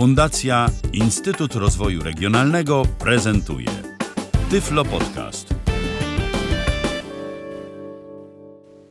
Fundacja 0.00 0.66
Instytut 0.92 1.54
Rozwoju 1.54 2.02
Regionalnego 2.02 2.82
prezentuje 2.98 3.66
Tyflo 4.50 4.84
Podcast. 4.84 5.54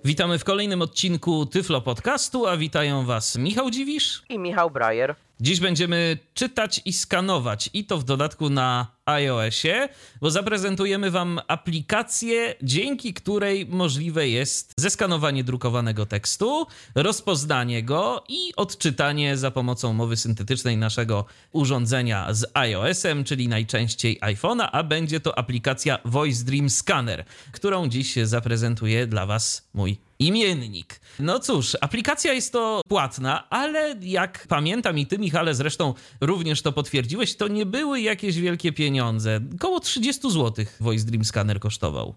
Witamy 0.03 0.39
w 0.39 0.43
kolejnym 0.43 0.81
odcinku 0.81 1.45
Tyflo 1.45 1.81
Podcastu, 1.81 2.47
a 2.47 2.57
witają 2.57 3.05
Was 3.05 3.37
Michał 3.37 3.71
Dziwisz 3.71 4.23
i 4.29 4.39
Michał 4.39 4.71
Brajer. 4.71 5.15
Dziś 5.42 5.60
będziemy 5.60 6.17
czytać 6.33 6.81
i 6.85 6.94
skanować, 6.94 7.69
i 7.74 7.85
to 7.85 7.97
w 7.97 8.03
dodatku 8.03 8.49
na 8.49 8.88
iOSie, 9.06 9.89
bo 10.21 10.31
zaprezentujemy 10.31 11.12
Wam 11.12 11.39
aplikację, 11.47 12.56
dzięki 12.63 13.13
której 13.13 13.65
możliwe 13.65 14.29
jest 14.29 14.74
zeskanowanie 14.78 15.44
drukowanego 15.44 16.05
tekstu, 16.05 16.67
rozpoznanie 16.95 17.84
go 17.84 18.23
i 18.30 18.53
odczytanie 18.55 19.38
za 19.38 19.52
pomocą 19.52 19.94
mowy 19.94 20.17
syntetycznej 20.17 20.77
naszego 20.77 21.25
urządzenia 21.51 22.34
z 22.34 22.45
iOS-em, 22.53 23.23
czyli 23.23 23.48
najczęściej 23.48 24.20
iPhone'a, 24.20 24.70
a 24.71 24.84
będzie 24.84 25.20
to 25.20 25.37
aplikacja 25.37 25.99
Voice 26.05 26.43
Dream 26.45 26.70
Scanner, 26.70 27.26
którą 27.51 27.87
dziś 27.87 28.15
zaprezentuje 28.15 29.07
dla 29.07 29.26
Was 29.26 29.70
mój 29.73 30.09
imiennik. 30.19 30.99
No 31.19 31.39
cóż, 31.39 31.77
aplikacja 31.81 32.33
jest 32.33 32.53
to 32.53 32.81
płatna, 32.87 33.49
ale 33.49 33.95
jak 34.01 34.45
pamiętam 34.49 34.97
i 34.97 35.05
ty, 35.07 35.17
Michale, 35.17 35.53
zresztą 35.53 35.93
również 36.21 36.61
to 36.61 36.71
potwierdziłeś, 36.71 37.35
to 37.35 37.47
nie 37.47 37.65
były 37.65 38.01
jakieś 38.01 38.39
wielkie 38.39 38.71
pieniądze. 38.71 39.39
Koło 39.59 39.79
30 39.79 40.31
zł 40.31 40.65
Voice 40.79 41.05
Dream 41.05 41.25
Scanner 41.25 41.59
kosztował. 41.59 42.15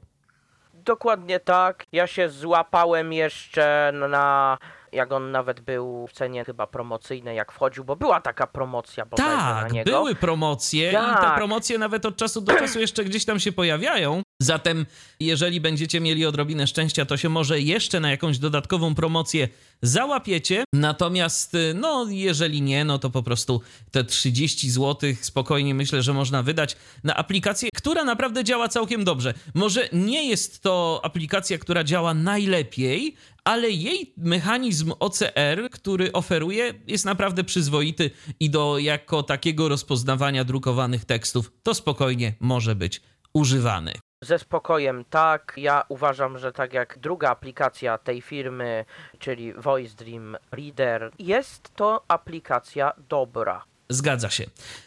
Dokładnie 0.75 1.41
tak. 1.41 1.87
Ja 1.93 2.07
się 2.07 2.31
złapałem 2.31 3.13
jeszcze 3.13 3.93
na 4.11 4.59
jak 4.93 5.13
on 5.13 5.31
nawet 5.31 5.61
był 5.61 6.07
w 6.07 6.13
cenie 6.13 6.45
chyba 6.45 6.67
promocyjnej, 6.67 7.37
jak 7.37 7.53
wchodził, 7.53 7.85
bo 7.85 7.97
była 7.97 8.21
taka 8.21 8.47
promocja 8.47 9.07
tak, 9.07 9.63
na 9.63 9.69
niego. 9.69 9.91
były 9.91 10.15
promocje 10.15 10.93
tak. 10.93 11.13
i 11.13 11.15
te 11.15 11.23
tak. 11.23 11.37
promocje 11.37 11.79
nawet 11.79 12.07
od 12.07 12.17
czasu 12.17 12.41
do 12.41 12.55
czasu 12.55 12.81
jeszcze 12.81 13.05
gdzieś 13.05 13.25
tam 13.25 13.41
się 13.41 13.53
pojawiają. 13.53 14.23
Zatem, 14.43 14.87
jeżeli 15.21 15.61
będziecie 15.61 16.01
mieli 16.01 16.27
odrobinę 16.27 16.67
szczęścia, 16.67 17.05
to 17.05 17.17
się 17.17 17.29
może 17.29 17.61
jeszcze 17.61 18.01
na 18.01 18.11
jakąś 18.11 18.39
dodatkową 18.39 18.95
promocję 18.95 19.49
załapiecie. 19.83 20.65
Natomiast, 20.73 21.57
no, 21.75 22.07
jeżeli 22.09 22.63
nie, 22.63 22.85
no 22.85 22.99
to 22.99 23.11
po 23.11 23.23
prostu 23.23 23.61
te 23.91 24.05
30 24.05 24.71
zł 24.71 25.15
spokojnie 25.21 25.75
myślę, 25.75 26.03
że 26.03 26.13
można 26.13 26.43
wydać 26.43 26.77
na 27.05 27.17
aplikację, 27.17 27.69
która 27.75 28.05
naprawdę 28.05 28.45
działa 28.45 28.69
całkiem 28.69 29.05
dobrze. 29.05 29.35
Może 29.55 29.89
nie 29.93 30.29
jest 30.29 30.63
to 30.63 31.01
aplikacja, 31.03 31.59
która 31.59 31.85
działa 31.85 32.15
najlepiej, 32.15 33.17
ale 33.45 33.71
jej 33.71 34.13
mechanizm 34.17 34.93
OCR, 35.01 35.71
który 35.73 36.13
oferuje, 36.13 36.75
jest 36.87 37.05
naprawdę 37.05 37.45
przyzwoity 37.45 38.11
i 38.41 38.51
do 38.51 38.79
jako 38.79 39.23
takiego 39.23 39.69
rozpoznawania 39.69 40.45
drukowanych 40.45 41.05
tekstów 41.05 41.53
to 41.63 41.75
spokojnie 41.75 42.35
może 42.41 42.75
być 42.75 43.01
używany. 43.35 43.93
Ze 44.23 44.39
spokojem 44.39 45.05
tak. 45.11 45.53
Ja 45.57 45.85
uważam, 45.89 46.39
że 46.39 46.53
tak 46.53 46.73
jak 46.73 46.99
druga 46.99 47.31
aplikacja 47.31 47.99
tej 47.99 48.23
firmy, 48.23 48.85
czyli 49.19 49.53
Voice 49.53 49.97
Dream 49.97 50.37
Reader, 50.51 51.11
jest 51.19 51.75
to 51.77 52.05
aplikacja 52.09 52.93
dobra. 53.09 53.65
Zgadza 53.89 54.31
się. 54.31 54.45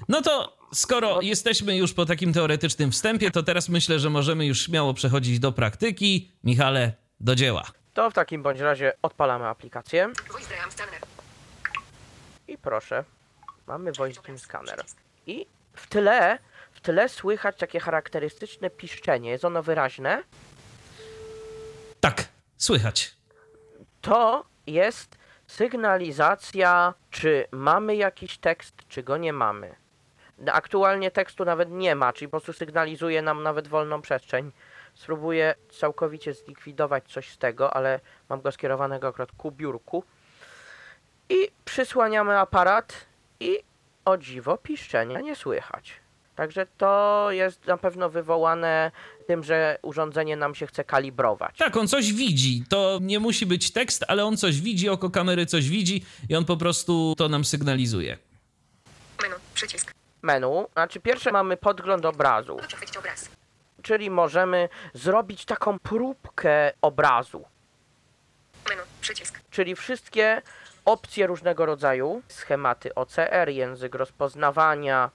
No 0.09 0.21
to 0.21 0.57
skoro 0.73 1.21
jesteśmy 1.21 1.77
już 1.77 1.93
po 1.93 2.05
takim 2.05 2.33
teoretycznym 2.33 2.91
wstępie, 2.91 3.31
to 3.31 3.43
teraz 3.43 3.69
myślę, 3.69 3.99
że 3.99 4.09
możemy 4.09 4.45
już 4.45 4.65
śmiało 4.65 4.93
przechodzić 4.93 5.39
do 5.39 5.51
praktyki. 5.51 6.31
Michale, 6.43 6.93
do 7.19 7.35
dzieła. 7.35 7.63
To 7.93 8.09
w 8.09 8.13
takim 8.13 8.43
bądź 8.43 8.59
razie 8.59 8.93
odpalamy 9.01 9.45
aplikację. 9.45 10.11
I 12.47 12.57
proszę, 12.57 13.03
mamy 13.67 13.91
Voice 13.91 14.21
Dream 14.21 14.39
Scanner. 14.39 14.83
I 15.27 15.45
w 15.73 15.87
tle, 15.87 16.39
w 16.51 16.54
tle 16.85 17.09
słychać 17.09 17.57
takie 17.57 17.79
charakterystyczne 17.79 18.69
piszczenie. 18.69 19.29
Jest 19.29 19.45
ono 19.45 19.63
wyraźne? 19.63 20.23
Tak, 21.99 22.27
słychać. 22.57 23.15
To 24.01 24.45
jest 24.67 25.17
sygnalizacja, 25.47 26.93
czy 27.11 27.47
mamy 27.51 27.95
jakiś 27.95 28.37
tekst, 28.37 28.75
czy 28.89 29.03
go 29.03 29.17
nie 29.17 29.33
mamy. 29.33 29.75
Aktualnie 30.51 31.11
tekstu 31.11 31.45
nawet 31.45 31.71
nie 31.71 31.95
ma, 31.95 32.13
czyli 32.13 32.27
po 32.27 32.31
prostu 32.31 32.53
sygnalizuje 32.53 33.21
nam 33.21 33.43
nawet 33.43 33.67
wolną 33.67 34.01
przestrzeń. 34.01 34.51
Spróbuję 34.93 35.55
całkowicie 35.69 36.33
zlikwidować 36.33 37.11
coś 37.13 37.29
z 37.29 37.37
tego, 37.37 37.73
ale 37.73 37.99
mam 38.29 38.41
go 38.41 38.51
skierowanego 38.51 39.07
akurat 39.07 39.31
ku 39.31 39.51
biurku. 39.51 40.03
I 41.29 41.51
przysłaniamy 41.65 42.39
aparat 42.39 43.05
i 43.39 43.59
o 44.05 44.17
dziwo 44.17 44.57
piszczenia 44.57 45.21
nie 45.21 45.35
słychać. 45.35 46.04
Także 46.35 46.65
to 46.77 47.27
jest 47.31 47.67
na 47.67 47.77
pewno 47.77 48.09
wywołane 48.09 48.91
tym, 49.27 49.43
że 49.43 49.79
urządzenie 49.81 50.35
nam 50.37 50.55
się 50.55 50.67
chce 50.67 50.83
kalibrować. 50.83 51.57
Tak, 51.57 51.77
on 51.77 51.87
coś 51.87 52.13
widzi. 52.13 52.63
To 52.69 52.99
nie 53.01 53.19
musi 53.19 53.45
być 53.45 53.71
tekst, 53.71 54.05
ale 54.07 54.25
on 54.25 54.37
coś 54.37 54.61
widzi, 54.61 54.89
oko 54.89 55.09
kamery 55.09 55.45
coś 55.45 55.69
widzi 55.69 56.05
i 56.29 56.35
on 56.35 56.45
po 56.45 56.57
prostu 56.57 57.15
to 57.17 57.29
nam 57.29 57.45
sygnalizuje. 57.45 58.17
Menu, 59.21 59.35
przycisk. 59.53 59.93
Menu, 60.21 60.65
znaczy 60.73 60.99
pierwsze 60.99 61.31
mamy 61.31 61.57
podgląd 61.57 62.05
obrazu. 62.05 62.57
Przechwycić 62.67 62.97
obraz 62.97 63.29
czyli 63.85 64.09
możemy 64.09 64.69
zrobić 64.93 65.45
taką 65.45 65.79
próbkę 65.79 66.71
obrazu. 66.81 67.45
Menu, 68.69 68.81
przycisk. 69.01 69.39
Czyli 69.49 69.75
wszystkie 69.75 70.41
opcje 70.85 71.27
różnego 71.27 71.65
rodzaju, 71.65 72.21
schematy 72.27 72.95
OCR, 72.95 73.49
język 73.49 73.95
rozpoznawania, 73.95 75.09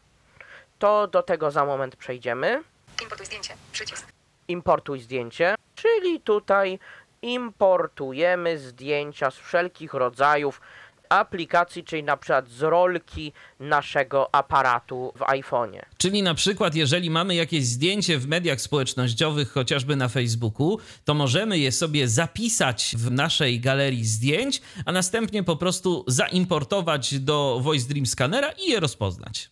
to 0.81 1.07
do 1.07 1.23
tego 1.23 1.51
za 1.51 1.65
moment 1.65 1.97
przejdziemy. 1.97 2.63
Importuj 3.03 3.27
zdjęcie, 3.27 3.55
przycisk. 3.73 4.07
Importuj 4.49 5.01
zdjęcie, 5.01 5.55
czyli 5.75 6.21
tutaj 6.21 6.79
importujemy 7.23 8.59
zdjęcia 8.59 9.31
z 9.31 9.37
wszelkich 9.37 9.95
rodzajów 9.95 10.61
aplikacji, 11.09 11.85
czyli 11.85 12.03
na 12.03 12.17
przykład 12.17 12.49
z 12.49 12.63
rolki 12.63 13.33
naszego 13.61 14.35
aparatu 14.35 15.13
w 15.17 15.21
iPhone'ie. 15.21 15.81
Czyli 15.99 16.23
na 16.23 16.35
przykład, 16.35 16.75
jeżeli 16.75 17.11
mamy 17.11 17.35
jakieś 17.35 17.65
zdjęcie 17.67 18.19
w 18.19 18.29
mediach 18.29 18.61
społecznościowych, 18.61 19.53
chociażby 19.53 19.97
na 19.97 20.09
Facebooku, 20.09 20.79
to 21.05 21.15
możemy 21.15 21.59
je 21.59 21.73
sobie 21.73 22.09
zapisać 22.09 22.95
w 22.99 23.11
naszej 23.11 23.61
galerii 23.61 24.05
zdjęć, 24.05 24.63
a 24.85 24.93
następnie 24.93 25.43
po 25.43 25.57
prostu 25.57 26.05
zaimportować 26.07 27.21
do 27.21 27.61
Voice 27.63 27.89
Dream 27.89 28.07
Scannera 28.07 28.51
i 28.51 28.71
je 28.71 28.81
rozpoznać. 28.81 29.51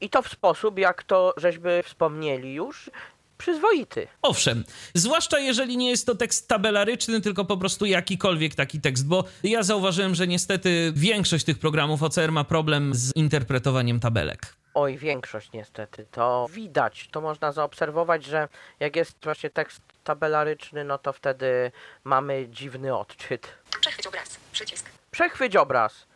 I 0.00 0.10
to 0.10 0.22
w 0.22 0.28
sposób, 0.28 0.78
jak 0.78 1.02
to 1.02 1.34
żeśmy 1.36 1.82
wspomnieli 1.82 2.54
już, 2.54 2.90
przyzwoity. 3.38 4.08
Owszem, 4.22 4.64
zwłaszcza 4.94 5.38
jeżeli 5.38 5.76
nie 5.76 5.90
jest 5.90 6.06
to 6.06 6.14
tekst 6.14 6.48
tabelaryczny, 6.48 7.20
tylko 7.20 7.44
po 7.44 7.56
prostu 7.56 7.86
jakikolwiek 7.86 8.54
taki 8.54 8.80
tekst, 8.80 9.06
bo 9.06 9.24
ja 9.42 9.62
zauważyłem, 9.62 10.14
że 10.14 10.26
niestety 10.26 10.92
większość 10.96 11.44
tych 11.44 11.58
programów 11.58 12.02
OCR 12.02 12.32
ma 12.32 12.44
problem 12.44 12.94
z 12.94 13.16
interpretowaniem 13.16 14.00
tabelek. 14.00 14.56
Oj, 14.74 14.98
większość 14.98 15.52
niestety. 15.52 16.06
To 16.10 16.46
widać, 16.50 17.08
to 17.12 17.20
można 17.20 17.52
zaobserwować, 17.52 18.24
że 18.24 18.48
jak 18.80 18.96
jest 18.96 19.16
właśnie 19.22 19.50
tekst 19.50 19.80
tabelaryczny, 20.04 20.84
no 20.84 20.98
to 20.98 21.12
wtedy 21.12 21.72
mamy 22.04 22.48
dziwny 22.48 22.96
odczyt. 22.96 23.48
Przechwyć 23.80 24.06
obraz, 24.06 24.36
przycisk. 24.52 24.86
Przechwyć 25.10 25.56
obraz, 25.56 26.06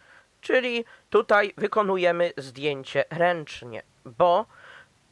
czyli 0.40 0.84
tutaj 1.10 1.54
wykonujemy 1.56 2.32
zdjęcie 2.36 3.04
ręcznie, 3.10 3.82
bo 4.04 4.46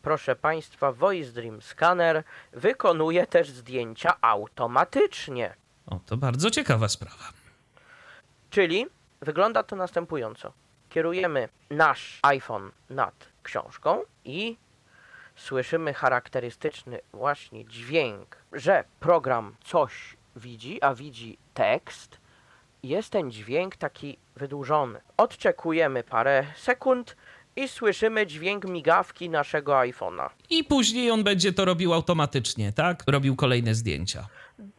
proszę 0.03 0.37
Państwa, 0.37 0.93
Voice 0.93 1.33
Dream 1.33 1.63
Scanner 1.63 2.25
wykonuje 2.53 3.27
też 3.27 3.51
zdjęcia 3.51 4.17
automatycznie. 4.21 5.55
O, 5.87 6.01
to 6.07 6.17
bardzo 6.17 6.51
ciekawa 6.51 6.89
sprawa. 6.89 7.33
Czyli 8.51 8.87
wygląda 9.21 9.63
to 9.63 9.77
następująco. 9.77 10.53
Kierujemy 10.89 11.49
nasz 11.71 12.19
iPhone 12.23 12.71
nad 12.91 13.29
książką 13.43 14.03
i 14.25 14.57
słyszymy 15.37 15.95
charakterystyczny 15.95 17.01
właśnie 17.13 17.65
dźwięk, 17.65 18.37
że 18.53 18.85
program 19.01 19.57
coś 19.65 20.17
widzi, 20.37 20.83
a 20.83 20.95
widzi 20.95 21.39
tekst. 21.55 22.19
Jest 22.83 23.11
ten 23.11 23.31
dźwięk 23.31 23.77
taki 23.77 24.19
wydłużony. 24.37 25.01
Odczekujemy 25.17 26.03
parę 26.03 26.45
sekund 26.57 27.17
i 27.57 27.69
słyszymy 27.69 28.27
dźwięk 28.27 28.65
migawki 28.65 29.31
naszego 29.31 29.73
iPhone'a. 29.73 30.29
I 30.51 30.65
później 30.65 31.11
on 31.11 31.25
będzie 31.25 31.53
to 31.53 31.65
robił 31.65 31.95
automatycznie, 31.95 32.73
tak? 32.73 33.03
Robił 33.07 33.37
kolejne 33.37 33.75
zdjęcia. 33.75 34.29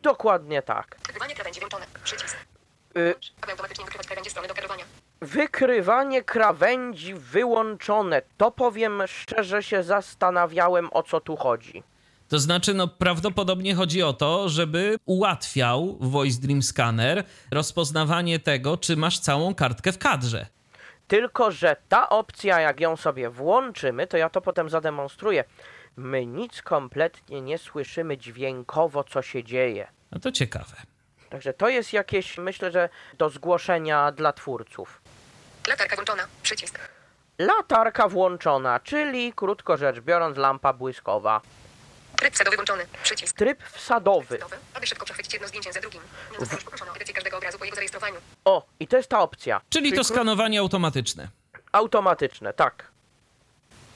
Dokładnie 0.02 0.62
tak. 0.62 0.98
Wykrywanie 1.08 1.36
krawędzi 1.36 1.60
włączone. 1.60 1.86
Przycisk. 2.04 2.38
Y 2.98 3.16
aby 3.42 3.52
automatycznie 3.52 3.86
wykrywać 3.86 4.08
krawędzie 4.08 4.30
strony 4.30 4.48
do 4.48 4.54
kierowania. 4.54 4.84
Wykrywanie 5.22 6.24
krawędzi 6.24 7.14
wyłączone. 7.14 8.22
To 8.38 8.52
powiem 8.52 9.04
szczerze 9.08 9.64
się 9.64 9.84
zastanawiałem 9.84 10.90
o 10.92 11.04
co 11.04 11.22
tu 11.22 11.36
chodzi. 11.36 11.84
To 12.30 12.40
znaczy, 12.40 12.74
no 12.74 12.88
prawdopodobnie 12.88 13.76
chodzi 13.76 14.04
o 14.04 14.14
to, 14.14 14.50
żeby 14.50 14.98
ułatwiał 15.06 15.98
Voice 16.00 16.42
Dream 16.42 16.64
Scanner 16.64 17.24
rozpoznawanie 17.52 18.40
tego, 18.40 18.78
czy 18.78 18.98
masz 18.98 19.20
całą 19.20 19.56
kartkę 19.56 19.92
w 19.92 19.98
kadrze. 19.98 20.46
Tylko, 21.08 21.52
że 21.52 21.76
ta 21.90 22.10
opcja, 22.10 22.60
jak 22.60 22.80
ją 22.80 22.98
sobie 22.98 23.30
włączymy, 23.30 24.08
to 24.08 24.18
ja 24.18 24.30
to 24.30 24.42
potem 24.42 24.70
zademonstruję. 24.70 25.44
My 25.96 26.26
nic 26.26 26.62
kompletnie 26.62 27.42
nie 27.42 27.58
słyszymy 27.58 28.18
dźwiękowo, 28.18 29.04
co 29.04 29.22
się 29.22 29.44
dzieje. 29.44 29.88
No 30.12 30.20
to 30.20 30.32
ciekawe. 30.32 30.76
Także 31.30 31.54
to 31.54 31.70
jest 31.70 31.94
jakieś, 31.94 32.38
myślę, 32.38 32.72
że 32.72 32.90
do 33.18 33.30
zgłoszenia 33.30 34.12
dla 34.12 34.34
twórców. 34.34 35.02
Latarka 35.68 35.96
włączona. 35.96 36.24
Przycisk. 36.44 36.80
Latarka 37.40 38.08
włączona, 38.08 38.80
czyli 38.80 39.34
krótko 39.34 39.78
rzecz 39.78 40.00
biorąc 40.00 40.38
lampa 40.38 40.74
błyskowa. 40.74 41.42
Tryb 42.20 42.34
wsadowy 42.36 42.58
włączony. 42.58 42.86
Przycisk. 43.04 43.38
Tryb 43.38 43.64
wsadowy. 43.64 44.40
Aby 44.74 44.88
szybko 44.88 45.06
przechwycić 45.06 45.34
jedno 45.34 45.48
zdjęcie 45.48 45.74
za 45.74 45.82
drugim. 45.82 46.02
Nie 46.32 46.40
zostaniesz 46.40 46.64
poproszony 46.64 46.92
o 46.92 46.96
edycję 46.96 47.14
każdego 47.14 47.38
obrazu 47.38 47.58
po 47.60 47.66
jego 47.66 47.76
zarejestrowaniu. 47.76 48.16
O, 48.46 48.66
i 48.80 48.88
to 48.88 48.98
jest 48.98 49.10
ta 49.10 49.20
opcja. 49.20 49.62
Czyli 49.70 49.94
to 49.94 50.04
skanowanie 50.04 50.60
automatyczne. 50.60 51.28
automatyczne, 51.72 52.54
tak. 52.54 52.92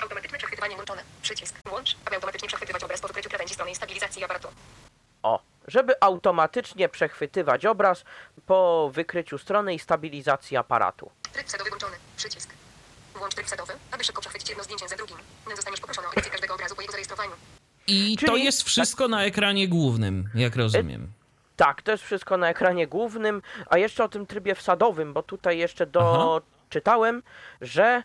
Automatyczne 0.02 0.38
przechwytywanie 0.38 0.76
włączone. 0.76 1.04
Przycisk. 1.22 1.56
Włącz, 1.66 1.96
aby 2.06 2.16
automatycznie 2.16 2.48
przechwytywać 2.48 2.84
obraz 2.84 3.02
po 3.02 3.08
wykryciu 3.08 3.30
krawędzi 3.30 3.54
strony 3.54 3.72
i 3.72 3.76
stabilizacji 3.76 4.24
aparatu. 4.24 4.48
O, 5.24 5.40
żeby 5.68 5.94
automatycznie 6.02 6.90
przechwytywać 6.90 7.66
obraz 7.66 8.04
po 8.46 8.90
wykryciu 8.94 9.38
strony 9.38 9.74
i 9.74 9.80
stabilizacji 9.80 10.58
aparatu. 10.58 11.12
Tryb 11.34 11.48
wsadowy 11.48 11.70
włączony. 11.70 11.98
Przycisk. 12.18 12.50
Włącz 13.16 13.36
tryb 13.36 13.48
wsadowy, 13.48 13.74
aby 13.92 14.04
szybko 14.04 14.22
przechwycić 14.22 14.50
jedno 14.50 14.64
zdjęcie 14.64 14.88
za 14.90 14.96
drugim. 14.96 15.18
Nie 15.48 15.56
zostaniesz 15.56 15.80
poproszony 15.80 16.08
o 16.08 16.12
edycję 16.12 16.32
każdego 16.32 16.54
obrazu 16.54 16.76
po 16.76 16.82
jego 16.82 16.92
zarejestrowaniu. 16.92 17.32
I 17.88 18.18
to 18.18 18.28
Czyli- 18.28 18.44
jest 18.44 18.64
wszystko 18.64 19.08
na 19.08 19.24
ekranie 19.24 19.68
głównym, 19.68 20.30
jak 20.36 20.56
rozumiem. 20.56 21.12
Tak, 21.56 21.82
to 21.82 21.92
jest 21.92 22.04
wszystko 22.04 22.38
na 22.38 22.50
ekranie 22.50 22.88
głównym, 22.88 23.42
a 23.70 23.78
jeszcze 23.78 24.04
o 24.04 24.08
tym 24.10 24.26
trybie 24.26 24.56
wsadowym, 24.56 25.14
bo 25.14 25.24
tutaj 25.24 25.58
jeszcze 25.58 25.86
doczytałem, 25.86 27.24
że 27.62 28.04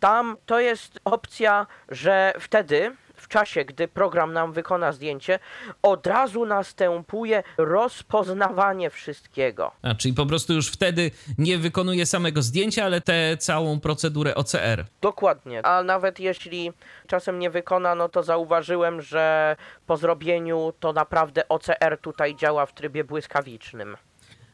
tam 0.00 0.36
to 0.46 0.60
jest 0.60 1.00
opcja, 1.04 1.66
że 1.88 2.32
wtedy, 2.40 2.96
czasie, 3.30 3.64
gdy 3.64 3.88
program 3.88 4.32
nam 4.32 4.52
wykona 4.52 4.92
zdjęcie, 4.92 5.38
od 5.82 6.06
razu 6.06 6.46
następuje 6.46 7.42
rozpoznawanie 7.58 8.90
wszystkiego. 8.90 9.72
A, 9.82 9.94
czyli 9.94 10.14
po 10.14 10.26
prostu 10.26 10.52
już 10.52 10.68
wtedy 10.68 11.10
nie 11.38 11.58
wykonuje 11.58 12.06
samego 12.06 12.42
zdjęcia, 12.42 12.84
ale 12.84 13.00
tę 13.00 13.36
całą 13.36 13.80
procedurę 13.80 14.34
OCR. 14.34 14.86
Dokładnie. 15.00 15.66
A 15.66 15.82
nawet 15.82 16.20
jeśli 16.20 16.72
czasem 17.06 17.38
nie 17.38 17.50
wykona, 17.50 17.94
no 17.94 18.08
to 18.08 18.22
zauważyłem, 18.22 19.02
że 19.02 19.56
po 19.86 19.96
zrobieniu 19.96 20.72
to 20.80 20.92
naprawdę 20.92 21.48
OCR 21.48 21.98
tutaj 22.02 22.36
działa 22.36 22.66
w 22.66 22.74
trybie 22.74 23.04
błyskawicznym. 23.04 23.96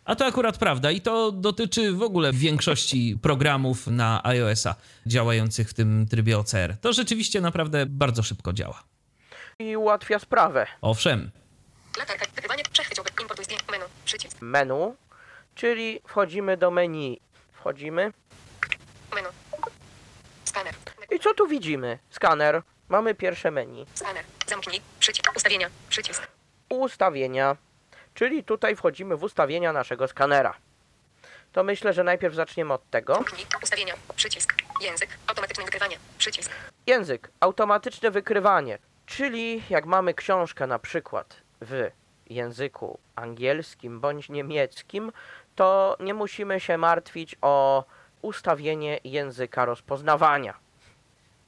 A 0.07 0.15
to 0.17 0.27
akurat 0.27 0.59
prawda 0.59 0.91
i 0.91 1.01
to 1.01 1.33
dotyczy 1.33 1.93
w 1.93 2.03
ogóle 2.03 2.33
większości 2.33 3.19
programów 3.23 3.87
na 3.87 4.21
iOS-a 4.25 4.75
działających 5.07 5.71
w 5.71 5.75
tym 5.75 6.07
trybie 6.11 6.39
OCR. 6.39 6.77
To 6.81 6.93
rzeczywiście 6.93 7.41
naprawdę 7.41 7.87
bardzo 7.87 8.23
szybko 8.23 8.53
działa. 8.53 8.83
I 9.59 9.77
ułatwia 9.77 10.19
sprawę. 10.19 10.67
Owszem, 10.81 11.31
Latarka. 11.99 12.27
Wykrywanie. 12.35 12.63
Przechwyć 12.73 12.99
obraz. 12.99 13.21
Importuj 13.21 13.45
zdjęcie. 13.45 13.65
Menu. 13.71 13.85
Przycisk. 14.05 14.41
Menu, 14.41 14.97
czyli 15.55 16.01
wchodzimy 16.07 16.57
do 16.57 16.71
menu. 16.71 17.21
Wchodzimy. 17.53 18.13
Menu. 19.15 19.29
Skaner. 20.45 20.75
I 21.11 21.19
co 21.19 21.35
tu 21.35 21.47
widzimy? 21.47 21.99
Skaner. 22.11 22.63
Mamy 22.89 23.15
pierwsze 23.15 23.51
menu. 23.51 23.87
Skaner. 23.95 24.25
Zamknij. 24.47 24.81
Przycisk. 25.01 25.33
Ustawienia. 25.37 25.71
Przycisk. 25.89 26.29
Ustawienia, 26.69 27.57
czyli 28.17 28.45
tutaj 28.45 28.77
wchodzimy 28.77 29.17
w 29.17 29.23
ustawienia 29.23 29.73
naszego 29.73 30.09
skanera. 30.09 30.55
To 31.53 31.65
myślę, 31.65 31.93
że 31.93 32.05
najpierw 32.05 32.35
zaczniemy 32.35 32.75
od 32.75 32.91
tego. 32.91 33.25
Ustawienia. 33.63 33.95
Przycisk. 34.17 34.55
Język. 34.81 35.19
Automatyczne 35.27 35.65
wykrywanie. 35.65 35.97
Przycisk. 36.19 36.53
Język, 36.87 37.31
automatyczne 37.41 38.11
wykrywanie, 38.11 38.79
czyli 39.07 39.63
jak 39.71 39.87
mamy 39.87 40.15
książkę 40.15 40.67
na 40.67 40.79
przykład 40.79 41.37
w 41.61 41.91
języku 42.31 42.99
angielskim 43.17 44.01
bądź 44.01 44.29
niemieckim, 44.29 45.13
to 45.55 45.97
nie 46.01 46.15
musimy 46.15 46.61
się 46.61 46.79
martwić 46.79 47.37
o 47.43 47.85
ustawienie 48.23 49.01
języka 49.05 49.65
rozpoznawania. 49.65 50.55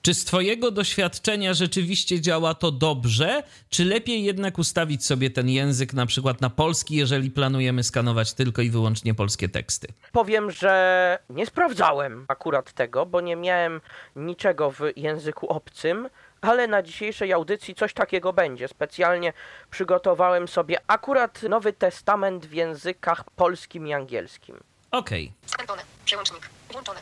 Czy 0.09 0.15
z 0.15 0.25
Twojego 0.25 0.71
doświadczenia 0.71 1.55
rzeczywiście 1.55 2.21
działa 2.21 2.55
to 2.55 2.71
dobrze, 2.71 3.43
czy 3.71 3.85
lepiej 3.85 4.25
jednak 4.25 4.59
ustawić 4.59 5.05
sobie 5.05 5.31
ten 5.31 5.49
język 5.49 5.93
na 5.93 6.07
przykład 6.07 6.41
na 6.41 6.51
polski, 6.51 6.97
jeżeli 6.97 7.31
planujemy 7.31 7.85
skanować 7.85 8.35
tylko 8.35 8.63
i 8.63 8.71
wyłącznie 8.71 9.15
polskie 9.15 9.49
teksty? 9.49 9.89
Powiem, 10.13 10.51
że 10.51 11.19
nie 11.31 11.47
sprawdzałem 11.47 12.25
akurat 12.29 12.73
tego, 12.73 13.07
bo 13.07 13.21
nie 13.21 13.37
miałem 13.37 13.81
niczego 14.17 14.71
w 14.71 14.81
języku 14.97 15.49
obcym, 15.49 16.09
ale 16.41 16.67
na 16.67 16.83
dzisiejszej 16.83 17.33
audycji 17.33 17.75
coś 17.75 17.95
takiego 17.95 18.33
będzie. 18.33 18.69
Specjalnie 18.69 19.33
przygotowałem 19.71 20.49
sobie 20.49 20.79
akurat 20.87 21.43
Nowy 21.43 21.73
Testament 21.73 22.47
w 22.47 22.53
językach 22.53 23.25
polskim 23.37 23.87
i 23.87 23.93
angielskim. 23.93 24.57
Okej. 24.91 25.33
Skantone. 25.47 25.83
Przełącznik. 26.05 26.51
Włączone. 26.73 27.01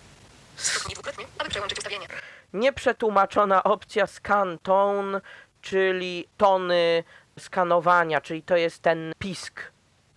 Stuknij 0.56 0.94
dwukrotnie, 0.94 1.26
aby 1.38 1.50
przełączyć 1.50 1.78
ustawienie. 1.78 2.06
Nieprzetłumaczona 2.56 3.64
opcja 3.64 4.06
scan 4.06 4.58
tone, 4.62 5.20
czyli 5.62 6.28
tony 6.36 7.04
skanowania, 7.38 8.20
czyli 8.20 8.42
to 8.42 8.56
jest 8.56 8.82
ten 8.82 9.12
pisk. 9.18 9.60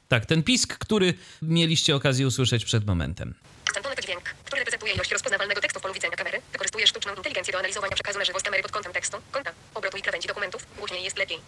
Tak, 0.08 0.26
ten 0.26 0.44
pisk, 0.44 0.78
który 0.78 1.14
mieliście 1.42 1.96
okazję 1.96 2.28
usłyszeć 2.28 2.66
przed 2.66 2.88
momentem. 2.88 3.34
Skantone 3.70 3.96
to 3.96 4.02
dźwięk, 4.02 4.24
który 4.46 4.60
reprezentuje 4.60 4.94
ilość 4.94 5.12
rozpoznawalnego 5.12 5.62
tekstu 5.62 5.80
w 5.80 5.82
polu 5.82 5.94
widzenia 5.94 6.16
kamery. 6.16 6.42
Wykorzystuje 6.52 6.88
sztuczną 6.88 7.16
inteligencję 7.16 7.52
do 7.52 7.60
analizowania 7.60 7.94
przekazu 7.94 8.20
na 8.20 8.26
żywo 8.26 8.40
z 8.40 8.44
kamery 8.44 8.64
pod 8.64 8.72
kątem 8.72 8.94
tekstu, 8.94 9.18
kąta, 9.32 9.52
obrotu 9.74 9.98
i 9.98 10.02
krawędzi 10.02 10.28
dokumentów. 10.28 10.66
Głośniej 10.78 11.04
jest 11.04 11.18
lepiej. 11.18 11.40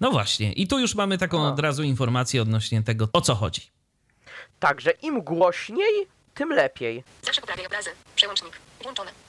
No 0.00 0.10
właśnie, 0.10 0.52
i 0.52 0.68
tu 0.68 0.78
już 0.78 0.94
mamy 0.94 1.18
taką 1.18 1.46
od 1.48 1.60
razu 1.60 1.82
informację 1.82 2.42
odnośnie 2.42 2.82
tego, 2.82 3.08
o 3.12 3.20
co 3.20 3.34
chodzi. 3.34 3.70
Także 4.60 4.90
im 4.90 5.22
głośniej, 5.22 6.06
tym 6.34 6.48
lepiej. 6.52 7.04
Zawsze 7.22 7.40
poprawiaj 7.40 7.66
obrazy. 7.66 7.90
Przełącznik. 8.16 8.52
Włączone. 8.82 9.25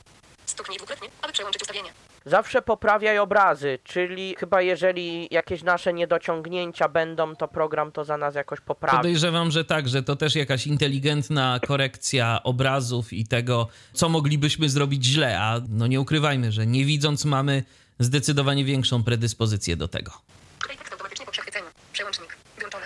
Stuknij 0.48 0.78
dwukrotnie, 0.78 1.10
aby 1.22 1.34
przełączyć 1.34 1.62
ustawienie. 1.62 1.94
Zawsze 2.26 2.62
poprawiaj 2.62 3.20
obrazy, 3.20 3.80
czyli 3.84 4.36
chyba 4.40 4.62
jeżeli 4.62 5.28
jakieś 5.32 5.64
nasze 5.64 5.94
niedociągnięcia 5.94 6.90
będą, 6.90 7.36
to 7.36 7.48
program 7.48 7.92
to 7.92 8.06
za 8.06 8.18
nas 8.18 8.36
jakoś 8.36 8.62
poprawi. 8.62 8.98
Podejrzewam, 8.98 9.52
że 9.52 9.66
tak, 9.66 9.88
że 9.88 10.04
to 10.04 10.16
też 10.16 10.36
jakaś 10.36 10.68
inteligentna 10.68 11.60
korekcja 11.68 12.40
obrazów 12.44 13.14
i 13.14 13.26
tego, 13.28 13.68
co 13.94 14.10
moglibyśmy 14.10 14.70
zrobić 14.70 15.06
źle, 15.06 15.40
a 15.40 15.62
no 15.70 15.88
nie 15.88 16.02
ukrywajmy, 16.02 16.52
że 16.52 16.66
nie 16.68 16.86
widząc 16.86 17.26
mamy 17.26 17.64
zdecydowanie 18.00 18.66
większą 18.66 19.04
predyspozycję 19.04 19.76
do 19.78 19.88
tego. 19.88 20.12
Czytaj 20.62 20.78
tekst 20.78 20.94
automatycznie 20.94 21.26
po 21.26 21.32
przechwyceniu. 21.32 21.66
Przełącznik. 21.94 22.38
Włączone. 22.60 22.86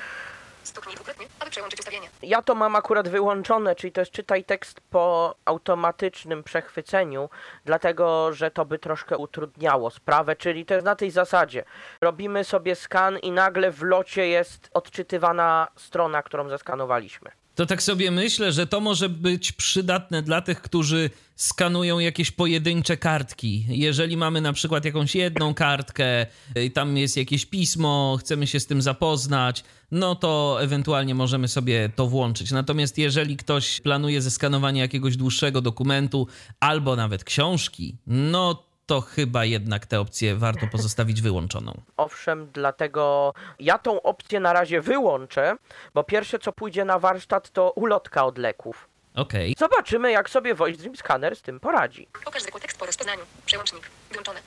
Stuknij 0.64 0.96
dwukrotnie, 0.96 1.26
przełączyć. 1.52 1.82
Ja 2.22 2.42
to 2.42 2.56
mam 2.56 2.76
akurat 2.76 3.10
wyłączone, 3.10 3.76
czyli 3.76 3.92
to 3.92 4.02
jest 4.02 4.12
czytaj 4.12 4.44
tekst 4.44 4.82
po 4.82 5.36
automatycznym 5.46 6.44
przechwyceniu, 6.44 7.30
dlatego 7.66 8.34
że 8.34 8.52
to 8.52 8.66
by 8.66 8.80
troszkę 8.80 9.18
utrudniało 9.18 9.90
sprawę, 9.90 10.36
czyli 10.36 10.66
to 10.66 10.74
jest 10.74 10.86
na 10.86 10.96
tej 10.96 11.12
zasadzie. 11.12 11.64
Robimy 12.02 12.44
sobie 12.44 12.76
skan 12.76 13.18
i 13.18 13.32
nagle 13.32 13.72
w 13.72 13.82
locie 13.82 14.28
jest 14.28 14.70
odczytywana 14.74 15.68
strona, 15.76 16.24
którą 16.24 16.50
zeskanowaliśmy. 16.50 17.41
To 17.56 17.66
tak 17.66 17.84
sobie 17.84 18.12
myślę, 18.12 18.52
że 18.52 18.68
to 18.68 18.80
może 18.80 19.10
być 19.10 19.52
przydatne 19.52 20.22
dla 20.22 20.42
tych, 20.42 20.62
którzy 20.62 21.10
skanują 21.36 22.00
jakieś 22.00 22.32
pojedyncze 22.32 22.98
kartki. 22.98 23.66
Jeżeli 23.68 24.18
mamy 24.18 24.42
na 24.42 24.54
przykład 24.54 24.86
jakąś 24.86 25.16
jedną 25.16 25.54
kartkę, 25.54 26.26
i 26.66 26.72
tam 26.72 26.98
jest 26.98 27.18
jakieś 27.18 27.46
pismo, 27.46 28.18
chcemy 28.20 28.48
się 28.48 28.60
z 28.60 28.68
tym 28.68 28.82
zapoznać, 28.82 29.64
no 29.92 30.16
to 30.16 30.58
ewentualnie 30.62 31.16
możemy 31.16 31.48
sobie 31.48 31.90
to 31.96 32.08
włączyć. 32.08 32.52
Natomiast 32.52 32.98
jeżeli 32.98 33.38
ktoś 33.38 33.82
planuje 33.82 34.22
zeskanowanie 34.22 34.82
jakiegoś 34.82 35.18
dłuższego 35.18 35.62
dokumentu 35.62 36.28
albo 36.60 36.96
nawet 36.96 37.24
książki, 37.24 37.98
no 38.08 38.71
to 38.92 39.02
chyba 39.02 39.46
jednak 39.46 39.86
tę 39.86 40.00
opcję 40.00 40.36
warto 40.36 40.68
pozostawić 40.68 41.22
wyłączoną. 41.22 41.82
Owszem, 41.98 42.50
dlatego 42.54 43.34
ja 43.60 43.78
tą 43.78 44.02
opcję 44.02 44.40
na 44.40 44.54
razie 44.54 44.82
wyłączę, 44.82 45.56
bo 45.94 46.04
pierwsze 46.04 46.40
co 46.40 46.52
pójdzie 46.52 46.86
na 46.86 47.00
warsztat 47.00 47.50
to 47.50 47.72
ulotka 47.72 48.26
od 48.26 48.38
leków. 48.38 48.90
Okej. 49.16 49.56
Zobaczymy, 49.58 50.12
jak 50.12 50.30
sobie 50.30 50.56
Voice 50.56 50.80
Dream 50.80 50.96
Scanner 50.96 51.36
z 51.36 51.42
tym 51.42 51.60
poradzi. 51.60 52.08
Pokaż 52.26 52.42
zwykły 52.42 52.62
tekst 52.62 52.78
po 52.78 52.86
rozpoznaniu. 52.86 53.22
Przełącznik. 53.46 53.90
Włączone. 54.12 54.40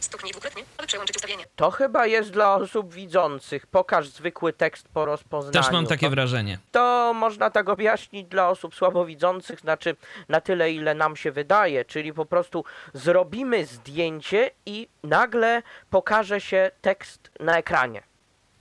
Stuknij 0.00 0.32
dwukrotnie, 0.32 0.62
aby 0.78 0.86
przełączyć 0.86 1.16
ustawienie. 1.16 1.44
To 1.56 1.70
chyba 1.70 2.06
jest 2.06 2.30
dla 2.30 2.54
osób 2.54 2.92
widzących. 2.94 3.66
Pokaż 3.66 4.08
zwykły 4.08 4.52
tekst 4.52 4.88
po 4.94 5.04
rozpoznaniu. 5.04 5.52
Też 5.64 5.72
mam 5.72 5.86
takie 5.86 6.06
to, 6.06 6.10
wrażenie. 6.10 6.58
to 6.72 7.12
można 7.14 7.50
tak 7.50 7.68
objaśnić 7.68 8.28
dla 8.28 8.48
osób 8.48 8.74
słabowidzących, 8.74 9.60
znaczy 9.60 9.96
na 10.28 10.40
tyle, 10.40 10.72
ile 10.72 10.94
nam 10.94 11.16
się 11.16 11.32
wydaje, 11.32 11.84
czyli 11.84 12.12
po 12.12 12.26
prostu 12.26 12.64
zrobimy 12.94 13.66
zdjęcie 13.66 14.50
i 14.66 14.88
nagle 15.02 15.62
pokaże 15.90 16.40
się 16.40 16.70
tekst 16.80 17.30
na 17.40 17.58
ekranie. 17.58 18.02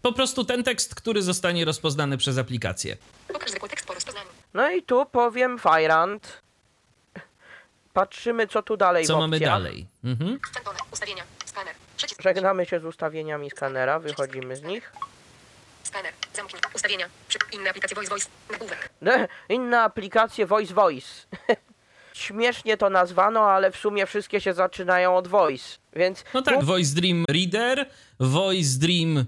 Po 0.01 0.13
prostu 0.13 0.45
ten 0.45 0.63
tekst, 0.63 0.95
który 0.95 1.21
zostanie 1.21 1.65
rozpoznany 1.65 2.17
przez 2.17 2.37
aplikację. 2.37 2.97
Pokaż 3.27 3.49
zwykły 3.49 3.69
tekst 3.69 3.85
po 3.87 3.93
rozpoznaniu. 3.93 4.27
No 4.53 4.69
i 4.71 4.83
tu 4.83 5.05
powiem 5.05 5.59
Fajrant. 5.59 6.41
Patrzymy 7.97 8.47
co 8.47 8.61
tu 8.61 8.77
dalej 8.77 9.03
w 9.03 9.07
Co 9.07 9.19
mamy 9.19 9.39
dalej? 9.39 9.87
Mhm. 10.03 10.39
Ustawienia. 10.91 11.23
Skaner. 11.45 11.73
Przycisk. 11.97 12.21
Żegnamy 12.21 12.65
się 12.65 12.79
z 12.79 12.85
ustawieniami 12.85 13.49
skanera, 13.49 13.99
wychodzimy 13.99 14.55
z 14.55 14.61
nich. 14.61 14.91
Skaner. 15.83 16.13
Zamknij. 16.33 16.61
Ustawienia. 16.75 17.09
Inne 17.51 17.69
aplikacje 17.69 17.95
Voice 17.95 18.09
Voice. 18.09 18.29
Nagłówek. 18.51 18.89
Inne 19.49 19.81
aplikacje 19.81 20.45
Voice 20.45 20.73
Voice. 20.73 21.07
Śmiesznie 22.13 22.77
to 22.77 22.89
nazwano, 22.89 23.51
ale 23.51 23.71
w 23.71 23.77
sumie 23.77 24.05
wszystkie 24.05 24.41
się 24.41 24.53
zaczynają 24.53 25.15
od 25.15 25.27
Voice, 25.27 25.77
więc... 25.93 26.23
No 26.33 26.41
tak, 26.41 26.59
tu- 26.59 26.65
Voice 26.65 26.95
Dream 26.95 27.25
Reader, 27.29 27.89
Voice 28.19 28.79
Dream 28.79 29.25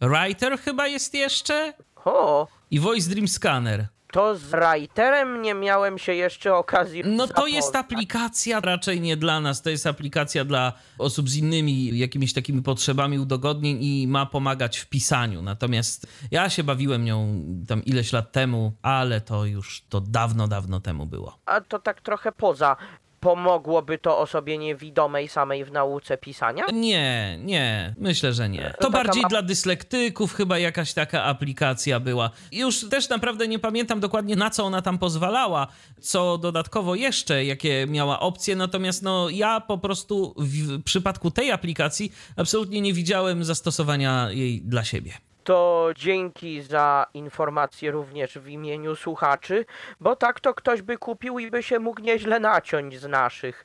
Writer 0.00 0.58
chyba 0.58 0.86
jest 0.86 1.14
jeszcze 1.14 1.72
O, 2.04 2.48
i 2.70 2.80
Voice 2.80 3.10
Dream 3.10 3.28
Scanner. 3.28 3.86
To 4.12 4.36
z 4.36 4.42
Writerem 4.42 5.42
nie 5.42 5.54
miałem 5.54 5.98
się 5.98 6.14
jeszcze 6.14 6.54
okazji 6.54 7.02
No 7.06 7.26
to 7.28 7.46
jest 7.46 7.72
zapoznać. 7.72 7.84
aplikacja 7.92 8.60
raczej 8.60 9.00
nie 9.00 9.16
dla 9.16 9.40
nas, 9.40 9.62
to 9.62 9.70
jest 9.70 9.86
aplikacja 9.86 10.44
dla 10.44 10.72
osób 10.98 11.28
z 11.30 11.36
innymi 11.36 11.98
jakimiś 11.98 12.32
takimi 12.32 12.62
potrzebami 12.62 13.18
udogodnień 13.18 13.78
i 13.84 14.06
ma 14.08 14.26
pomagać 14.26 14.78
w 14.78 14.86
pisaniu. 14.88 15.42
Natomiast 15.42 16.06
ja 16.30 16.50
się 16.50 16.64
bawiłem 16.64 17.04
nią 17.04 17.42
tam 17.68 17.84
ileś 17.84 18.12
lat 18.12 18.32
temu, 18.32 18.72
ale 18.82 19.20
to 19.20 19.44
już 19.44 19.82
to 19.88 20.00
dawno, 20.00 20.48
dawno 20.48 20.80
temu 20.80 21.06
było. 21.06 21.38
A 21.46 21.60
to 21.60 21.78
tak 21.78 22.00
trochę 22.00 22.32
poza. 22.32 22.76
Pomogłoby 23.22 23.98
to 23.98 24.18
osobie 24.18 24.58
niewidomej 24.58 25.28
samej 25.28 25.64
w 25.64 25.72
nauce 25.72 26.18
pisania? 26.18 26.64
Nie, 26.72 27.38
nie, 27.42 27.94
myślę, 27.98 28.32
że 28.32 28.48
nie. 28.48 28.74
To 28.80 28.90
taka 28.90 28.90
bardziej 28.90 29.22
ma- 29.22 29.28
dla 29.28 29.42
dyslektyków 29.42 30.34
chyba 30.34 30.58
jakaś 30.58 30.92
taka 30.94 31.24
aplikacja 31.24 32.00
była. 32.00 32.30
Już 32.52 32.88
też 32.88 33.08
naprawdę 33.08 33.48
nie 33.48 33.58
pamiętam 33.58 34.00
dokładnie 34.00 34.36
na 34.36 34.50
co 34.50 34.64
ona 34.64 34.82
tam 34.82 34.98
pozwalała, 34.98 35.66
co 36.00 36.38
dodatkowo 36.38 36.94
jeszcze, 36.94 37.44
jakie 37.44 37.86
miała 37.88 38.20
opcje, 38.20 38.56
natomiast 38.56 39.02
no 39.02 39.28
ja 39.30 39.60
po 39.60 39.78
prostu 39.78 40.34
w 40.36 40.82
przypadku 40.82 41.30
tej 41.30 41.50
aplikacji 41.52 42.12
absolutnie 42.36 42.80
nie 42.80 42.92
widziałem 42.92 43.44
zastosowania 43.44 44.28
jej 44.30 44.60
dla 44.60 44.84
siebie. 44.84 45.12
To 45.44 45.90
dzięki 45.96 46.62
za 46.62 47.06
informację 47.14 47.90
również 47.90 48.38
w 48.38 48.48
imieniu 48.48 48.96
słuchaczy, 48.96 49.64
bo 50.00 50.16
tak 50.16 50.40
to 50.40 50.54
ktoś 50.54 50.82
by 50.82 50.98
kupił 50.98 51.38
i 51.38 51.50
by 51.50 51.62
się 51.62 51.78
mógł 51.78 52.00
nieźle 52.00 52.40
naciąć 52.40 52.98
z 52.98 53.08
naszych. 53.08 53.64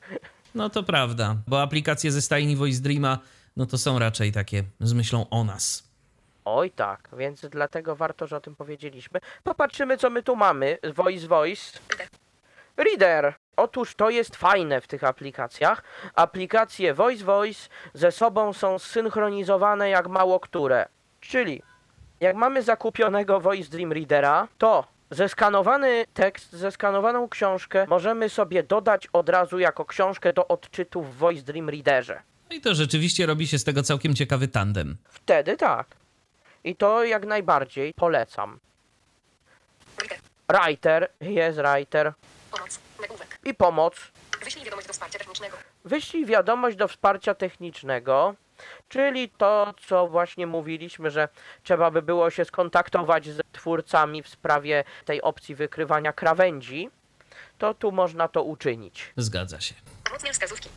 No 0.54 0.70
to 0.70 0.82
prawda, 0.82 1.36
bo 1.46 1.62
aplikacje 1.62 2.12
ze 2.12 2.22
stajni 2.22 2.56
Voice 2.56 2.82
Dreama 2.82 3.18
no 3.58 3.66
to 3.66 3.78
są 3.78 3.98
raczej 3.98 4.32
takie 4.32 4.64
z 4.80 4.92
myślą 4.92 5.26
o 5.30 5.44
nas. 5.44 5.88
Oj 6.44 6.70
tak, 6.70 7.08
więc 7.12 7.46
dlatego 7.50 7.96
warto, 7.96 8.26
że 8.26 8.36
o 8.36 8.40
tym 8.40 8.56
powiedzieliśmy. 8.56 9.20
Popatrzymy, 9.44 9.96
co 9.96 10.10
my 10.10 10.22
tu 10.22 10.36
mamy. 10.36 10.78
Voice 10.94 11.26
Voice. 11.26 11.78
Reader. 12.76 13.34
Otóż 13.56 13.94
to 13.94 14.10
jest 14.10 14.36
fajne 14.36 14.80
w 14.80 14.86
tych 14.86 15.04
aplikacjach. 15.04 15.82
Aplikacje 16.14 16.94
Voice 16.94 17.24
Voice 17.24 17.68
ze 17.94 18.12
sobą 18.12 18.52
są 18.52 18.78
zsynchronizowane 18.78 19.90
jak 19.90 20.08
mało 20.08 20.40
które. 20.40 20.86
Czyli 21.20 21.62
jak 22.20 22.36
mamy 22.36 22.62
zakupionego 22.62 23.40
Voice 23.40 23.70
Dream 23.70 23.92
Readera, 23.92 24.48
to 24.58 24.84
zeskanowany 25.10 26.04
tekst, 26.14 26.52
zeskanowaną 26.52 27.28
książkę 27.28 27.86
możemy 27.88 28.28
sobie 28.28 28.62
dodać 28.62 29.06
od 29.12 29.28
razu 29.28 29.58
jako 29.58 29.84
książkę 29.84 30.32
do 30.32 30.48
odczytu 30.48 31.02
w 31.02 31.16
Voice 31.16 31.42
Dream 31.42 31.68
Readerze. 31.68 32.22
No 32.50 32.56
i 32.56 32.60
to 32.60 32.74
rzeczywiście 32.74 33.26
robi 33.26 33.46
się 33.46 33.58
z 33.58 33.64
tego 33.64 33.82
całkiem 33.82 34.14
ciekawy 34.14 34.48
tandem. 34.48 34.96
Wtedy 35.08 35.56
tak. 35.56 35.86
I 36.64 36.76
to 36.76 37.04
jak 37.04 37.26
najbardziej 37.26 37.94
polecam. 37.94 38.58
Writer. 40.48 41.08
Jest 41.20 41.58
writer 41.58 42.12
Pomoc. 42.50 42.80
Nagłówek. 43.00 43.38
i 43.44 43.54
pomoc. 43.54 43.94
Wyślij 44.44 44.64
wiadomość 44.64 44.86
do 44.86 44.92
wsparcia 44.92 45.18
technicznego. 45.18 45.56
Wyślij 45.84 46.26
wiadomość 46.26 46.76
do 46.76 46.88
wsparcia 46.88 47.34
technicznego, 47.34 48.34
czyli 48.88 49.28
to, 49.28 49.74
co 49.86 50.08
właśnie 50.08 50.46
mówiliśmy, 50.46 51.10
że 51.10 51.28
trzeba 51.62 51.90
by 51.90 52.02
było 52.02 52.30
się 52.30 52.44
skontaktować 52.44 53.28
z 53.28 53.40
twórcami 53.52 54.22
w 54.22 54.28
sprawie 54.28 54.84
tej 55.04 55.22
opcji 55.22 55.54
wykrywania 55.54 56.12
krawędzi, 56.12 56.90
to 57.58 57.74
tu 57.74 57.92
można 57.92 58.28
to 58.28 58.42
uczynić. 58.42 59.12
Zgadza 59.16 59.60
się. 59.60 59.74
Pomocne 60.04 60.32
wskazówki. 60.32 60.68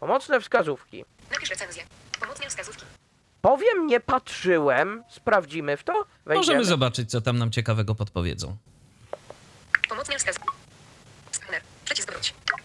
Pomocne 0.00 0.40
wskazówki. 0.40 1.04
Napisz 1.30 1.50
recenzję. 1.50 1.82
Pomocne 2.20 2.48
wskazówki. 2.48 2.84
Powiem, 3.42 3.86
nie 3.86 4.00
patrzyłem, 4.00 5.04
sprawdzimy 5.08 5.76
w 5.76 5.84
to. 5.84 5.92
Możemy 5.92 6.08
Wejdziemy. 6.24 6.64
zobaczyć, 6.64 7.10
co 7.10 7.20
tam 7.20 7.38
nam 7.38 7.50
ciekawego 7.50 7.94
podpowiedzą. 7.94 8.56
Pomocne 9.88 10.18
wskazówki. 10.18 10.48
Skaner. 11.30 11.62
Przycisk 11.84 12.12
wróć. 12.12 12.34
Helpful 12.34 12.34
tips. 12.34 12.34
Nagłówek 12.34 12.34
poziom. 12.34 12.34
Cepturing 12.34 12.48
i 12.48 12.52
magaz. 12.52 12.59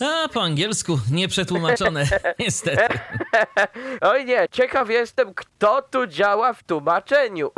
A, 0.00 0.28
po 0.28 0.42
angielsku, 0.42 1.00
nieprzetłumaczone, 1.10 2.08
niestety. 2.38 2.98
Oj 4.00 4.24
nie, 4.24 4.46
ciekaw 4.52 4.90
jestem, 4.90 5.34
kto 5.34 5.82
tu 5.82 6.06
działa 6.06 6.52
w 6.52 6.62
tłumaczeniu. 6.62 7.50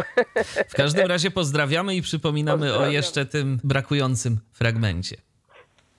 W 0.68 0.74
każdym 0.74 1.06
razie 1.06 1.30
pozdrawiamy 1.30 1.96
i 1.96 2.02
przypominamy 2.02 2.74
o 2.74 2.86
jeszcze 2.86 3.26
tym 3.26 3.60
brakującym 3.64 4.40
fragmencie. 4.52 5.16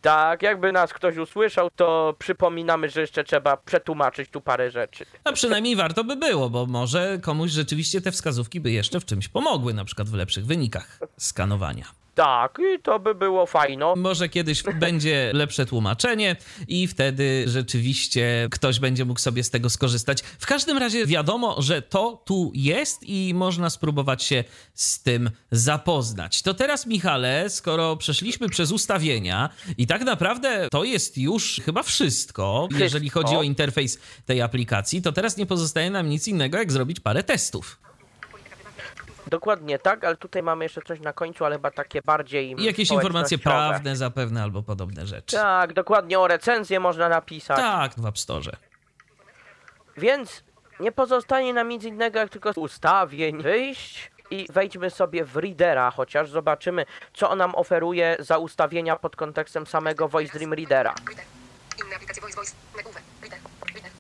Tak, 0.01 0.41
jakby 0.41 0.71
nas 0.71 0.93
ktoś 0.93 1.17
usłyszał, 1.17 1.69
to 1.75 2.15
przypominamy, 2.19 2.89
że 2.89 3.01
jeszcze 3.01 3.23
trzeba 3.23 3.57
przetłumaczyć 3.57 4.29
tu 4.29 4.41
parę 4.41 4.71
rzeczy. 4.71 5.05
A 5.23 5.31
przynajmniej 5.31 5.75
warto 5.75 6.03
by 6.03 6.15
było, 6.15 6.49
bo 6.49 6.65
może 6.65 7.19
komuś 7.21 7.51
rzeczywiście 7.51 8.01
te 8.01 8.11
wskazówki 8.11 8.59
by 8.59 8.71
jeszcze 8.71 8.99
w 8.99 9.05
czymś 9.05 9.27
pomogły, 9.27 9.73
na 9.73 9.85
przykład 9.85 10.09
w 10.09 10.13
lepszych 10.13 10.45
wynikach 10.45 10.99
skanowania. 11.17 11.85
Tak, 12.19 12.57
i 12.59 12.81
to 12.81 12.99
by 12.99 13.15
było 13.15 13.45
fajno. 13.45 13.95
Może 13.95 14.29
kiedyś 14.29 14.63
będzie 14.85 15.31
lepsze 15.33 15.65
tłumaczenie 15.65 16.35
i 16.67 16.87
wtedy 16.87 17.43
rzeczywiście 17.47 18.47
ktoś 18.51 18.79
będzie 18.79 19.05
mógł 19.05 19.19
sobie 19.19 19.43
z 19.43 19.49
tego 19.49 19.69
skorzystać. 19.69 20.21
W 20.21 20.45
każdym 20.45 20.77
razie 20.77 21.05
wiadomo, 21.05 21.61
że 21.61 21.81
to 21.81 22.23
tu 22.25 22.51
jest 22.53 23.03
i 23.03 23.33
można 23.33 23.69
spróbować 23.69 24.23
się 24.23 24.43
z 24.73 25.03
tym 25.03 25.31
zapoznać. 25.51 26.41
To 26.41 26.53
teraz, 26.53 26.85
Michale, 26.85 27.49
skoro 27.49 27.97
przeszliśmy 27.97 28.49
przez 28.49 28.71
ustawienia 28.71 29.49
i 29.77 29.87
tak 29.87 30.01
naprawdę 30.01 30.67
to 30.71 30.83
jest 30.83 31.17
już 31.17 31.61
chyba 31.65 31.83
wszystko, 31.83 32.67
jeżeli 32.79 33.09
chodzi 33.09 33.35
o 33.35 33.43
interfejs 33.43 33.99
tej 34.25 34.41
aplikacji, 34.41 35.01
to 35.01 35.11
teraz 35.11 35.37
nie 35.37 35.45
pozostaje 35.45 35.89
nam 35.89 36.09
nic 36.09 36.27
innego, 36.27 36.57
jak 36.57 36.71
zrobić 36.71 36.99
parę 36.99 37.23
testów. 37.23 37.88
Dokładnie 39.29 39.79
tak, 39.79 40.03
ale 40.03 40.17
tutaj 40.17 40.43
mamy 40.43 40.65
jeszcze 40.65 40.81
coś 40.81 40.99
na 40.99 41.13
końcu, 41.13 41.45
ale 41.45 41.55
chyba 41.55 41.71
takie 41.71 42.01
bardziej. 42.01 42.61
I 42.61 42.63
jakieś 42.63 42.91
informacje 42.91 43.37
prawne 43.37 43.95
zapewne 43.95 44.43
albo 44.43 44.63
podobne 44.63 45.07
rzeczy. 45.07 45.35
Tak, 45.35 45.73
dokładnie 45.73 46.19
o 46.19 46.27
recenzję 46.27 46.79
można 46.79 47.09
napisać. 47.09 47.57
Tak, 47.57 47.91
w 47.97 48.05
App 48.05 48.17
Store. 48.17 48.51
Więc 49.97 50.43
nie 50.79 50.91
pozostaje 50.91 51.53
nam 51.53 51.69
nic 51.69 51.83
innego, 51.83 52.19
jak 52.19 52.29
tylko 52.29 52.53
z 52.53 52.57
ustawień 52.57 53.41
wyjść 53.41 54.11
i 54.31 54.47
wejdźmy 54.49 54.89
sobie 54.89 55.25
w 55.25 55.37
Readera, 55.37 55.91
chociaż 55.91 56.29
zobaczymy, 56.29 56.85
co 57.13 57.29
on 57.29 57.37
nam 57.37 57.55
oferuje 57.55 58.17
za 58.19 58.37
ustawienia 58.37 58.95
pod 58.95 59.15
kontekstem 59.15 59.67
samego 59.67 60.07
Voice 60.07 60.33
Dream 60.33 60.53
Readera. 60.53 60.95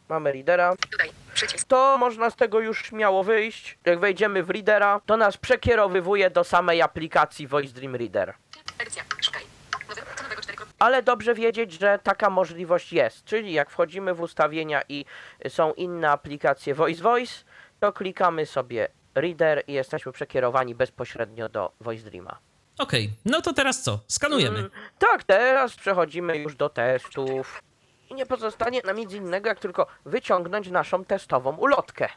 Mamy 0.09 0.31
Readera. 0.31 0.75
Dodaj. 0.91 1.18
Przycisk. 1.47 1.67
to 1.67 1.97
można 1.97 2.29
z 2.29 2.35
tego 2.35 2.59
już 2.59 2.85
śmiało 2.85 3.23
wyjść. 3.23 3.77
Jak 3.85 3.99
wejdziemy 3.99 4.43
w 4.43 4.49
Readera, 4.49 5.01
to 5.05 5.17
nas 5.17 5.37
przekierowywuje 5.37 6.29
do 6.29 6.43
samej 6.43 6.81
aplikacji 6.81 7.47
Voice 7.47 7.73
Dream 7.73 7.95
Reader. 7.95 8.33
Edycja. 8.79 9.03
Szukaj. 9.21 9.41
Nowy. 9.89 10.01
Co 10.15 10.23
nowego 10.23 10.41
4. 10.41 10.57
Ale 10.79 11.03
dobrze 11.03 11.33
wiedzieć, 11.33 11.71
że 11.73 11.99
taka 12.03 12.29
możliwość 12.29 12.93
jest. 12.93 13.25
Czyli 13.25 13.53
jak 13.53 13.69
wchodzimy 13.69 14.13
w 14.13 14.21
ustawienia 14.21 14.81
i 14.89 15.05
są 15.49 15.73
inne 15.73 16.11
aplikacje 16.11 16.73
Voice 16.75 17.03
Voice, 17.03 17.33
to 17.79 17.93
klikamy 17.93 18.45
sobie 18.45 18.87
Reader 19.15 19.63
i 19.67 19.73
jesteśmy 19.73 20.11
przekierowani 20.11 20.75
bezpośrednio 20.75 21.49
do 21.49 21.71
Voice 21.81 22.03
Dreama. 22.09 22.37
Okej, 22.79 23.09
no 23.25 23.41
to 23.41 23.53
teraz 23.53 23.81
co? 23.81 23.99
Skanujemy. 24.07 24.59
Mm, 24.59 24.71
Tak, 24.99 25.23
teraz 25.23 25.75
przechodzimy 25.75 26.37
już 26.37 26.55
do 26.55 26.69
testów. 26.69 27.61
I 28.09 28.15
nie 28.15 28.25
pozostanie 28.25 28.81
nam 28.85 28.97
nic 28.97 29.13
innego, 29.13 29.49
jak 29.49 29.59
tylko 29.59 29.87
wyciągnąć 30.05 30.69
naszą 30.69 31.05
testową 31.05 31.57
ulotkę. 31.57 32.09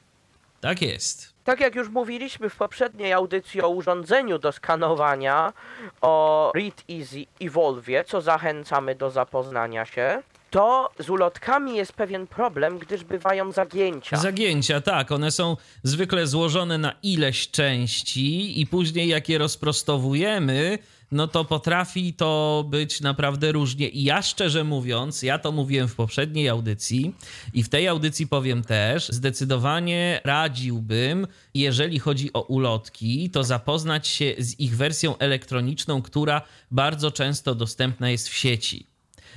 Tak 0.61 0.83
jest. 0.83 1.35
Tak 1.45 1.61
jak 1.61 1.75
już 1.75 1.89
mówiliśmy 1.89 2.51
w 2.51 2.57
poprzedniej 2.57 3.13
audycji 3.13 3.63
o 3.63 3.69
urządzeniu 3.69 4.39
do 4.39 4.53
skanowania, 4.53 5.53
o 6.01 6.53
Read 6.55 6.85
Easy 6.91 7.27
Evolve, 7.41 8.05
co 8.07 8.21
zachęcamy 8.21 8.95
do 8.95 9.11
zapoznania 9.11 9.85
się, 9.85 10.23
to 10.51 10.91
z 10.99 11.11
ulotkami 11.11 11.77
jest 11.77 11.93
pewien 11.93 12.27
problem, 12.27 12.79
gdyż 12.79 13.05
bywają 13.05 13.53
zagięcia. 13.53 14.17
Zagięcia, 14.17 14.81
tak, 14.81 15.13
one 15.13 15.31
są 15.31 15.57
zwykle 15.83 16.27
złożone 16.27 16.79
na 16.79 16.93
ileś 17.03 17.51
części 17.51 18.61
i 18.61 18.67
później 18.67 19.09
jak 19.09 19.29
je 19.29 19.39
rozprostowujemy, 19.39 20.79
no 21.13 21.29
to 21.29 21.45
potrafi 21.45 22.15
to 22.15 22.65
być 22.69 23.01
naprawdę 23.01 23.53
różnie. 23.53 23.89
I 23.89 24.05
ja 24.05 24.23
szczerze 24.23 24.65
mówiąc, 24.65 25.23
ja 25.23 25.39
to 25.39 25.53
mówiłem 25.53 25.89
w 25.89 25.95
poprzedniej 25.95 26.49
audycji 26.49 27.15
i 27.55 27.63
w 27.63 27.69
tej 27.69 27.89
audycji 27.89 28.27
powiem 28.27 28.63
też, 28.63 29.09
zdecydowanie 29.09 30.21
radziłbym, 30.25 31.27
jeżeli 31.55 31.99
chodzi 31.99 32.33
o 32.33 32.43
ulotki, 32.43 33.31
to 33.31 33.45
zapoznać 33.45 34.09
się 34.09 34.35
z 34.39 34.61
ich 34.61 34.77
wersją 34.77 35.19
elektroniczną, 35.19 36.03
która 36.03 36.43
bardzo 36.71 37.11
często 37.11 37.55
dostępna 37.55 38.11
jest 38.11 38.29
w 38.29 38.35
sieci. 38.35 38.87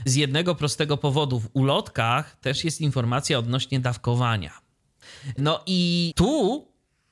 Z 0.05 0.15
jednego 0.15 0.55
prostego 0.55 0.97
powodu, 0.97 1.39
w 1.39 1.49
ulotkach 1.53 2.35
też 2.41 2.63
jest 2.63 2.81
informacja 2.81 3.39
odnośnie 3.39 3.79
dawkowania. 3.79 4.51
No 5.37 5.63
i 5.65 6.13
tu 6.15 6.67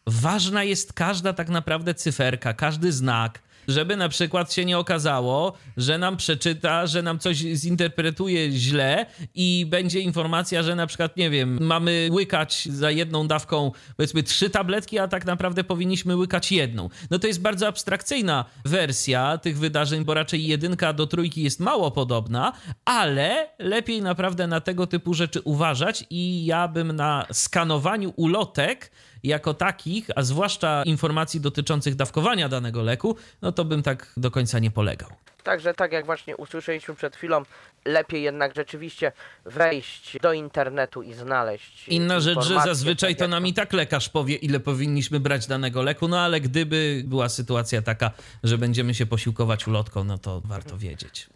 ważna 0.08 0.64
jest 0.64 0.94
każda 0.94 1.34
tak 1.34 1.50
naprawdę 1.50 1.94
cyferka, 1.94 2.54
każdy 2.54 2.92
znak, 2.92 3.43
żeby 3.68 3.98
na 3.98 4.10
przykład 4.10 4.54
się 4.54 4.66
nie 4.66 4.78
okazało, 4.78 5.54
że 5.78 5.98
nam 5.98 6.18
przeczyta, 6.18 6.88
że 6.88 7.02
nam 7.02 7.20
coś 7.20 7.38
zinterpretuje 7.38 8.52
źle 8.52 9.06
i 9.36 9.66
będzie 9.70 10.00
informacja, 10.00 10.64
że 10.64 10.76
na 10.76 10.88
przykład, 10.88 11.18
nie 11.18 11.30
wiem, 11.30 11.58
mamy 11.62 12.10
łykać 12.12 12.66
za 12.72 12.92
jedną 12.92 13.28
dawką 13.28 13.72
powiedzmy 13.98 14.24
trzy 14.24 14.50
tabletki, 14.50 15.00
a 15.00 15.08
tak 15.08 15.26
naprawdę 15.26 15.64
powinniśmy 15.64 16.16
łykać 16.16 16.52
jedną. 16.52 16.90
No 17.12 17.20
to 17.20 17.28
jest 17.28 17.42
bardzo 17.42 17.68
abstrakcyjna 17.68 18.46
wersja 18.66 19.38
tych 19.38 19.58
wydarzeń, 19.58 20.06
bo 20.06 20.14
raczej 20.14 20.48
jedynka 20.48 20.94
do 20.94 21.08
trójki 21.08 21.44
jest 21.44 21.60
mało 21.60 21.92
podobna, 21.92 22.54
ale 22.86 23.50
lepiej 23.60 24.02
naprawdę 24.02 24.48
na 24.48 24.62
tego 24.62 24.88
typu 24.88 25.14
rzeczy 25.14 25.42
uważać 25.42 26.06
i 26.10 26.46
ja 26.46 26.68
bym 26.68 26.92
na 26.92 27.26
skanowaniu 27.32 28.14
ulotek 28.16 28.92
jako 29.24 29.54
takich, 29.54 30.08
a 30.16 30.22
zwłaszcza 30.22 30.84
informacji 30.86 31.42
dotyczących 31.42 31.96
dawkowania 31.96 32.50
danego 32.50 32.82
leku, 32.82 33.16
no 33.42 33.52
to 33.52 33.66
bym 33.66 33.84
tak 33.84 34.14
do 34.18 34.32
końca 34.32 34.60
nie 34.60 34.72
polegał. 34.72 35.10
Także 35.44 35.74
tak 35.74 35.92
jak 35.92 36.06
właśnie 36.06 36.38
usłyszeliśmy 36.38 36.96
przed 36.96 37.16
chwilą, 37.16 37.44
lepiej 37.86 38.24
jednak 38.24 38.56
rzeczywiście 38.56 39.12
wejść 39.46 40.18
do 40.22 40.34
internetu 40.34 41.02
i 41.02 41.14
znaleźć. 41.14 41.88
Inna 41.88 42.20
rzecz, 42.20 42.44
że 42.44 42.60
zazwyczaj 42.66 43.16
tak 43.16 43.20
to 43.20 43.28
nam 43.28 43.48
i 43.48 43.54
tak 43.54 43.74
lekarz 43.74 44.10
powie, 44.10 44.36
ile 44.36 44.60
powinniśmy 44.60 45.20
brać 45.20 45.48
danego 45.48 45.82
leku, 45.82 46.08
no 46.08 46.20
ale 46.20 46.42
gdyby 46.42 47.04
była 47.06 47.30
sytuacja 47.30 47.82
taka, 47.82 48.12
że 48.44 48.58
będziemy 48.58 48.94
się 48.94 49.06
posiłkować 49.06 49.68
ulotką, 49.68 50.04
no 50.04 50.18
to 50.18 50.42
warto 50.46 50.78
wiedzieć. 50.78 51.30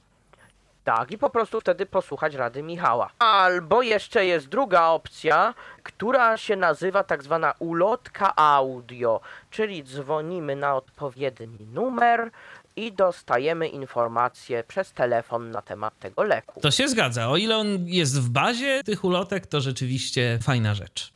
Tak, 0.88 1.12
i 1.12 1.18
po 1.18 1.30
prostu 1.30 1.62
wtedy 1.62 1.86
posłuchać 1.86 2.36
rady 2.36 2.64
Michała. 2.64 3.10
Albo 3.20 3.82
jeszcze 3.82 4.26
jest 4.26 4.48
druga 4.48 4.88
opcja, 4.88 5.54
która 5.84 6.38
się 6.38 6.56
nazywa 6.56 7.04
tak 7.04 7.24
zwana 7.24 7.54
ulotka 7.60 8.36
audio, 8.36 9.22
czyli 9.52 9.84
dzwonimy 9.84 10.56
na 10.56 10.76
odpowiedni 10.76 11.66
numer 11.74 12.32
i 12.76 12.92
dostajemy 12.92 13.68
informację 13.68 14.64
przez 14.64 14.92
telefon 14.92 15.52
na 15.52 15.62
temat 15.62 16.00
tego 16.00 16.24
leku. 16.24 16.62
To 16.62 16.72
się 16.72 16.88
zgadza. 16.88 17.30
O 17.30 17.38
ile 17.38 17.58
on 17.58 17.68
jest 17.86 18.22
w 18.22 18.30
bazie 18.30 18.84
tych 18.84 19.04
ulotek, 19.04 19.48
to 19.48 19.62
rzeczywiście 19.62 20.40
fajna 20.42 20.74
rzecz. 20.74 21.14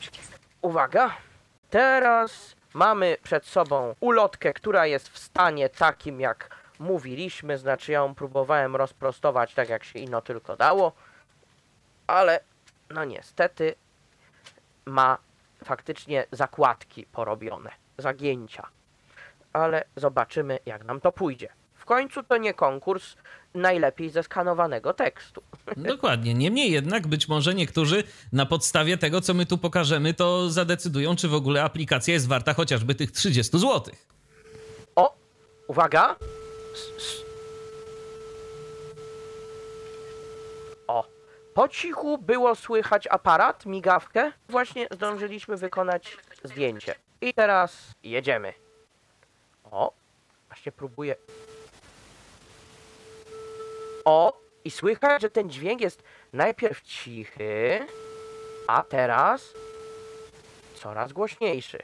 Przycisk. 0.00 0.38
Uwaga, 0.62 1.16
teraz 1.70 2.56
mamy 2.74 3.16
przed 3.22 3.46
sobą 3.46 3.94
ulotkę, 4.00 4.52
która 4.52 4.86
jest 4.86 5.08
w 5.08 5.18
stanie 5.18 5.68
takim 5.68 6.20
jak 6.20 6.56
mówiliśmy, 6.78 7.58
znaczy 7.58 7.92
ja 7.92 7.98
ją 7.98 8.14
próbowałem 8.14 8.76
rozprostować 8.76 9.54
tak 9.54 9.68
jak 9.68 9.84
się 9.84 9.98
ino 9.98 10.22
tylko 10.22 10.56
dało, 10.56 10.92
ale 12.06 12.40
no 12.90 13.04
niestety 13.04 13.74
ma 14.86 15.18
faktycznie 15.64 16.26
zakładki 16.32 17.06
porobione, 17.12 17.70
zagięcia. 17.98 18.66
Ale 19.52 19.84
zobaczymy 19.96 20.58
jak 20.66 20.84
nam 20.84 21.00
to 21.00 21.12
pójdzie. 21.12 21.48
W 21.74 21.84
końcu 21.84 22.22
to 22.22 22.36
nie 22.36 22.54
konkurs 22.54 23.16
najlepiej 23.54 24.10
zeskanowanego 24.10 24.94
tekstu. 24.94 25.42
Dokładnie. 25.76 26.34
Niemniej 26.34 26.72
jednak 26.72 27.06
być 27.06 27.28
może 27.28 27.54
niektórzy 27.54 28.04
na 28.32 28.46
podstawie 28.46 28.98
tego, 28.98 29.20
co 29.20 29.34
my 29.34 29.46
tu 29.46 29.58
pokażemy, 29.58 30.14
to 30.14 30.50
zadecydują, 30.50 31.16
czy 31.16 31.28
w 31.28 31.34
ogóle 31.34 31.62
aplikacja 31.62 32.14
jest 32.14 32.28
warta 32.28 32.54
chociażby 32.54 32.94
tych 32.94 33.12
30 33.12 33.58
zł. 33.58 33.94
O, 34.96 35.14
uwaga. 35.68 36.16
O, 40.86 41.04
po 41.54 41.68
cichu 41.68 42.18
było 42.18 42.54
słychać 42.54 43.06
aparat, 43.06 43.66
migawkę. 43.66 44.32
Właśnie 44.48 44.88
zdążyliśmy 44.90 45.56
wykonać 45.56 46.16
zdjęcie. 46.44 46.94
I 47.20 47.34
teraz 47.34 47.76
jedziemy. 48.02 48.54
O, 49.70 49.92
właśnie 50.48 50.72
próbuję. 50.72 51.16
O, 54.04 54.40
i 54.64 54.70
słychać, 54.70 55.22
że 55.22 55.30
ten 55.30 55.50
dźwięk 55.50 55.80
jest 55.80 56.02
najpierw 56.32 56.82
cichy, 56.82 57.86
a 58.66 58.82
teraz 58.82 59.52
coraz 60.74 61.12
głośniejszy. 61.12 61.78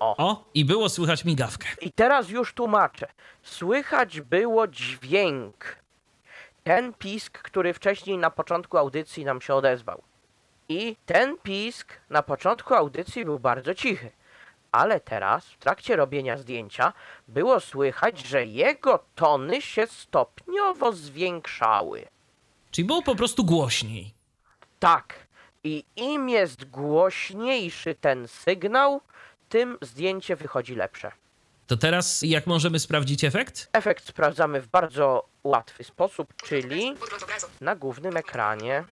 O, 0.00 0.44
i 0.54 0.64
było 0.64 0.88
słychać 0.88 1.24
migawkę. 1.24 1.66
I 1.80 1.92
teraz 1.92 2.28
już 2.28 2.54
tłumaczę. 2.54 3.06
Słychać 3.42 4.20
było 4.20 4.68
dźwięk. 4.68 5.76
Ten 6.64 6.92
pisk, 6.94 7.38
który 7.38 7.74
wcześniej 7.74 8.18
na 8.18 8.30
początku 8.30 8.78
audycji 8.78 9.24
nam 9.24 9.40
się 9.40 9.54
odezwał. 9.54 10.02
I 10.68 10.96
ten 11.06 11.38
pisk 11.38 11.92
na 12.10 12.22
początku 12.22 12.74
audycji 12.74 13.24
był 13.24 13.38
bardzo 13.38 13.74
cichy. 13.74 14.10
Ale 14.72 15.00
teraz, 15.00 15.46
w 15.46 15.58
trakcie 15.58 15.96
robienia 15.96 16.36
zdjęcia, 16.36 16.92
było 17.28 17.60
słychać, 17.60 18.26
że 18.26 18.46
jego 18.46 19.04
tony 19.14 19.62
się 19.62 19.86
stopniowo 19.86 20.92
zwiększały. 20.92 22.06
Czyli 22.70 22.86
było 22.86 23.02
po 23.02 23.14
prostu 23.14 23.44
głośniej. 23.44 24.14
Tak. 24.78 25.26
I 25.64 25.84
im 25.96 26.28
jest 26.28 26.70
głośniejszy 26.70 27.94
ten 27.94 28.28
sygnał, 28.28 29.00
tym 29.48 29.78
zdjęcie 29.82 30.36
wychodzi 30.36 30.74
lepsze. 30.74 31.12
To 31.66 31.76
teraz 31.76 32.22
jak 32.22 32.46
możemy 32.46 32.78
sprawdzić 32.78 33.24
efekt? 33.24 33.68
Efekt 33.72 34.08
sprawdzamy 34.08 34.60
w 34.60 34.66
bardzo 34.66 35.28
łatwy 35.44 35.84
sposób, 35.84 36.34
czyli 36.42 36.94
na 37.60 37.76
głównym 37.76 38.16
ekranie. 38.16 38.84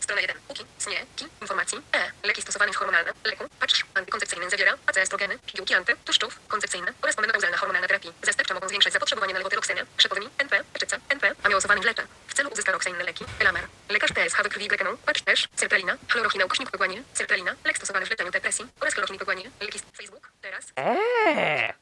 Strona 0.00 0.20
1. 0.20 0.36
Uki. 0.48 0.64
Snie. 0.78 1.06
Ki. 1.16 1.24
Informacji. 1.40 1.78
E. 1.92 2.26
Leki 2.26 2.42
stosowane 2.42 2.72
hormonalne. 2.72 3.12
Leku. 3.24 3.44
Patrz. 3.60 3.84
Antykoncepcyjny 3.94 4.50
zawiera. 4.50 4.72
AC 4.86 4.96
estrogeny. 4.96 5.38
Pigułki 5.46 5.74
anty. 5.74 5.92
Tłuszczów. 6.04 6.40
Koncepcyjne. 6.48 6.92
Oraz 7.02 7.16
pomenopauzalna 7.16 7.56
hormonalna 7.56 7.88
terapii. 7.88 8.12
Zastępczo 8.22 8.54
mogą 8.54 8.68
zwiększać 8.68 8.92
zapotrzebowanie 8.92 9.32
na 9.32 9.38
lewotyroksenę. 9.38 9.80
Przepowiedni. 9.96 10.30
NP. 10.38 10.64
Eczyca. 10.74 10.96
NP. 11.08 11.34
Amiosowanym 11.42 11.82
wlecze. 11.82 12.02
Celu 12.38 12.50
uzyskania 12.50 12.72
roksenny 12.72 13.04
leki. 13.04 13.24
Elamer. 13.40 13.68
Lekarz 13.88 14.10
TSH 14.10 14.42
we 14.42 14.48
krwi 14.48 14.68
Grekenu. 14.68 14.96
Patrz 15.06 15.22
też. 15.22 15.48
Sertralina. 15.56 15.96
Chlorochina. 16.08 16.44
Ukośnik 16.44 16.70
pegłanil. 16.70 17.02
Sertralina. 17.12 17.54
Lek 17.64 17.76
stosowany 17.76 18.06
w 18.06 18.10
leczeniu 18.10 18.30
depresji. 18.30 18.66
Oraz 18.80 18.94
chlorochiny 18.94 19.18
pegłanil. 19.18 19.50
Leki 19.60 19.78
z 19.78 19.82
Facebook. 19.82 20.32
Teraz. 20.40 20.72
Eee, 20.76 21.72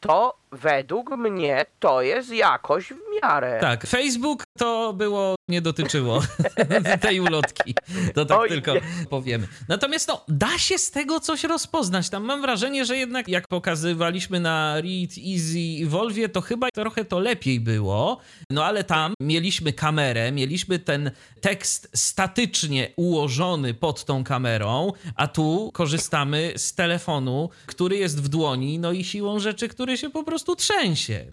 to 0.00 0.39
według 0.52 1.10
mnie 1.10 1.64
to 1.80 2.02
jest 2.02 2.32
jakoś 2.32 2.84
w 2.92 3.22
miarę. 3.22 3.58
Tak, 3.60 3.86
Facebook 3.86 4.44
to 4.58 4.92
było, 4.92 5.34
nie 5.48 5.60
dotyczyło 5.60 6.22
tej 7.00 7.20
ulotki. 7.20 7.74
To 8.14 8.24
tak 8.24 8.38
Oj, 8.38 8.48
tylko 8.48 8.74
nie. 8.74 8.80
powiemy. 9.10 9.48
Natomiast 9.68 10.08
no, 10.08 10.24
da 10.28 10.58
się 10.58 10.78
z 10.78 10.90
tego 10.90 11.20
coś 11.20 11.44
rozpoznać. 11.44 12.10
Tam 12.10 12.24
mam 12.24 12.42
wrażenie, 12.42 12.84
że 12.84 12.96
jednak 12.96 13.28
jak 13.28 13.48
pokazywaliśmy 13.48 14.40
na 14.40 14.74
Read 14.74 15.10
Easy 15.34 15.58
i 15.58 15.86
Volvie, 15.86 16.28
to 16.28 16.40
chyba 16.40 16.68
trochę 16.74 17.04
to 17.04 17.18
lepiej 17.18 17.60
było. 17.60 18.18
No 18.50 18.64
ale 18.64 18.84
tam 18.84 19.14
mieliśmy 19.20 19.72
kamerę, 19.72 20.32
mieliśmy 20.32 20.78
ten 20.78 21.10
tekst 21.40 21.90
statycznie 21.94 22.92
ułożony 22.96 23.74
pod 23.74 24.04
tą 24.04 24.24
kamerą, 24.24 24.92
a 25.16 25.28
tu 25.28 25.70
korzystamy 25.74 26.52
z 26.56 26.74
telefonu, 26.74 27.50
który 27.66 27.96
jest 27.96 28.22
w 28.22 28.28
dłoni, 28.28 28.78
no 28.78 28.92
i 28.92 29.04
siłą 29.04 29.38
rzeczy, 29.38 29.68
który 29.68 29.98
się 29.98 30.10
po 30.10 30.24
prostu 30.24 30.39
trzęsie. 30.56 31.26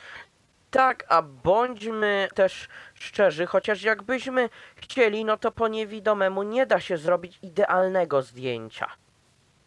Tak, 0.72 1.06
a 1.10 1.22
bądźmy 1.22 2.28
też 2.36 2.68
szczerzy, 2.94 3.46
chociaż 3.46 3.84
jakbyśmy 3.84 4.50
chcieli, 4.76 5.26
no 5.26 5.38
to 5.38 5.52
po 5.52 5.68
niewidomemu 5.68 6.44
nie 6.44 6.66
da 6.66 6.80
się 6.80 6.98
zrobić 6.98 7.40
idealnego 7.42 8.22
zdjęcia. 8.22 8.88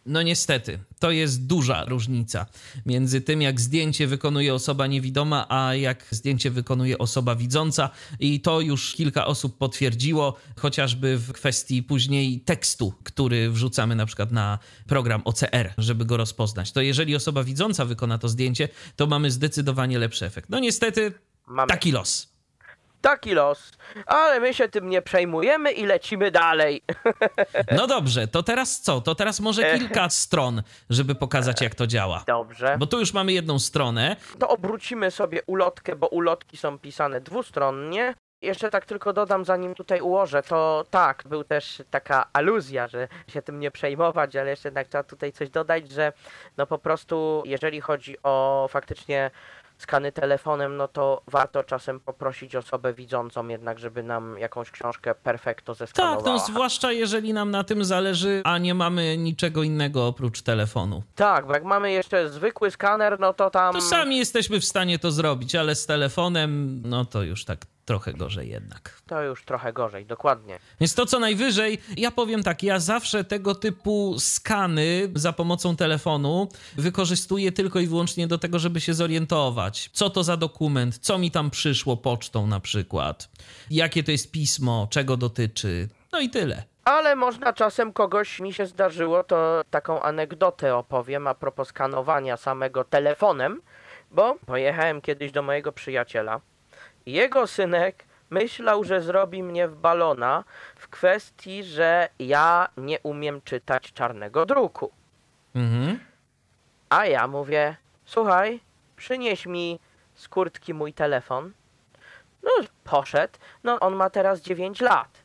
No 0.05 0.21
niestety, 0.21 0.79
to 0.99 1.11
jest 1.11 1.45
duża 1.45 1.85
różnica 1.85 2.45
między 2.85 3.21
tym, 3.21 3.41
jak 3.41 3.61
zdjęcie 3.61 4.07
wykonuje 4.07 4.53
osoba 4.53 4.87
niewidoma, 4.87 5.45
a 5.49 5.75
jak 5.75 6.05
zdjęcie 6.11 6.51
wykonuje 6.51 6.97
osoba 6.97 7.35
widząca. 7.35 7.89
I 8.19 8.39
to 8.39 8.61
już 8.61 8.93
kilka 8.93 9.25
osób 9.25 9.57
potwierdziło, 9.57 10.35
chociażby 10.55 11.17
w 11.17 11.33
kwestii 11.33 11.83
później 11.83 12.39
tekstu, 12.39 12.93
który 13.03 13.51
wrzucamy 13.51 13.95
na 13.95 14.05
przykład 14.05 14.31
na 14.31 14.59
program 14.87 15.21
OCR, 15.25 15.73
żeby 15.77 16.05
go 16.05 16.17
rozpoznać. 16.17 16.71
To 16.71 16.81
jeżeli 16.81 17.15
osoba 17.15 17.43
widząca 17.43 17.85
wykona 17.85 18.17
to 18.17 18.29
zdjęcie, 18.29 18.69
to 18.95 19.07
mamy 19.07 19.31
zdecydowanie 19.31 19.99
lepszy 19.99 20.25
efekt. 20.25 20.49
No 20.49 20.59
niestety, 20.59 21.13
Mamy. 21.47 21.67
taki 21.67 21.91
los. 21.91 22.30
Taki 23.01 23.33
los. 23.33 23.71
Ale 24.05 24.39
my 24.39 24.53
się 24.53 24.69
tym 24.69 24.89
nie 24.89 25.01
przejmujemy 25.01 25.71
i 25.71 25.85
lecimy 25.85 26.31
dalej. 26.31 26.81
No 27.77 27.87
dobrze, 27.87 28.27
to 28.27 28.43
teraz 28.43 28.79
co? 28.81 29.01
To 29.01 29.15
teraz 29.15 29.39
może 29.39 29.77
kilka 29.77 30.09
stron, 30.09 30.63
żeby 30.89 31.15
pokazać, 31.15 31.61
jak 31.61 31.75
to 31.75 31.87
działa. 31.87 32.23
Dobrze. 32.27 32.75
Bo 32.79 32.85
tu 32.85 32.99
już 32.99 33.13
mamy 33.13 33.31
jedną 33.31 33.59
stronę. 33.59 34.15
To 34.39 34.49
obrócimy 34.49 35.11
sobie 35.11 35.41
ulotkę, 35.47 35.95
bo 35.95 36.07
ulotki 36.07 36.57
są 36.57 36.79
pisane 36.79 37.21
dwustronnie. 37.21 38.13
Jeszcze 38.41 38.69
tak 38.69 38.85
tylko 38.85 39.13
dodam, 39.13 39.45
zanim 39.45 39.75
tutaj 39.75 40.01
ułożę, 40.01 40.43
to 40.43 40.85
tak, 40.89 41.23
był 41.25 41.43
też 41.43 41.83
taka 41.89 42.25
aluzja, 42.33 42.87
że 42.87 43.07
się 43.27 43.41
tym 43.41 43.59
nie 43.59 43.71
przejmować, 43.71 44.35
ale 44.35 44.49
jeszcze 44.49 44.67
jednak 44.67 44.87
trzeba 44.87 45.03
tutaj 45.03 45.31
coś 45.31 45.49
dodać, 45.49 45.91
że 45.91 46.13
no 46.57 46.67
po 46.67 46.77
prostu 46.77 47.43
jeżeli 47.45 47.81
chodzi 47.81 48.17
o 48.23 48.67
faktycznie 48.71 49.31
skany 49.81 50.11
telefonem, 50.11 50.77
no 50.77 50.87
to 50.87 51.21
warto 51.27 51.63
czasem 51.63 51.99
poprosić 51.99 52.55
osobę 52.55 52.93
widzącą 52.93 53.47
jednak, 53.47 53.79
żeby 53.79 54.03
nam 54.03 54.37
jakąś 54.39 54.71
książkę 54.71 55.15
perfekto 55.15 55.73
Tak, 55.73 55.77
zeskanowała. 55.79 56.25
no 56.37 56.39
zwłaszcza 56.39 56.91
jeżeli 56.91 57.33
nam 57.33 57.51
na 57.51 57.63
tym 57.63 57.85
zależy, 57.85 58.41
a 58.45 58.57
nie 58.57 58.73
mamy 58.73 59.17
niczego 59.17 59.63
innego 59.63 60.07
oprócz 60.07 60.41
telefonu. 60.41 61.03
Tak, 61.15 61.47
bo 61.47 61.53
jak 61.53 61.63
mamy 61.63 61.91
jeszcze 61.91 62.29
zwykły 62.29 62.71
skaner, 62.71 63.19
no 63.19 63.33
to 63.33 63.49
tam... 63.49 63.73
To 63.73 63.81
sami 63.81 64.17
jesteśmy 64.17 64.59
w 64.59 64.65
stanie 64.65 64.99
to 64.99 65.11
zrobić, 65.11 65.55
ale 65.55 65.75
z 65.75 65.85
telefonem, 65.85 66.81
no 66.85 67.05
to 67.05 67.23
już 67.23 67.45
tak 67.45 67.59
trochę 67.91 68.13
gorzej 68.13 68.49
jednak. 68.49 69.01
To 69.07 69.23
już 69.23 69.45
trochę 69.45 69.73
gorzej, 69.73 70.05
dokładnie. 70.05 70.59
Więc 70.79 70.95
to 70.95 71.05
co 71.05 71.19
najwyżej, 71.19 71.77
ja 71.97 72.11
powiem 72.11 72.43
tak, 72.43 72.63
ja 72.63 72.79
zawsze 72.79 73.23
tego 73.23 73.55
typu 73.55 74.15
skany 74.19 75.11
za 75.15 75.33
pomocą 75.33 75.75
telefonu 75.75 76.47
wykorzystuję 76.77 77.51
tylko 77.51 77.79
i 77.79 77.87
wyłącznie 77.87 78.27
do 78.27 78.37
tego, 78.37 78.59
żeby 78.59 78.81
się 78.81 78.93
zorientować, 78.93 79.89
co 79.93 80.09
to 80.09 80.23
za 80.23 80.37
dokument, 80.37 80.97
co 80.97 81.17
mi 81.17 81.31
tam 81.31 81.49
przyszło 81.49 81.97
pocztą 81.97 82.47
na 82.47 82.59
przykład, 82.59 83.29
jakie 83.71 84.03
to 84.03 84.11
jest 84.11 84.31
pismo, 84.31 84.87
czego 84.89 85.17
dotyczy, 85.17 85.89
no 86.11 86.19
i 86.19 86.29
tyle. 86.29 86.63
Ale 86.85 87.15
można 87.15 87.53
czasem 87.53 87.93
kogoś, 87.93 88.39
mi 88.39 88.53
się 88.53 88.65
zdarzyło, 88.65 89.23
to 89.23 89.61
taką 89.69 90.01
anegdotę 90.01 90.75
opowiem 90.75 91.27
a 91.27 91.35
propos 91.35 91.67
skanowania 91.67 92.37
samego 92.37 92.83
telefonem, 92.83 93.61
bo 94.11 94.35
pojechałem 94.45 95.01
kiedyś 95.01 95.31
do 95.31 95.41
mojego 95.41 95.71
przyjaciela. 95.71 96.41
Jego 97.05 97.47
synek 97.47 98.05
myślał, 98.29 98.83
że 98.83 99.01
zrobi 99.01 99.43
mnie 99.43 99.67
w 99.67 99.75
balona 99.75 100.43
w 100.75 100.87
kwestii, 100.87 101.63
że 101.63 102.09
ja 102.19 102.67
nie 102.77 102.99
umiem 102.99 103.41
czytać 103.41 103.93
czarnego 103.93 104.45
druku. 104.45 104.91
Mhm. 105.55 105.99
A 106.89 107.05
ja 107.05 107.27
mówię, 107.27 107.75
słuchaj, 108.05 108.59
przynieś 108.95 109.45
mi 109.45 109.79
z 110.15 110.27
kurtki 110.27 110.73
mój 110.73 110.93
telefon. 110.93 111.51
No, 112.43 112.51
poszedł. 112.83 113.33
No, 113.63 113.79
on 113.79 113.95
ma 113.95 114.09
teraz 114.09 114.41
9 114.41 114.81
lat. 114.81 115.23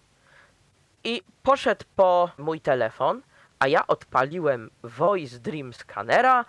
I 1.05 1.23
poszedł 1.43 1.85
po 1.97 2.31
mój 2.39 2.61
telefon, 2.61 3.23
a 3.59 3.69
ja 3.69 3.87
odpaliłem 3.87 4.71
Voice 4.83 5.39
Dream 5.39 5.73
Scannera 5.73 6.45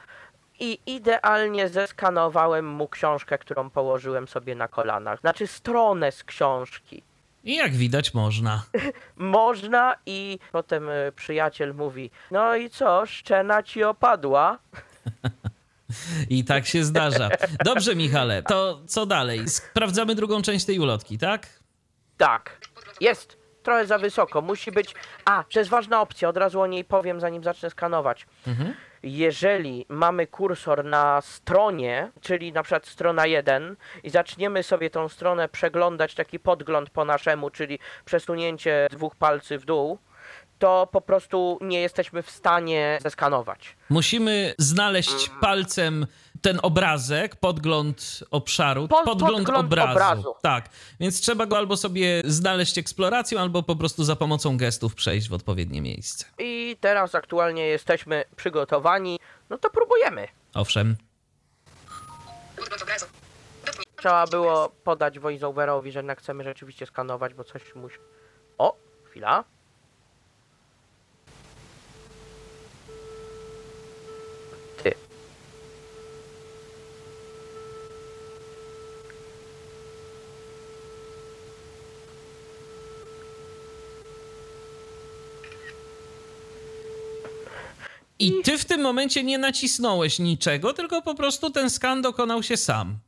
i 0.60 0.80
idealnie 0.86 1.70
zeskanowałem 1.70 2.67
mu 2.67 2.88
książkę, 2.88 3.38
którą 3.38 3.70
położyłem 3.70 4.28
sobie 4.28 4.56
na 4.56 4.67
kolanach. 4.67 5.20
Znaczy 5.20 5.48
stronę 5.48 6.12
z 6.12 6.24
książki. 6.24 7.04
I 7.43 7.56
jak 7.56 7.76
widać 7.76 8.13
można. 8.13 8.63
Można 9.17 9.96
i 10.06 10.39
potem 10.52 10.89
y, 10.89 11.12
przyjaciel 11.15 11.74
mówi, 11.74 12.12
no 12.32 12.56
i 12.56 12.70
co, 12.70 13.06
szczena 13.06 13.63
ci 13.63 13.84
opadła? 13.84 14.58
I 16.30 16.43
tak 16.46 16.65
się 16.65 16.84
zdarza. 16.84 17.30
Dobrze, 17.65 17.96
Michale, 17.96 18.43
to 18.43 18.82
co 18.88 19.06
dalej? 19.06 19.50
Sprawdzamy 19.50 20.15
drugą 20.15 20.41
część 20.41 20.65
tej 20.65 20.80
ulotki, 20.80 21.17
tak? 21.17 21.48
Tak, 22.17 22.58
jest 23.02 23.38
trochę 23.63 23.86
za 23.88 23.98
wysoko. 23.98 24.41
Musi 24.41 24.72
być. 24.72 24.96
A, 25.26 25.43
to 25.54 25.60
jest 25.60 25.72
ważna 25.72 26.02
opcja, 26.02 26.30
od 26.30 26.38
razu 26.38 26.62
o 26.62 26.67
niej 26.67 26.84
powiem, 26.86 27.20
zanim 27.20 27.43
zacznę 27.43 27.70
skanować. 27.70 28.26
Jeżeli 29.04 29.86
mamy 29.90 30.28
kursor 30.28 30.86
na 30.86 31.22
stronie, 31.22 32.12
czyli 32.22 32.54
na 32.54 32.64
przykład 32.64 32.88
strona 32.88 33.26
1, 33.26 33.76
i 34.04 34.10
zaczniemy 34.10 34.64
sobie 34.64 34.90
tą 34.90 35.10
stronę 35.10 35.50
przeglądać, 35.50 36.16
taki 36.16 36.40
podgląd 36.40 36.90
po 36.90 37.06
naszemu, 37.06 37.50
czyli 37.50 37.80
przesunięcie 38.06 38.88
dwóch 38.92 39.16
palcy 39.16 39.58
w 39.58 39.66
dół, 39.66 40.00
to 40.60 40.88
po 40.92 41.02
prostu 41.02 41.60
nie 41.62 41.82
jesteśmy 41.82 42.22
w 42.22 42.32
stanie 42.32 43.00
zeskanować. 43.02 43.76
Musimy 43.90 44.54
znaleźć 44.58 45.32
palcem 45.42 46.08
ten 46.41 46.60
obrazek, 46.63 47.36
podgląd 47.36 48.23
obszaru, 48.32 48.88
Po- 48.88 49.04
podgląd, 49.04 49.36
podgląd 49.36 49.65
obrazu. 49.65 49.91
obrazu. 49.91 50.34
Tak, 50.41 50.69
więc 51.00 51.21
trzeba 51.21 51.45
go 51.45 51.58
albo 51.58 51.78
sobie 51.78 52.21
znaleźć 52.26 52.78
eksploracją, 52.78 53.39
albo 53.39 53.63
po 53.63 53.76
prostu 53.76 54.04
za 54.04 54.15
pomocą 54.15 54.58
gestów 54.58 54.95
przejść 54.95 55.30
w 55.30 55.34
odpowiednie 55.34 55.82
miejsce. 55.82 56.26
I 56.39 56.78
teraz 56.82 57.15
aktualnie 57.15 57.65
jesteśmy 57.67 58.23
przygotowani, 58.36 59.19
no 59.50 59.58
to 59.58 59.69
próbujemy. 59.69 60.28
Owszem. 60.54 60.95
Podgląd 62.58 62.82
obrazu. 62.84 63.06
Dotknij. 63.65 63.86
Trzeba 63.97 64.28
było 64.28 64.69
podać 64.84 65.19
voiceoverowi, 65.19 65.91
że 65.91 66.00
jednak 66.00 66.19
chcemy 66.19 66.43
rzeczywiście 66.43 66.86
skanować, 66.86 67.34
bo 67.34 67.43
coś 67.43 67.76
musi... 67.76 67.95
O, 68.58 68.78
chwila. 69.04 69.43
I 88.19 88.41
ty 88.43 88.58
w 88.58 88.65
tym 88.65 88.82
momencie 88.82 89.23
nie 89.23 89.38
nacisnąłeś 89.38 90.19
niczego, 90.19 90.73
tylko 90.73 91.01
po 91.01 91.15
prostu 91.15 91.49
ten 91.49 91.69
skan 91.69 92.01
dokonał 92.01 92.43
się 92.43 92.58
sam. 92.58 92.99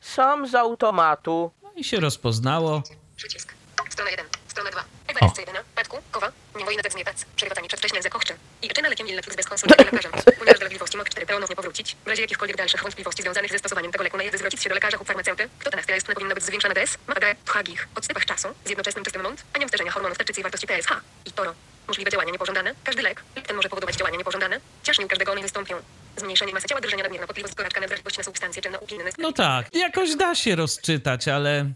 Sam 0.00 0.48
z 0.48 0.54
automatu. 0.54 1.50
No 1.62 1.72
i 1.76 1.84
się 1.84 2.00
rozpoznało. 2.00 2.82
Przycisk. 3.16 3.54
Strona 3.90 4.10
1. 4.10 4.26
Strona 4.48 4.70
2. 4.70 4.84
Ewenescy 5.08 5.40
1. 5.40 5.56
Petku. 5.74 5.96
Kowa. 6.10 6.32
Niewojny 6.58 6.82
tek 6.82 6.92
zmietać. 6.92 7.16
Przerywatanie 7.36 7.68
przedwcześnie 7.68 8.02
ze 8.02 8.10
kochczem. 8.10 8.36
I 8.62 8.68
czyna 8.68 8.88
lekiem 8.88 9.08
Illeflux 9.08 9.36
bez 9.36 9.46
konsultacji 9.46 9.84
lekarzem. 9.84 10.12
Ponieważ 10.38 10.58
dolegliwości 10.58 10.96
mogą 10.96 11.10
4 11.10 11.26
ponownie 11.26 11.56
powrócić. 11.56 11.96
W 12.04 12.08
razie 12.08 12.22
jakichkolwiek 12.22 12.56
dalszych 12.56 12.82
wątpliwości 12.82 13.22
związanych 13.22 13.52
ze 13.52 13.58
stosowaniem 13.58 13.92
tego 13.92 14.04
leku 14.04 14.16
należy 14.16 14.38
zwrócić 14.38 14.62
się 14.62 14.68
do 14.68 14.74
lekarza 14.74 14.96
lub 14.96 15.06
farmaceuty. 15.06 15.48
Kto 15.58 15.70
ten 15.70 15.80
jest 15.94 16.06
powinno 16.06 16.34
być 16.34 16.44
zwiększone 16.44 16.74
DS, 16.74 16.98
MAD, 17.06 17.24
THGIH, 17.44 17.88
odstępach 17.94 18.24
czasu, 18.24 18.48
z 18.64 18.68
jednoczesnym 18.68 19.04
czystym 19.04 19.22
mont, 19.22 19.42
a 19.52 19.58
nie 19.58 19.66
uderzenia 19.66 19.90
hormonów 19.90 20.18
tarczycy 20.18 20.40
i 20.40 20.42
wartości 20.42 20.66
TSH. 20.66 20.92
I 21.26 21.32
toro. 21.32 21.54
Możliwe 21.88 22.10
działania 22.10 22.32
niepożądane. 22.32 22.74
Każdy 22.84 23.02
lek, 23.02 23.22
ten 23.46 23.56
może 23.56 23.68
powodować 23.68 23.96
działania 23.96 24.18
niepożądane. 24.18 24.60
Ciażnie 24.82 25.04
u 25.04 25.08
każdego 25.08 25.32
one 25.32 25.42
wystąpią. 25.42 25.76
Zmniejszenie 26.16 26.52
masy 26.52 26.68
ciała, 26.68 26.80
drżenia 26.80 27.02
nadmierna 27.02 27.26
potliwość, 27.26 27.54
gorączka, 27.54 27.80
nawrażliwość 27.80 28.18
na 28.18 28.24
substancje 28.24 28.62
czynne, 28.62 28.80
upilne. 28.80 29.10
No 29.18 29.32
tak, 29.32 29.66
jakoś 29.74 30.16
da 30.16 30.34
się 30.34 30.56
rozczytać, 30.56 31.28
ale 31.28 31.66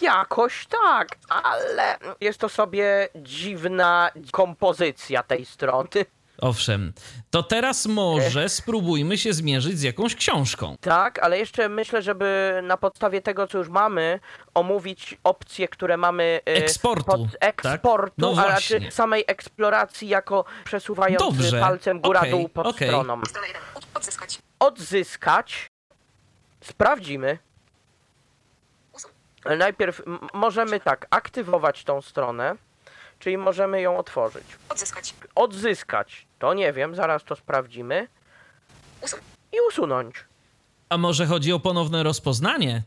Jakoś 0.00 0.66
tak, 0.66 1.08
ale 1.28 1.98
jest 2.20 2.38
to 2.38 2.48
sobie 2.48 3.08
dziwna 3.16 4.10
kompozycja 4.32 5.22
tej 5.22 5.44
strony. 5.44 5.88
Owszem. 6.40 6.92
To 7.30 7.42
teraz 7.42 7.86
może 7.86 8.48
spróbujmy 8.48 9.18
się 9.18 9.32
zmierzyć 9.32 9.78
z 9.78 9.82
jakąś 9.82 10.14
książką. 10.14 10.76
Tak, 10.80 11.18
ale 11.18 11.38
jeszcze 11.38 11.68
myślę, 11.68 12.02
żeby 12.02 12.60
na 12.62 12.76
podstawie 12.76 13.22
tego, 13.22 13.46
co 13.46 13.58
już 13.58 13.68
mamy, 13.68 14.20
omówić 14.54 15.18
opcje, 15.24 15.68
które 15.68 15.96
mamy 15.96 16.40
y, 16.48 16.52
Eksportu, 16.52 17.04
pod 17.04 17.20
eksportu, 17.40 18.06
tak? 18.06 18.36
No 18.36 18.42
a 18.42 18.48
raczej 18.48 18.78
właśnie. 18.78 18.92
samej 18.92 19.24
eksploracji 19.26 20.08
jako 20.08 20.44
przesuwając 20.64 21.18
Dobrze, 21.20 21.60
palcem 21.60 21.96
okej, 21.96 22.08
góra-dół 22.08 22.48
pod 22.48 22.66
okej. 22.66 22.88
stroną. 22.88 23.20
Strona 23.24 23.46
1. 23.46 23.62
Odzyskać. 23.94 24.38
Odzyskać. 24.58 25.66
Sprawdzimy. 26.60 27.38
Najpierw 29.58 30.02
możemy 30.34 30.80
tak, 30.80 31.06
aktywować 31.10 31.84
tą 31.84 32.02
stronę, 32.02 32.56
czyli 33.18 33.38
możemy 33.38 33.80
ją 33.80 33.98
otworzyć. 33.98 34.44
Odzyskać. 34.68 35.14
Odzyskać, 35.34 36.26
to 36.38 36.54
nie 36.54 36.72
wiem, 36.72 36.94
zaraz 36.94 37.24
to 37.24 37.36
sprawdzimy. 37.36 38.08
Usuń. 39.02 39.20
I 39.52 39.56
usunąć. 39.68 40.14
A 40.88 40.98
może 40.98 41.26
chodzi 41.26 41.52
o 41.52 41.60
ponowne 41.60 42.02
rozpoznanie? 42.02 42.82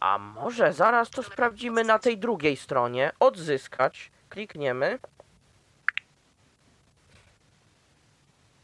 A 0.00 0.18
może 0.18 0.72
zaraz 0.72 1.10
to 1.10 1.22
sprawdzimy 1.22 1.84
na 1.84 1.98
tej 1.98 2.18
drugiej 2.18 2.56
stronie. 2.56 3.12
Odzyskać. 3.20 4.10
Klikniemy. 4.28 4.98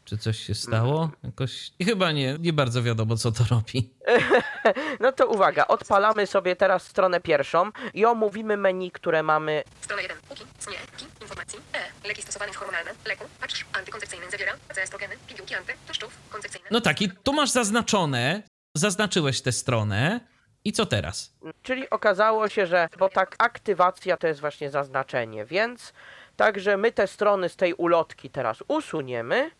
Czy 0.05 0.17
coś 0.17 0.39
się 0.39 0.55
stało? 0.55 1.09
Jakoś. 1.23 1.71
I 1.79 1.85
chyba 1.85 2.11
nie, 2.11 2.37
nie 2.39 2.53
bardzo 2.53 2.83
wiadomo, 2.83 3.17
co 3.17 3.31
to 3.31 3.43
robi. 3.51 3.89
No 4.99 5.11
to 5.11 5.27
uwaga, 5.27 5.67
odpalamy 5.67 6.27
sobie 6.27 6.55
teraz 6.55 6.83
stronę 6.83 7.19
pierwszą 7.21 7.71
i 7.93 8.05
omówimy 8.05 8.57
menu, 8.57 8.91
które 8.91 9.23
mamy. 9.23 9.63
Strona 9.81 10.01
1. 10.01 10.17
Uki. 10.29 10.43
Sniegi. 10.59 11.05
Informacji. 11.21 11.59
E. 11.73 11.92
Leki 12.05 12.21
stosowane 12.21 12.53
hormonalne. 12.53 12.91
Leku. 13.05 13.25
Patrz. 13.41 13.65
Antykoncepcyjny. 13.73 14.31
Zawiera. 14.31 14.53
Estrogeny. 14.77 15.15
Pigułki 15.27 15.55
anty. 15.55 15.73
Tłuszczów. 15.85 16.17
Koncepcyjne. 16.29 16.67
No 16.71 16.81
tak, 16.81 17.01
i 17.01 17.09
tu 17.23 17.33
masz 17.33 17.49
zaznaczone, 17.51 18.41
zaznaczyłeś 18.77 19.41
tę 19.41 19.51
stronę. 19.51 20.19
I 20.65 20.73
co 20.73 20.85
teraz? 20.85 21.33
Czyli 21.63 21.89
okazało 21.89 22.49
się, 22.49 22.65
że, 22.67 22.89
bo 22.99 23.09
tak 23.09 23.35
aktywacja 23.37 24.17
to 24.17 24.27
jest 24.27 24.39
właśnie 24.41 24.69
zaznaczenie, 24.69 25.45
więc 25.45 25.93
także 26.37 26.77
my 26.77 26.91
te 26.91 27.07
strony 27.07 27.49
z 27.49 27.55
tej 27.55 27.73
ulotki 27.73 28.29
teraz 28.29 28.63
usuniemy 28.67 29.51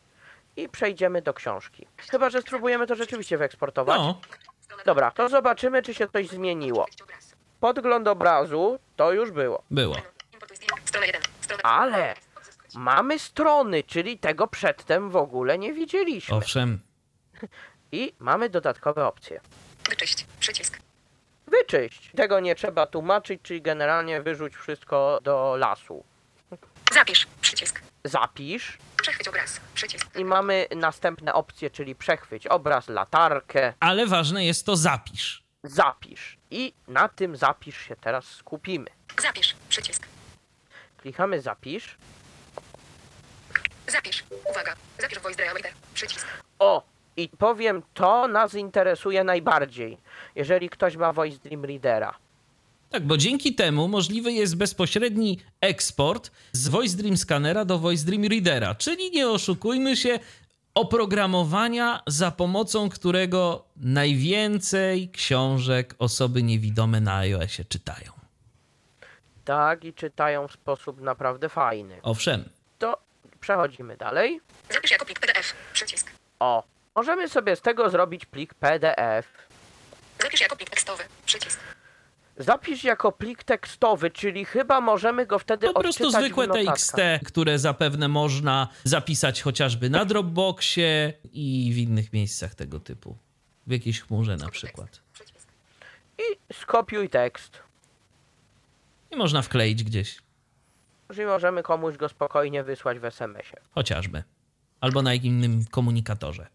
i 0.57 0.69
przejdziemy 0.69 1.21
do 1.21 1.33
książki. 1.33 1.87
Chyba, 2.11 2.29
że 2.29 2.41
spróbujemy 2.41 2.87
to 2.87 2.95
rzeczywiście 2.95 3.37
wyeksportować. 3.37 3.97
No, 3.99 4.21
Dobra, 4.85 5.11
to 5.11 5.29
zobaczymy, 5.29 5.81
czy 5.81 5.93
się 5.93 6.07
coś 6.07 6.27
zmieniło. 6.27 6.85
Podgląd 7.59 8.07
obrazu 8.07 8.79
to 8.95 9.11
już 9.11 9.31
było. 9.31 9.63
było. 9.71 9.97
Importuj 10.33 10.57
zdjęcie. 10.57 10.81
Strona 10.85 11.05
1. 11.05 11.21
Strona 11.41 11.63
Ale 11.63 12.15
mamy 12.75 13.19
strony, 13.19 13.83
czyli 13.83 14.19
tego 14.19 14.47
przedtem 14.47 15.09
w 15.09 15.15
ogóle 15.15 15.57
nie 15.57 15.73
widzieliśmy. 15.73 16.35
Owszem. 16.35 16.79
I 17.91 18.13
mamy 18.19 18.49
dodatkowe 18.49 19.07
opcje. 19.07 19.39
Wyczyść. 19.89 20.25
Przycisk. 20.39 20.79
Wyczyść. 21.47 22.11
Tego 22.15 22.39
nie 22.39 22.55
trzeba 22.55 22.85
tłumaczyć, 22.85 23.41
czyli 23.43 23.61
generalnie 23.61 24.21
wyrzuć 24.21 24.55
wszystko 24.55 25.19
do 25.23 25.55
lasu. 25.57 26.03
Zapisz. 26.93 27.27
Przycisk. 27.41 27.81
Zapisz 28.03 28.77
Przechwyć 29.01 29.27
obraz. 29.27 29.59
Przycisk. 29.73 30.19
i 30.19 30.25
mamy 30.25 30.67
następne 30.75 31.33
opcje, 31.33 31.69
czyli 31.69 31.95
przechwyć 31.95 32.47
obraz, 32.47 32.87
latarkę, 32.89 33.73
Ale 33.79 34.07
ważne 34.07 34.45
jest 34.45 34.65
to 34.65 34.75
zapisz. 34.75 35.43
zapisz. 35.63 36.37
I 36.51 36.73
na 36.87 37.09
tym 37.09 37.35
zapisz 37.37 37.77
się 37.77 37.95
teraz 37.95 38.25
skupimy. 38.25 38.85
Zapisz. 39.21 39.55
Przycisk. 39.69 40.07
Klikamy 40.97 41.41
zapisz. 41.41 41.97
Zapisz. 43.93 44.23
Uwaga. 44.51 44.75
Zapisz 44.99 45.19
voice 45.19 45.43
diameter. 45.43 45.71
Przycisk. 45.93 46.27
O! 46.59 46.83
I 47.17 47.29
powiem, 47.29 47.83
to 47.93 48.27
nas 48.27 48.53
interesuje 48.53 49.23
najbardziej, 49.23 49.97
jeżeli 50.35 50.69
ktoś 50.69 50.95
ma 50.95 51.13
Voice 51.13 51.37
Dream 51.43 51.65
Readera. 51.65 52.13
Tak, 52.89 53.03
bo 53.07 53.17
dzięki 53.17 53.55
temu 53.55 53.87
możliwy 53.87 54.31
jest 54.31 54.57
bezpośredni 54.57 55.39
eksport 55.61 56.31
z 56.51 56.67
Voice 56.67 56.97
Dream 56.97 57.17
Scannera 57.17 57.65
do 57.65 57.79
Voice 57.79 58.05
Dream 58.05 58.23
Readera, 58.23 58.75
czyli 58.75 59.11
nie 59.11 59.29
oszukujmy 59.29 59.97
się, 59.97 60.19
oprogramowania 60.73 62.03
za 62.07 62.31
pomocą 62.31 62.89
którego 62.89 63.65
najwięcej 63.77 65.09
książek 65.09 65.95
osoby 65.99 66.43
niewidome 66.43 67.01
na 67.01 67.15
iOSie 67.17 67.65
czytają. 67.65 68.11
Tak, 69.45 69.83
i 69.85 69.93
czytają 69.93 70.47
w 70.47 70.51
sposób 70.51 71.01
naprawdę 71.01 71.49
fajny. 71.49 71.99
Owszem, 72.03 72.49
To 72.79 72.97
przechodzimy 73.43 73.97
dalej. 73.97 74.41
Zapisz 74.69 74.91
jako 74.91 75.05
plik 75.05 75.19
PDF. 75.19 75.53
Przycisk. 75.73 76.11
O! 76.39 76.63
Możemy 76.95 77.29
sobie 77.29 77.55
z 77.55 77.61
tego 77.61 77.89
zrobić 77.89 78.25
plik 78.25 78.53
PDF. 78.53 79.27
Zapisz 80.21 80.41
jako 80.41 80.55
plik 80.55 80.69
tekstowy. 80.69 81.03
Przycisk. 81.25 81.59
Zapisz 82.37 82.83
jako 82.83 83.11
plik 83.11 83.43
tekstowy, 83.43 84.11
czyli 84.11 84.45
chyba 84.45 84.81
możemy 84.81 85.25
go 85.25 85.39
wtedy 85.39 85.67
po 85.67 85.79
prostu 85.81 86.03
odczytać 86.07 86.25
zwykłe. 86.25 86.47
TXT, 86.47 86.97
które 87.25 87.59
zapewne 87.59 88.07
można 88.07 88.67
zapisać 88.83 89.41
chociażby 89.41 89.89
na 89.89 90.05
Dropboxie 90.05 91.13
i 91.33 91.71
w 91.73 91.77
innych 91.77 92.13
miejscach 92.13 92.55
tego 92.55 92.79
typu. 92.79 93.17
W 93.67 93.71
jakiejś 93.71 94.01
chmurze 94.01 94.37
na 94.37 94.49
przykład. 94.49 95.01
I 96.17 96.53
skopiuj 96.53 97.09
tekst. 97.09 97.59
I 99.11 99.15
można 99.15 99.41
wkleić 99.41 99.83
gdzieś, 99.83 100.17
Czyli 101.11 101.25
możemy 101.25 101.63
komuś 101.63 101.97
go 101.97 102.09
spokojnie 102.09 102.63
wysłać 102.63 102.99
w 102.99 103.05
SMS-ie. 103.05 103.61
chociażby. 103.71 104.23
Albo 104.81 105.01
na 105.01 105.13
innym 105.13 105.65
komunikatorze. 105.71 106.47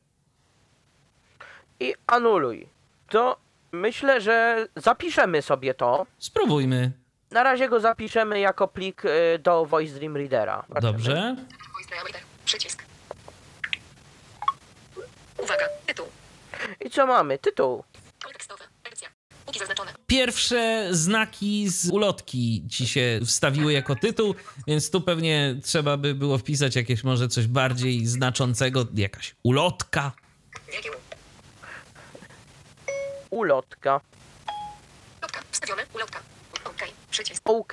I 1.80 1.94
anuluj. 2.06 2.68
To 3.08 3.36
myślę, 3.72 4.20
że 4.20 4.66
zapiszemy 4.76 5.42
sobie 5.42 5.74
to. 5.74 6.06
Spróbujmy. 6.18 6.92
Na 7.30 7.42
razie 7.42 7.68
go 7.68 7.80
zapiszemy 7.80 8.40
jako 8.40 8.68
plik 8.68 9.04
y, 9.04 9.38
do 9.38 9.66
Voice 9.66 9.94
Dream 9.94 10.16
Readera. 10.16 10.64
Zobaczymy. 10.68 10.92
Dobrze. 10.92 11.36
Przycisk. 12.44 12.82
Uwaga. 15.38 15.64
Tytuł. 15.86 16.06
I 16.80 16.90
co 16.90 17.06
mamy? 17.06 17.38
Tytuł. 17.38 17.84
Pole 18.22 18.32
tekstowe. 18.34 18.64
Edycja. 18.84 19.08
Póki 19.08 19.18
zaznaczone. 19.28 19.37
Pierwsze 20.06 20.88
znaki 20.90 21.68
z 21.68 21.90
ulotki 21.90 22.64
ci 22.70 22.88
się 22.88 23.20
wstawiły 23.26 23.72
jako 23.72 23.96
tytuł, 23.96 24.34
więc 24.66 24.90
tu 24.90 25.00
pewnie 25.00 25.56
trzeba 25.64 25.96
by 25.96 26.14
było 26.14 26.38
wpisać 26.38 26.76
jakieś 26.76 27.04
może 27.04 27.28
coś 27.28 27.46
bardziej 27.46 28.06
znaczącego, 28.06 28.86
jakaś 28.94 29.34
ulotka. 29.42 30.12
Ulotka. 33.30 34.00
Ulotka. 35.18 35.40
Wstawione. 35.50 35.82
Ulotka. 35.94 36.20
OK. 36.64 36.82
Przycisk. 37.10 37.42
OK. 37.44 37.72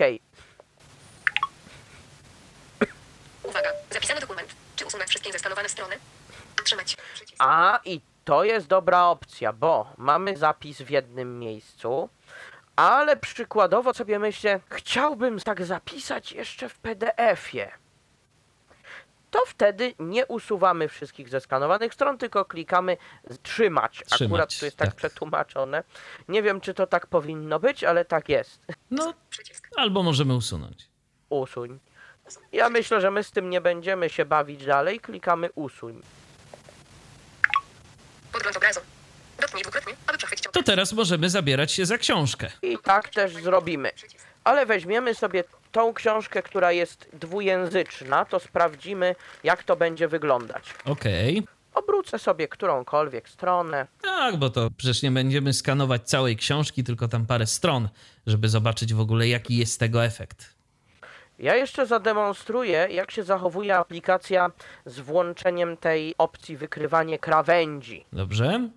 Uwaga. 3.43 3.69
Zapisany 3.91 4.21
dokument. 4.21 4.49
Czy 4.75 4.85
usunąć 4.85 5.09
wszystkie 5.09 5.31
zeskanowane 5.31 5.69
strony? 5.69 5.95
Trzymać. 6.63 6.97
Przycisk. 7.13 7.35
A 7.39 7.79
i 7.85 8.01
to 8.25 8.43
jest 8.43 8.67
dobra 8.67 9.03
opcja, 9.05 9.53
bo 9.53 9.93
mamy 9.97 10.37
zapis 10.37 10.81
w 10.81 10.89
jednym 10.89 11.39
miejscu, 11.39 12.09
ale 12.75 13.17
przykładowo 13.17 13.93
sobie 13.93 14.19
myślę, 14.19 14.59
chciałbym 14.69 15.39
tak 15.39 15.65
zapisać 15.65 16.31
jeszcze 16.31 16.69
w 16.69 16.79
PDF-ie. 16.79 17.71
To 19.31 19.39
wtedy 19.47 19.93
nie 19.99 20.25
usuwamy 20.25 20.87
wszystkich 20.87 21.29
zeskanowanych 21.29 21.93
stron, 21.93 22.17
tylko 22.17 22.45
klikamy 22.45 22.97
z- 23.29 23.39
trzymać. 23.41 23.97
Akurat 23.99 24.17
Trzymać, 24.17 24.59
tu 24.59 24.65
jest 24.65 24.77
tak, 24.77 24.87
tak. 24.87 24.95
przetłumaczone. 24.95 25.83
Nie 26.27 26.43
wiem, 26.43 26.61
czy 26.61 26.73
to 26.73 26.87
tak 26.87 27.07
powinno 27.07 27.59
być, 27.59 27.83
ale 27.83 28.05
tak 28.05 28.29
jest. 28.29 28.59
No, 28.91 29.13
albo 29.77 30.03
możemy 30.03 30.35
usunąć. 30.35 30.87
Usuń. 31.29 31.79
Ja 32.51 32.69
myślę, 32.69 33.01
że 33.01 33.11
my 33.11 33.23
z 33.23 33.31
tym 33.31 33.49
nie 33.49 33.61
będziemy 33.61 34.09
się 34.09 34.25
bawić 34.25 34.65
dalej. 34.65 34.99
Klikamy 34.99 35.49
usuń. 35.55 36.01
Podgląd 38.31 38.57
obrazu. 38.57 38.79
Dotknij 39.41 39.63
dwukrotnie, 39.63 39.93
aby 40.07 40.17
przechwycić 40.17 40.43
To 40.43 40.49
obraz. 40.49 40.54
Teraz 40.65 40.93
możemy 40.93 41.29
zabierać 41.29 41.71
się 41.71 41.85
za 41.85 41.97
książkę. 41.97 42.47
I 42.61 42.77
tak 42.83 43.09
też 43.09 43.33
zrobimy. 43.33 43.91
Ale 44.43 44.65
weźmiemy 44.65 45.15
sobie 45.15 45.43
tą 45.71 45.93
książkę, 45.93 46.43
która 46.43 46.71
jest 46.71 47.09
dwujęzyczna, 47.13 48.25
to 48.25 48.39
sprawdzimy, 48.39 49.15
jak 49.43 49.63
to 49.63 49.75
będzie 49.75 50.07
wyglądać. 50.07 50.73
Okej. 50.85 51.43
Obrócę 51.73 52.19
sobie 52.19 52.47
którąkolwiek 52.47 53.29
stronę. 53.29 53.87
Tak, 54.01 54.37
bo 54.37 54.49
to 54.49 54.69
przecież 54.77 55.01
nie 55.01 55.11
będziemy 55.11 55.53
skanować 55.53 56.01
całej 56.09 56.37
książki, 56.37 56.83
tylko 56.83 57.07
tam 57.07 57.25
parę 57.25 57.47
stron, 57.47 57.89
żeby 58.27 58.49
zobaczyć 58.49 58.93
w 58.93 58.99
ogóle, 58.99 59.27
jaki 59.27 59.57
jest 59.57 59.79
tego 59.79 60.05
efekt. 60.05 60.55
Ja 61.39 61.55
jeszcze 61.55 61.85
zademonstruję, 61.85 62.87
jak 62.91 63.11
się 63.11 63.23
zachowuje 63.23 63.77
aplikacja 63.77 64.51
z 64.85 64.99
włączeniem 64.99 65.77
tej 65.77 66.15
opcji 66.17 66.57
wykrywanie 66.57 67.19
krawędzi. 67.19 68.05
Dobrze? 68.13 68.69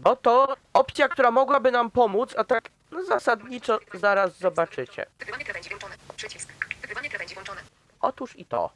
Bo 0.00 0.16
to 0.16 0.56
opcja, 0.72 1.08
która 1.08 1.30
mogłaby 1.30 1.70
nam 1.70 1.90
pomóc, 1.90 2.34
a 2.36 2.44
tak 2.44 2.70
no, 2.90 3.04
zasadniczo 3.04 3.78
zaraz 3.94 4.38
zobaczycie. 4.38 5.06
Wykrywanie 5.18 5.44
krawędzi 5.44 5.68
włączone. 5.68 5.94
Przycisk. 6.16 6.52
Wykrywanie 6.80 7.08
krawędzi 7.08 7.34
włączone. 7.34 7.60
Otóż 8.00 8.36
i 8.36 8.44
to. 8.44 8.70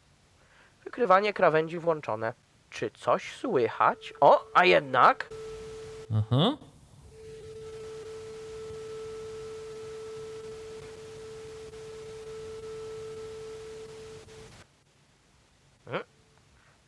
Wykrywanie 0.84 1.32
krawędzi 1.32 1.78
włączone. 1.78 2.32
Czy 2.70 2.90
coś 2.90 3.36
słychać? 3.36 4.14
O, 4.20 4.44
a 4.54 4.64
jednak 4.64 5.28
Aha. 6.18 6.56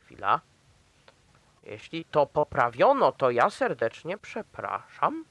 Chwila. 0.04 0.40
Jeśli 1.66 2.04
to 2.04 2.26
poprawiono, 2.26 3.12
to 3.12 3.30
ja 3.30 3.50
serdecznie 3.50 4.18
przepraszam, 4.18 5.24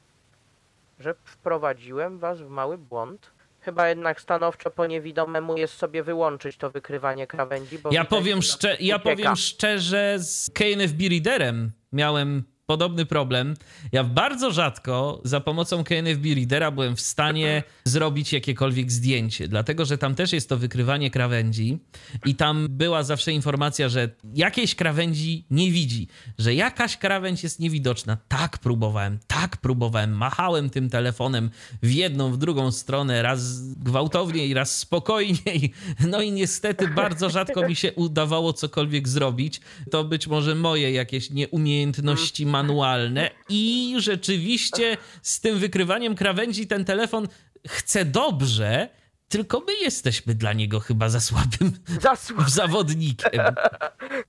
że 1.00 1.16
wprowadziłem 1.24 2.20
was 2.20 2.42
w 2.42 2.50
mały 2.50 2.78
błąd. 2.78 3.32
Chyba 3.62 3.90
jednak 3.90 4.22
stanowczo 4.22 4.72
po 4.72 4.86
niewidomemu 4.88 5.58
jest 5.58 5.74
sobie 5.74 6.04
wyłączyć 6.04 6.58
to 6.58 6.70
wykrywanie 6.70 7.28
krawędzi, 7.28 7.80
bo 7.80 7.90
Ja 7.92 8.06
powiem, 8.06 8.42
że 8.42 8.52
szcze- 8.54 8.78
ja 8.80 9.00
powiem 9.00 9.36
szczerze, 9.36 10.16
z 10.20 10.50
KNFB 10.54 11.10
Readerem 11.10 11.72
miałem 11.94 12.44
podobny 12.66 13.06
problem. 13.06 13.54
Ja 13.92 14.04
bardzo 14.04 14.52
rzadko 14.52 15.22
za 15.24 15.40
pomocą 15.40 15.84
KNFB 15.84 16.26
Readera 16.36 16.72
byłem 16.72 16.96
w 16.96 17.02
stanie 17.02 17.64
zrobić 17.84 18.34
jakiekolwiek 18.34 18.92
zdjęcie, 18.92 19.48
dlatego 19.48 19.86
że 19.86 19.98
tam 19.98 20.16
też 20.16 20.34
jest 20.34 20.50
to 20.50 20.58
wykrywanie 20.58 21.12
krawędzi 21.12 21.80
i 22.26 22.36
tam 22.36 22.68
była 22.70 23.04
zawsze 23.04 23.32
informacja, 23.32 23.90
że 23.90 24.10
jakiejś 24.34 24.76
krawędzi 24.76 25.46
nie 25.50 25.72
widzi, 25.72 26.08
że 26.38 26.54
jakaś 26.54 26.98
krawędź 26.98 27.44
jest 27.44 27.60
niewidoczna. 27.60 28.18
Tak 28.28 28.58
próbowałem, 28.58 29.20
tak 29.28 29.58
próbowałem, 29.58 30.12
machałem 30.12 30.70
tym 30.70 30.90
telefonem 30.90 31.50
w 31.84 31.92
jedną, 31.92 32.32
w 32.32 32.38
drugą 32.38 32.72
stronę, 32.72 33.22
raz 33.22 33.62
gwałtowniej, 33.74 34.54
raz 34.54 34.78
spokojniej. 34.78 35.74
No 36.08 36.22
i 36.22 36.32
niestety 36.32 36.88
bardzo 36.88 37.30
rzadko 37.30 37.68
mi 37.68 37.76
się 37.76 37.94
udawało 37.94 38.54
cokolwiek 38.54 39.08
zrobić. 39.08 39.62
To 39.92 40.04
być 40.04 40.28
może 40.28 40.56
moje 40.56 40.92
jakieś 40.92 41.30
nieumiejętności 41.30 42.46
manualne 42.60 43.30
i 43.50 43.96
rzeczywiście 43.98 44.98
z 45.22 45.40
tym 45.40 45.60
wykrywaniem 45.60 46.16
krawędzi 46.16 46.68
ten 46.68 46.86
telefon 46.86 47.28
chce 47.68 48.06
dobrze, 48.06 48.90
tylko 49.30 49.60
my 49.60 49.74
jesteśmy 49.82 50.34
dla 50.36 50.54
niego 50.54 50.80
chyba 50.80 51.10
za 51.10 51.20
słabym 51.20 51.72
Za 52.02 52.16
słabo. 52.16 52.50
zawodnikiem. 52.50 53.42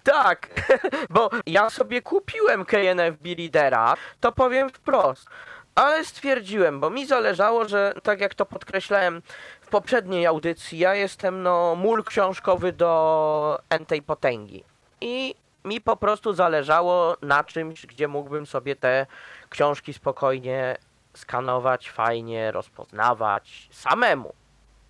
Tak, 0.03 0.39
bo 1.15 1.31
ja 1.47 1.71
sobie 1.71 2.03
kupiłem 2.03 2.65
KNFB 2.65 3.25
Readera, 3.39 3.95
to 4.21 4.33
powiem 4.33 4.71
wprost. 4.71 5.27
Ale 5.75 6.05
stwierdziłem, 6.05 6.81
bo 6.81 6.91
mi 6.91 7.07
zależało, 7.07 7.69
że 7.69 7.95
tak 8.03 8.21
jak 8.21 8.35
to 8.35 8.47
podkreślałem 8.47 9.23
w 9.61 9.69
poprzedniej 9.69 10.27
audycji, 10.27 10.79
ja 10.79 10.95
jestem 10.95 11.43
no 11.43 11.75
mól 11.77 12.05
książkowy 12.05 12.73
do 12.73 13.61
entej 13.71 14.03
potęgi. 14.03 14.65
I 15.01 15.35
mi 15.67 15.81
po 15.81 15.97
prostu 15.97 16.33
zależało 16.33 17.17
na 17.23 17.45
czymś, 17.45 17.87
gdzie 17.87 18.09
mógłbym 18.09 18.47
sobie 18.47 18.77
te 18.77 19.07
książki 19.51 19.93
spokojnie 19.93 20.77
skanować, 21.15 21.91
fajnie 21.91 22.53
rozpoznawać 22.53 23.69
samemu. 23.73 24.33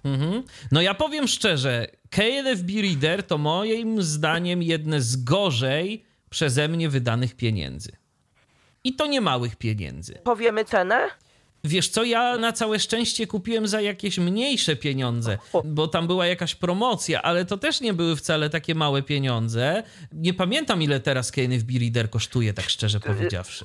Mhm. 0.04 0.42
No 0.72 0.80
ja 0.80 0.94
powiem 0.94 1.28
szczerze, 1.28 1.86
KNFB 2.10 2.68
Reader 2.82 3.22
to 3.22 3.38
moim 3.38 4.02
zdaniem 4.02 4.62
jedne 4.62 5.00
z 5.00 5.24
gorzej 5.24 6.04
przeze 6.30 6.68
mnie 6.68 6.88
wydanych 6.88 7.36
pieniędzy. 7.36 7.92
I 8.84 8.94
to 8.94 9.06
nie 9.06 9.20
małych 9.20 9.56
pieniędzy. 9.56 10.14
Powiemy 10.24 10.64
cenę? 10.64 11.08
Wiesz 11.66 11.88
co, 11.88 12.04
ja 12.04 12.36
na 12.36 12.52
całe 12.52 12.78
szczęście 12.78 13.26
kupiłem 13.26 13.68
za 13.68 13.80
jakieś 13.80 14.18
mniejsze 14.18 14.76
pieniądze, 14.76 15.38
bo 15.64 15.88
tam 15.88 16.06
była 16.06 16.26
jakaś 16.26 16.54
promocja, 16.54 17.22
ale 17.22 17.44
to 17.44 17.56
też 17.56 17.80
nie 17.80 17.94
były 17.94 18.16
wcale 18.16 18.50
takie 18.50 18.74
małe 18.74 19.02
pieniądze. 19.02 19.82
Nie 20.12 20.34
pamiętam 20.34 20.82
ile 20.82 21.00
teraz 21.00 21.32
KNFB 21.32 21.72
Reader 21.80 22.10
kosztuje, 22.10 22.54
tak 22.54 22.70
szczerze 22.70 23.00
powiedziawszy. 23.00 23.64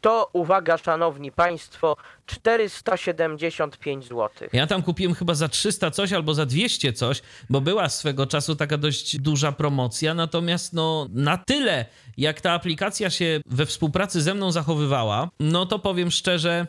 To 0.00 0.30
uwaga, 0.32 0.78
szanowni 0.78 1.32
państwo, 1.32 1.96
475 2.26 4.04
zł. 4.04 4.30
Ja 4.52 4.66
tam 4.66 4.82
kupiłem 4.82 5.14
chyba 5.14 5.34
za 5.34 5.48
300 5.48 5.90
coś 5.90 6.12
albo 6.12 6.34
za 6.34 6.46
200 6.46 6.92
coś, 6.92 7.22
bo 7.50 7.60
była 7.60 7.88
swego 7.88 8.26
czasu 8.26 8.56
taka 8.56 8.78
dość 8.78 9.18
duża 9.18 9.52
promocja, 9.52 10.14
natomiast 10.14 10.72
no 10.72 11.06
na 11.10 11.38
tyle, 11.38 11.86
jak 12.16 12.40
ta 12.40 12.52
aplikacja 12.52 13.10
się 13.10 13.40
we 13.46 13.66
współpracy 13.66 14.22
ze 14.22 14.34
mną 14.34 14.52
zachowywała, 14.52 15.28
no 15.40 15.66
to 15.66 15.78
powiem 15.78 16.10
szczerze, 16.10 16.66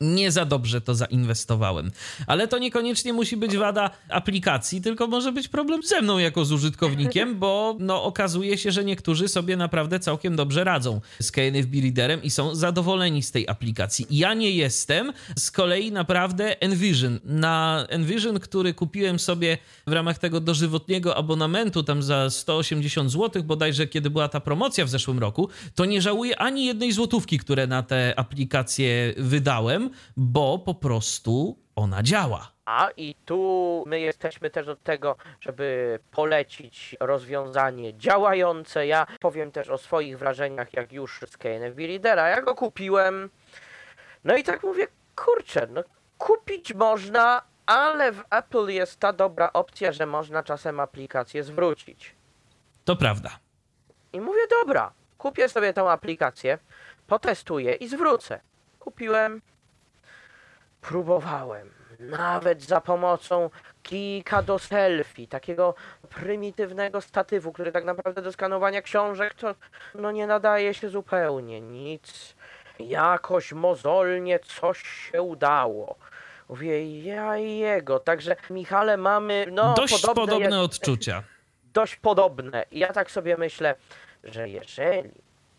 nie 0.00 0.32
za 0.32 0.44
dobrze 0.44 0.80
to 0.80 0.94
zainwestowałem. 0.94 1.90
Ale 2.26 2.48
to 2.48 2.58
niekoniecznie 2.58 3.12
musi 3.12 3.36
być 3.36 3.56
wada 3.56 3.90
aplikacji, 4.08 4.80
tylko 4.80 5.06
może 5.06 5.32
być 5.32 5.48
problem 5.48 5.82
ze 5.82 6.02
mną 6.02 6.18
jako 6.18 6.44
z 6.44 6.52
użytkownikiem, 6.52 7.38
bo 7.38 7.76
no, 7.78 8.04
okazuje 8.04 8.58
się, 8.58 8.72
że 8.72 8.84
niektórzy 8.84 9.28
sobie 9.28 9.56
naprawdę 9.56 10.00
całkiem 10.00 10.36
dobrze 10.36 10.64
radzą 10.64 11.00
z 11.18 11.32
KNFB 11.32 11.80
Readerem 11.82 12.22
i 12.22 12.30
są 12.30 12.54
zadowoleni 12.54 13.22
z 13.22 13.30
tej 13.30 13.48
aplikacji. 13.48 14.06
Ja 14.10 14.34
nie 14.34 14.50
jestem. 14.50 15.12
Z 15.36 15.50
kolei 15.50 15.92
naprawdę 15.92 16.60
Envision. 16.60 17.20
Na 17.24 17.86
Envision, 17.88 18.40
który 18.40 18.74
kupiłem 18.74 19.18
sobie 19.18 19.58
w 19.86 19.92
ramach 19.92 20.18
tego 20.18 20.40
dożywotniego 20.40 21.16
abonamentu, 21.16 21.82
tam 21.82 22.02
za 22.02 22.30
180 22.30 23.10
zł, 23.10 23.42
bodajże 23.42 23.86
kiedy 23.86 24.10
była 24.10 24.28
ta 24.28 24.40
promocja 24.40 24.84
w 24.84 24.88
zeszłym 24.88 25.18
roku, 25.18 25.48
to 25.74 25.84
nie 25.84 26.02
żałuję 26.02 26.38
ani 26.38 26.66
jednej 26.66 26.92
złotówki, 26.92 27.38
które 27.38 27.66
na 27.66 27.82
tę 27.82 28.14
aplikację 28.16 29.14
wydałem, 29.16 29.89
bo 30.16 30.58
po 30.58 30.74
prostu 30.74 31.58
ona 31.76 32.02
działa. 32.02 32.52
A 32.64 32.88
i 32.96 33.14
tu 33.24 33.84
my 33.86 34.00
jesteśmy 34.00 34.50
też 34.50 34.68
od 34.68 34.82
tego, 34.82 35.16
żeby 35.40 35.98
polecić 36.10 36.96
rozwiązanie 37.00 37.98
działające. 37.98 38.86
Ja 38.86 39.06
powiem 39.20 39.52
też 39.52 39.68
o 39.68 39.78
swoich 39.78 40.18
wrażeniach, 40.18 40.74
jak 40.74 40.92
już 40.92 41.20
z 41.26 41.36
KNFB 41.36 41.86
Readera. 41.86 42.28
Ja 42.28 42.42
go 42.42 42.54
kupiłem. 42.54 43.30
No 44.24 44.36
i 44.36 44.44
tak 44.44 44.62
mówię, 44.62 44.86
kurczę, 45.16 45.66
no 45.70 45.82
kupić 46.18 46.74
można, 46.74 47.42
ale 47.66 48.12
w 48.12 48.22
Apple 48.30 48.66
jest 48.66 49.00
ta 49.00 49.12
dobra 49.12 49.52
opcja, 49.52 49.92
że 49.92 50.06
można 50.06 50.42
czasem 50.42 50.80
aplikację 50.80 51.42
zwrócić. 51.44 52.14
To 52.84 52.96
prawda. 52.96 53.38
I 54.12 54.20
mówię, 54.20 54.40
dobra, 54.50 54.92
kupię 55.18 55.48
sobie 55.48 55.72
tą 55.72 55.90
aplikację, 55.90 56.58
potestuję 57.06 57.74
i 57.74 57.88
zwrócę. 57.88 58.40
Kupiłem, 58.78 59.42
próbowałem, 60.80 61.70
nawet 62.00 62.62
za 62.62 62.80
pomocą 62.80 63.50
kijka 63.82 64.42
do 64.42 64.58
selfie, 64.58 65.28
takiego 65.28 65.74
prymitywnego 66.08 67.00
statywu, 67.00 67.52
który 67.52 67.72
tak 67.72 67.84
naprawdę 67.84 68.22
do 68.22 68.32
skanowania 68.32 68.82
książek 68.82 69.34
to 69.34 69.54
no 69.94 70.10
nie 70.12 70.26
nadaje 70.26 70.74
się 70.74 70.88
zupełnie 70.88 71.60
nic. 71.60 72.34
Jakoś 72.78 73.52
mozolnie 73.52 74.38
coś 74.38 74.82
się 74.82 75.22
udało. 75.22 75.96
Mówię, 76.48 77.02
ja 77.02 77.38
i 77.38 77.58
jego. 77.58 77.98
Także 78.00 78.36
Michale 78.50 78.96
mamy 78.96 79.46
no 79.52 79.74
Dość 79.74 80.02
podobne, 80.02 80.32
podobne 80.32 80.60
odczucia. 80.60 81.22
dość 81.74 81.96
podobne. 81.96 82.64
I 82.70 82.78
ja 82.78 82.92
tak 82.92 83.10
sobie 83.10 83.36
myślę, 83.36 83.74
że 84.24 84.48
jeżeli 84.48 85.10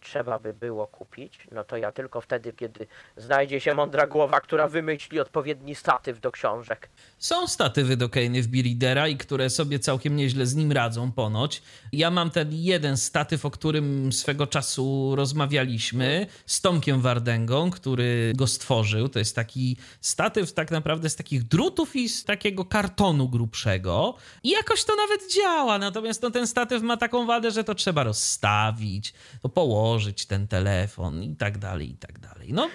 trzeba 0.01 0.39
by 0.39 0.53
było 0.53 0.87
kupić, 0.87 1.47
no 1.51 1.63
to 1.63 1.77
ja 1.77 1.91
tylko 1.91 2.21
wtedy, 2.21 2.53
kiedy 2.53 2.87
znajdzie 3.17 3.59
się 3.59 3.73
mądra 3.73 4.07
głowa, 4.07 4.41
która 4.41 4.67
wymyśli 4.67 5.19
odpowiedni 5.19 5.75
statyw 5.75 6.19
do 6.19 6.31
książek. 6.31 6.89
Są 7.17 7.47
statywy 7.47 7.97
do 7.97 8.09
KNFB 8.09 8.53
Readera 8.63 9.07
i 9.07 9.17
które 9.17 9.49
sobie 9.49 9.79
całkiem 9.79 10.15
nieźle 10.15 10.45
z 10.45 10.55
nim 10.55 10.71
radzą 10.71 11.11
ponoć. 11.11 11.61
Ja 11.91 12.11
mam 12.11 12.31
ten 12.31 12.53
jeden 12.53 12.97
statyw, 12.97 13.45
o 13.45 13.51
którym 13.51 14.13
swego 14.13 14.47
czasu 14.47 15.15
rozmawialiśmy 15.15 16.27
z 16.45 16.61
Tomkiem 16.61 17.01
Wardęgą, 17.01 17.71
który 17.71 18.33
go 18.35 18.47
stworzył. 18.47 19.09
To 19.09 19.19
jest 19.19 19.35
taki 19.35 19.77
statyw 20.01 20.53
tak 20.53 20.71
naprawdę 20.71 21.09
z 21.09 21.15
takich 21.15 21.43
drutów 21.43 21.95
i 21.95 22.09
z 22.09 22.23
takiego 22.23 22.65
kartonu 22.65 23.29
grubszego. 23.29 24.15
I 24.43 24.49
jakoś 24.49 24.83
to 24.83 24.95
nawet 24.95 25.33
działa, 25.33 25.77
natomiast 25.77 26.21
no, 26.21 26.31
ten 26.31 26.47
statyw 26.47 26.83
ma 26.83 26.97
taką 26.97 27.25
wadę, 27.25 27.51
że 27.51 27.63
to 27.63 27.75
trzeba 27.75 28.03
rozstawić, 28.03 29.13
to 29.41 29.49
położyć 29.49 29.90
ten 30.27 30.47
telefon 30.47 31.23
i 31.23 31.35
tak 31.35 31.57
dalej, 31.57 31.89
i 31.91 31.97
tak 31.97 32.19
dalej. 32.19 32.53
No, 32.53 32.69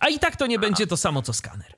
a 0.00 0.08
i 0.08 0.18
tak 0.18 0.36
to 0.36 0.46
nie 0.46 0.58
będzie 0.58 0.86
to 0.86 0.96
samo 0.96 1.22
co 1.22 1.32
skaner. 1.32 1.74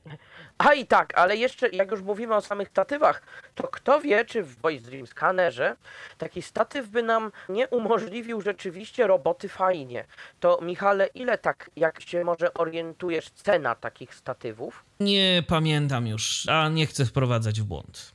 A 0.59 0.75
i 0.75 0.87
tak, 0.87 1.19
ale 1.19 1.37
jeszcze 1.37 1.69
jak 1.69 1.91
już 1.91 2.03
mówimy 2.03 2.35
o 2.35 2.41
samych 2.41 2.69
statywach, 2.69 3.23
to 3.55 3.69
kto 3.69 4.01
wie, 4.01 4.25
czy 4.25 4.43
w 4.43 4.61
Voice 4.61 4.85
Dream 4.91 5.07
Scannerze 5.07 5.77
taki 6.19 6.43
statyw 6.43 6.89
by 6.89 7.03
nam 7.03 7.33
nie 7.49 7.69
umożliwił 7.69 8.41
rzeczywiście 8.41 9.07
roboty 9.07 9.49
fajnie. 9.49 10.05
To 10.41 10.59
Michale, 10.63 11.07
ile 11.07 11.39
tak, 11.39 11.71
jak 11.77 12.01
się 12.01 12.25
może 12.25 12.55
orientujesz, 12.55 13.31
cena 13.31 13.75
takich 13.75 14.15
statywów? 14.15 14.85
Nie 15.01 15.43
pamiętam 15.49 16.07
już, 16.07 16.49
a 16.49 16.69
nie 16.69 16.87
chcę 16.87 17.07
wprowadzać 17.07 17.61
w 17.61 17.65
błąd. 17.65 18.15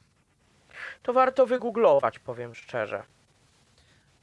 To 1.03 1.13
warto 1.13 1.45
wygooglować, 1.45 2.19
powiem 2.19 2.55
szczerze. 2.55 3.03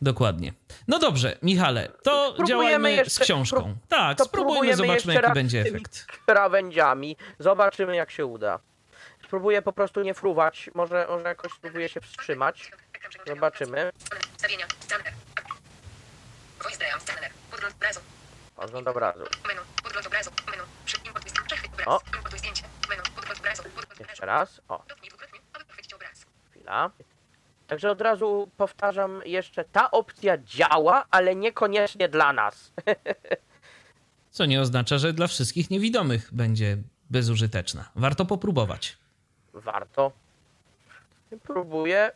Dokładnie. 0.02 0.52
No 0.88 0.98
dobrze, 0.98 1.38
Michale, 1.42 1.88
to 1.88 2.32
Spróbujemy 2.32 2.48
działajmy 2.48 2.94
z 2.94 2.96
jeszcze- 2.98 3.24
książką. 3.24 3.56
spró- 3.60 3.74
tak, 3.88 4.20
spróbujmy, 4.20 4.76
zobaczmy, 4.76 5.14
jaki 5.14 5.32
będzie 5.32 5.62
z 5.62 5.66
efekt. 5.66 6.06
krawędziami. 6.26 7.16
Zobaczymy, 7.38 7.96
jak 7.96 8.10
się 8.10 8.26
uda. 8.26 8.58
Spróbuję 9.24 9.62
po 9.62 9.72
prostu 9.72 10.02
nie 10.02 10.14
fruwać. 10.14 10.70
Może, 10.74 11.06
może 11.10 11.28
jakoś 11.28 11.52
spróbuję 11.52 11.88
się 11.88 12.00
wstrzymać. 12.00 12.70
Zobaczymy. 13.26 13.90
Ogląd 18.56 18.88
obrazu. 18.88 19.24
O. 21.86 22.00
Jeszcze 24.08 24.26
raz. 24.26 24.60
O, 24.68 24.84
chwila. 26.50 26.90
Także 27.74 27.90
od 27.90 28.00
razu 28.00 28.50
powtarzam 28.56 29.22
jeszcze, 29.24 29.64
ta 29.64 29.90
opcja 29.90 30.38
działa, 30.38 31.04
ale 31.10 31.36
niekoniecznie 31.36 32.08
dla 32.08 32.32
nas. 32.32 32.72
Co 34.30 34.46
nie 34.46 34.60
oznacza, 34.60 34.98
że 34.98 35.12
dla 35.12 35.26
wszystkich 35.26 35.70
niewidomych 35.70 36.34
będzie 36.34 36.76
bezużyteczna. 37.10 37.88
Warto 37.96 38.24
popróbować. 38.24 38.98
Warto. 39.54 40.12
Próbuję. 41.42 42.10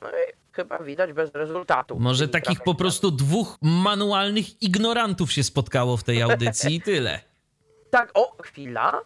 No 0.00 0.08
i 0.08 0.32
chyba 0.52 0.78
widać 0.78 1.12
bez 1.12 1.34
rezultatu. 1.34 2.00
Może 2.00 2.28
takich 2.28 2.60
po 2.62 2.74
prostu 2.74 3.10
dwóch 3.10 3.56
manualnych 3.62 4.62
ignorantów 4.62 5.32
się 5.32 5.42
spotkało 5.42 5.96
w 5.96 6.04
tej 6.04 6.22
audycji 6.22 6.76
i 6.76 6.80
tyle. 6.80 7.20
Tak, 7.90 8.10
o, 8.14 8.36
chwila. 8.42 9.00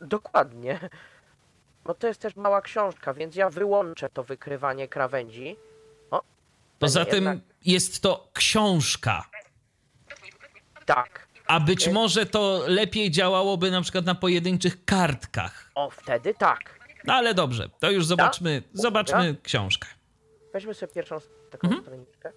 Dokładnie. 0.00 0.80
Bo 1.84 1.94
to 1.94 2.06
jest 2.06 2.20
też 2.20 2.36
mała 2.36 2.60
książka, 2.62 3.14
więc 3.14 3.36
ja 3.36 3.50
wyłączę 3.50 4.08
to 4.10 4.22
wykrywanie 4.24 4.88
krawędzi. 4.88 5.56
O. 6.10 6.22
Poza 6.78 7.04
tym 7.04 7.14
jednak- 7.24 7.38
jest 7.64 8.02
to 8.02 8.28
książka. 8.34 9.24
Tak. 10.86 11.26
A 11.46 11.60
być 11.60 11.88
może 11.88 12.26
to 12.26 12.60
lepiej 12.66 13.10
działałoby 13.10 13.70
na 13.70 13.82
przykład 13.82 14.04
na 14.04 14.14
pojedynczych 14.14 14.84
kartkach. 14.84 15.70
O, 15.74 15.90
wtedy 15.90 16.34
tak. 16.34 16.78
No 17.04 17.14
ale 17.14 17.34
dobrze, 17.34 17.68
to 17.80 17.90
już 17.90 18.06
zobaczmy, 18.06 18.62
zobaczmy 18.72 19.36
książkę. 19.42 19.88
Weźmy 20.52 20.74
sobie 20.74 20.92
pierwszą 20.92 21.18
taką 21.50 21.68
Mhm. 21.68 21.82
stroniczkę. 21.84 22.32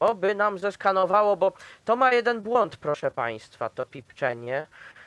Oby 0.00 0.34
nam 0.34 0.58
zeskanowało, 0.58 1.36
bo 1.36 1.52
to 1.84 1.96
ma 1.96 2.12
jeden 2.12 2.40
błąd, 2.40 2.76
proszę 2.76 3.10
Państwa, 3.10 3.68
to 3.68 3.86
pipczenie. 3.86 4.66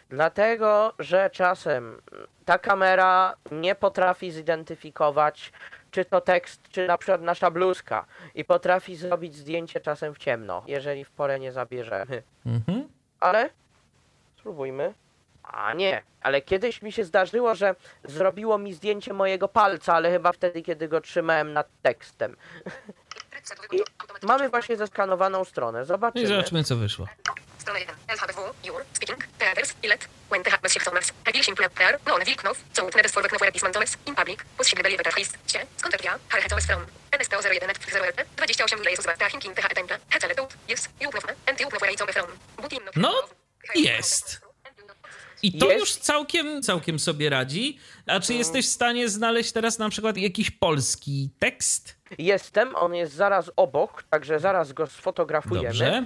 Dlatego, 0.09 0.93
że 0.99 1.29
czasem 1.29 2.01
ta 2.45 2.59
kamera 2.59 3.35
nie 3.51 3.75
potrafi 3.75 4.31
zidentyfikować, 4.31 5.51
czy 5.91 6.05
to 6.05 6.21
tekst, 6.21 6.61
czy 6.69 6.87
na 6.87 6.97
przykład 6.97 7.21
nasza 7.21 7.51
bluzka 7.51 8.05
i 8.35 8.45
potrafi 8.45 8.95
zrobić 8.95 9.35
zdjęcie 9.35 9.79
czasem 9.79 10.13
w 10.13 10.17
ciemno, 10.17 10.63
jeżeli 10.67 11.05
w 11.05 11.11
porę 11.11 11.39
nie 11.39 11.51
zabierzemy. 11.51 12.23
Mhm. 12.45 12.87
Ale 13.19 13.49
spróbujmy. 14.37 14.93
A 15.43 15.73
nie, 15.73 16.03
ale 16.21 16.41
kiedyś 16.41 16.81
mi 16.81 16.91
się 16.91 17.03
zdarzyło, 17.03 17.55
że 17.55 17.75
zrobiło 18.03 18.57
mi 18.57 18.73
zdjęcie 18.73 19.13
mojego 19.13 19.47
palca, 19.47 19.93
ale 19.93 20.11
chyba 20.11 20.31
wtedy, 20.31 20.61
kiedy 20.61 20.87
go 20.87 21.01
trzymałem 21.01 21.53
nad 21.53 21.67
tekstem. 21.81 22.35
I 23.71 23.79
mamy 24.24 24.49
właśnie 24.49 24.78
zeskanowaną 24.78 25.43
stronę. 25.45 25.78
No 25.80 25.84
i 25.84 25.88
Zobaczymy. 25.88 26.28
zobaczmy, 26.28 26.63
co 26.63 26.76
wyszło. 26.76 27.07
Strona 27.57 27.80
1. 27.80 27.95
LHBW, 28.07 28.41
Your, 28.63 28.86
Speaking, 28.93 29.28
Theaters, 29.39 29.74
Ilet, 29.84 30.07
When 30.30 30.43
TH 30.43 30.61
bez 30.61 30.74
Thomas, 30.84 31.13
Hagil 31.26 31.43
Simple 31.43 31.69
Pair, 31.69 31.99
No 32.07 32.13
One 32.15 32.26
Wilknow, 32.26 32.57
Co 32.74 32.86
Utne 32.86 33.01
Desforwek 33.01 33.32
Nowe 33.34 33.45
In 34.05 34.15
Public, 34.15 34.45
Cie, 35.47 35.65
From, 36.65 36.86
NSTO 37.19 37.38
01 37.49 37.67
Netflix 37.67 37.91
0 37.93 38.05
LP, 38.05 38.26
28 38.36 38.80
Ile 38.82 38.89
Jezus 38.91 39.05
Barta, 39.05 39.30
Hinkin 39.30 39.55
TH 39.55 39.65
Etemple, 39.71 39.99
Hecele 40.09 40.36
Tut, 40.36 40.53
Yes, 40.69 40.89
From, 42.13 42.28
Butin 42.61 42.80
No, 42.95 43.13
jest. 43.76 44.41
I 45.43 45.57
to 45.57 45.65
Jest. 45.65 45.79
już 45.79 45.95
całkiem, 45.95 46.61
całkiem 46.61 46.99
sobie 46.99 47.29
radzi. 47.29 47.79
A 48.07 48.19
czy 48.19 48.33
jesteś 48.33 48.65
w 48.65 48.69
stanie 48.69 49.09
znaleźć 49.09 49.51
teraz 49.51 49.79
na 49.79 49.89
przykład 49.89 50.17
jakiś 50.17 50.51
polski 50.51 51.29
tekst? 51.39 51.97
Jestem, 52.17 52.75
on 52.75 52.95
jest 52.95 53.13
zaraz 53.13 53.51
obok, 53.55 54.03
także 54.03 54.39
zaraz 54.39 54.73
go 54.73 54.87
sfotografujemy. 54.87 55.67
Dobrze. 55.67 56.05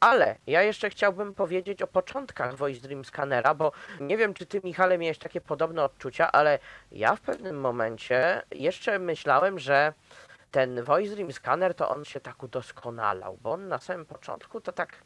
Ale 0.00 0.36
ja 0.46 0.62
jeszcze 0.62 0.90
chciałbym 0.90 1.34
powiedzieć 1.34 1.82
o 1.82 1.86
początkach 1.86 2.56
Voice 2.56 2.80
Dream 2.80 3.04
Scannera, 3.04 3.54
bo 3.54 3.72
nie 4.00 4.16
wiem, 4.16 4.34
czy 4.34 4.46
ty, 4.46 4.60
Michale, 4.64 4.98
miałeś 4.98 5.18
takie 5.18 5.40
podobne 5.40 5.84
odczucia, 5.84 6.32
ale 6.32 6.58
ja 6.92 7.16
w 7.16 7.20
pewnym 7.20 7.60
momencie 7.60 8.42
jeszcze 8.50 8.98
myślałem, 8.98 9.58
że 9.58 9.92
ten 10.50 10.82
Voice 10.82 11.14
Dream 11.14 11.32
Scanner 11.32 11.74
to 11.74 11.88
on 11.88 12.04
się 12.04 12.20
tak 12.20 12.42
udoskonalał, 12.42 13.38
bo 13.42 13.52
on 13.52 13.68
na 13.68 13.78
samym 13.78 14.06
początku 14.06 14.60
to 14.60 14.72
tak 14.72 14.96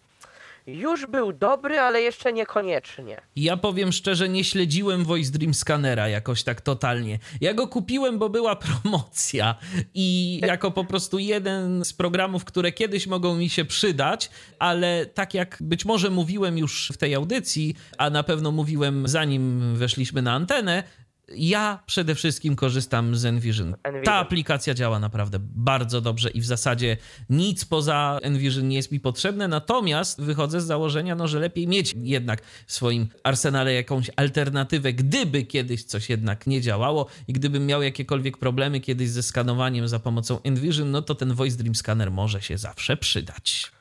już 0.66 1.06
był 1.06 1.32
dobry, 1.32 1.78
ale 1.78 2.00
jeszcze 2.02 2.32
niekoniecznie. 2.32 3.20
Ja 3.36 3.56
powiem 3.56 3.92
szczerze, 3.92 4.28
nie 4.28 4.44
śledziłem 4.44 5.04
Voice 5.04 5.32
Dream 5.32 5.54
Scannera 5.54 6.08
jakoś 6.08 6.42
tak 6.42 6.60
totalnie. 6.60 7.18
Ja 7.40 7.54
go 7.54 7.68
kupiłem, 7.68 8.18
bo 8.18 8.28
była 8.28 8.56
promocja 8.56 9.54
i 9.94 10.40
jako 10.46 10.70
po 10.70 10.84
prostu 10.84 11.18
jeden 11.18 11.84
z 11.84 11.92
programów, 11.92 12.44
które 12.44 12.72
kiedyś 12.72 13.06
mogą 13.06 13.36
mi 13.36 13.48
się 13.48 13.64
przydać, 13.64 14.30
ale 14.58 15.06
tak 15.06 15.34
jak 15.34 15.58
być 15.60 15.84
może 15.84 16.10
mówiłem 16.10 16.58
już 16.58 16.92
w 16.94 16.96
tej 16.96 17.14
audycji, 17.14 17.74
a 17.98 18.10
na 18.10 18.22
pewno 18.22 18.50
mówiłem 18.50 19.08
zanim 19.08 19.74
weszliśmy 19.76 20.22
na 20.22 20.32
antenę, 20.32 20.82
ja 21.28 21.78
przede 21.86 22.14
wszystkim 22.14 22.56
korzystam 22.56 23.16
z 23.16 23.24
Envision. 23.24 23.76
Envision. 23.82 24.04
Ta 24.04 24.14
aplikacja 24.14 24.74
działa 24.74 24.98
naprawdę 24.98 25.38
bardzo 25.40 26.00
dobrze 26.00 26.30
i 26.30 26.40
w 26.40 26.46
zasadzie 26.46 26.96
nic 27.30 27.64
poza 27.64 28.18
Envision 28.22 28.68
nie 28.68 28.76
jest 28.76 28.92
mi 28.92 29.00
potrzebne, 29.00 29.48
natomiast 29.48 30.22
wychodzę 30.22 30.60
z 30.60 30.64
założenia, 30.64 31.14
no, 31.14 31.28
że 31.28 31.38
lepiej 31.38 31.68
mieć 31.68 31.94
jednak 31.98 32.42
w 32.66 32.72
swoim 32.72 33.08
arsenale 33.24 33.72
jakąś 33.74 34.10
alternatywę, 34.16 34.92
gdyby 34.92 35.42
kiedyś 35.42 35.84
coś 35.84 36.10
jednak 36.10 36.46
nie 36.46 36.60
działało 36.60 37.06
i 37.28 37.32
gdybym 37.32 37.66
miał 37.66 37.82
jakiekolwiek 37.82 38.38
problemy 38.38 38.80
kiedyś 38.80 39.08
ze 39.08 39.22
skanowaniem 39.22 39.88
za 39.88 39.98
pomocą 39.98 40.42
Envision, 40.42 40.90
no 40.90 41.02
to 41.02 41.14
ten 41.14 41.34
Voice 41.34 41.56
Dream 41.56 41.74
Scanner 41.74 42.10
może 42.10 42.42
się 42.42 42.58
zawsze 42.58 42.96
przydać. 42.96 43.72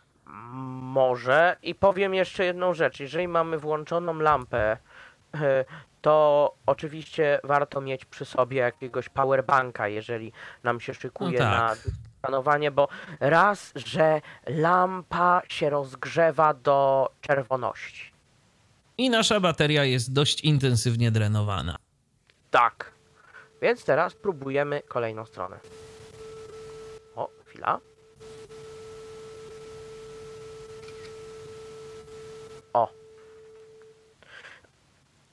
Może 0.82 1.58
i 1.64 1.76
powiem 1.76 2.14
jeszcze 2.14 2.46
jedną 2.46 2.74
rzecz. 2.74 3.00
Jeżeli 3.00 3.28
mamy 3.28 3.58
włączoną 3.58 4.20
lampę, 4.20 4.78
e, 5.34 5.66
to 6.06 6.56
oczywiście 6.66 7.39
warto 7.43 7.82
mieć 7.82 8.06
przy 8.06 8.26
sobie 8.26 8.58
jakiegoś 8.58 9.10
powerbanka, 9.10 9.88
jeżeli 9.88 10.32
nam 10.64 10.80
się 10.80 10.93
szykuje 10.93 11.39
No 11.39 11.45
na 11.45 11.70
tak. 11.70 11.78
skanowanie, 12.20 12.72
bo 12.72 12.88
raz, 13.20 13.72
że 13.76 14.22
lampa 14.47 15.41
się 15.49 15.70
rozgrzewa 15.70 16.53
do 16.53 17.10
czerwoności. 17.22 18.12
I 18.97 19.10
nasza 19.10 19.39
bateria 19.39 19.84
jest 19.84 20.14
dość 20.14 20.41
intensywnie 20.41 21.12
drenowana. 21.12 21.76
Tak. 22.51 22.91
Więc 23.62 23.86
teraz 23.86 24.14
próbujemy 24.14 24.82
kolejną 24.88 25.26
stronę. 25.26 25.60
O, 27.16 27.30
chwila. 27.45 27.80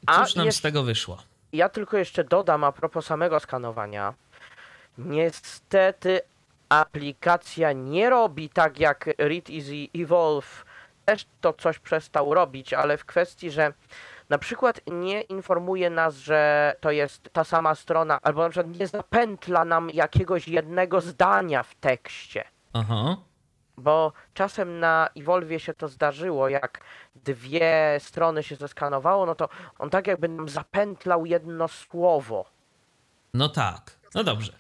A 0.07 0.25
Cóż 0.25 0.35
nam 0.35 0.53
z 0.53 0.61
tego 0.61 0.83
wyszło? 0.83 1.19
Ja 1.53 1.69
tylko 1.69 1.97
jeszcze 1.97 2.25
dodam 2.25 2.65
a 2.65 2.73
propos 2.73 3.07
samego 3.07 3.41
skanowania. 3.41 4.15
Niestety 4.99 6.21
aplikacja 6.69 7.73
nie 7.73 8.11
robi 8.11 8.49
tak 8.49 8.81
jak 8.81 9.07
Read 9.19 9.51
Easy 9.51 9.89
Evolve. 9.95 10.65
Też 11.05 11.27
to 11.41 11.53
coś 11.53 11.79
przestał 11.79 12.35
robić, 12.35 12.73
ale 12.73 12.97
w 12.97 13.05
kwestii, 13.05 13.51
że 13.51 13.73
na 14.29 14.39
przykład 14.39 14.81
nie 14.87 15.21
informuje 15.21 15.91
nas, 15.91 16.17
że 16.17 16.75
to 16.81 16.91
jest 16.91 17.31
ta 17.33 17.45
sama 17.45 17.75
strona, 17.75 18.19
albo 18.23 18.43
na 18.43 18.51
przykład 18.51 18.79
nie 18.79 18.87
zapętla 18.87 19.65
nam 19.65 19.91
jakiegoś 19.91 20.49
jednego 20.49 21.01
zdania 21.01 21.63
w 21.63 21.75
tekście. 21.75 22.45
Aha. 22.73 23.17
Bo 23.77 24.13
czasem 24.35 24.79
na 24.79 25.09
Evolve 25.17 25.59
się 25.63 25.75
to 25.75 25.89
zdarzyło, 25.89 26.49
jak 26.49 26.81
dwie 27.15 27.97
strony 27.99 28.43
się 28.43 28.57
zeskanowało, 28.57 29.27
no 29.27 29.35
to 29.35 29.49
on 29.79 29.91
tak 29.91 30.07
jakby 30.07 30.29
nam 30.29 30.49
zapętlał 30.49 31.27
jedno 31.27 31.69
słowo. 31.69 32.45
No 33.35 33.49
tak. 33.49 34.02
No 34.15 34.25
dobrze. 34.25 34.53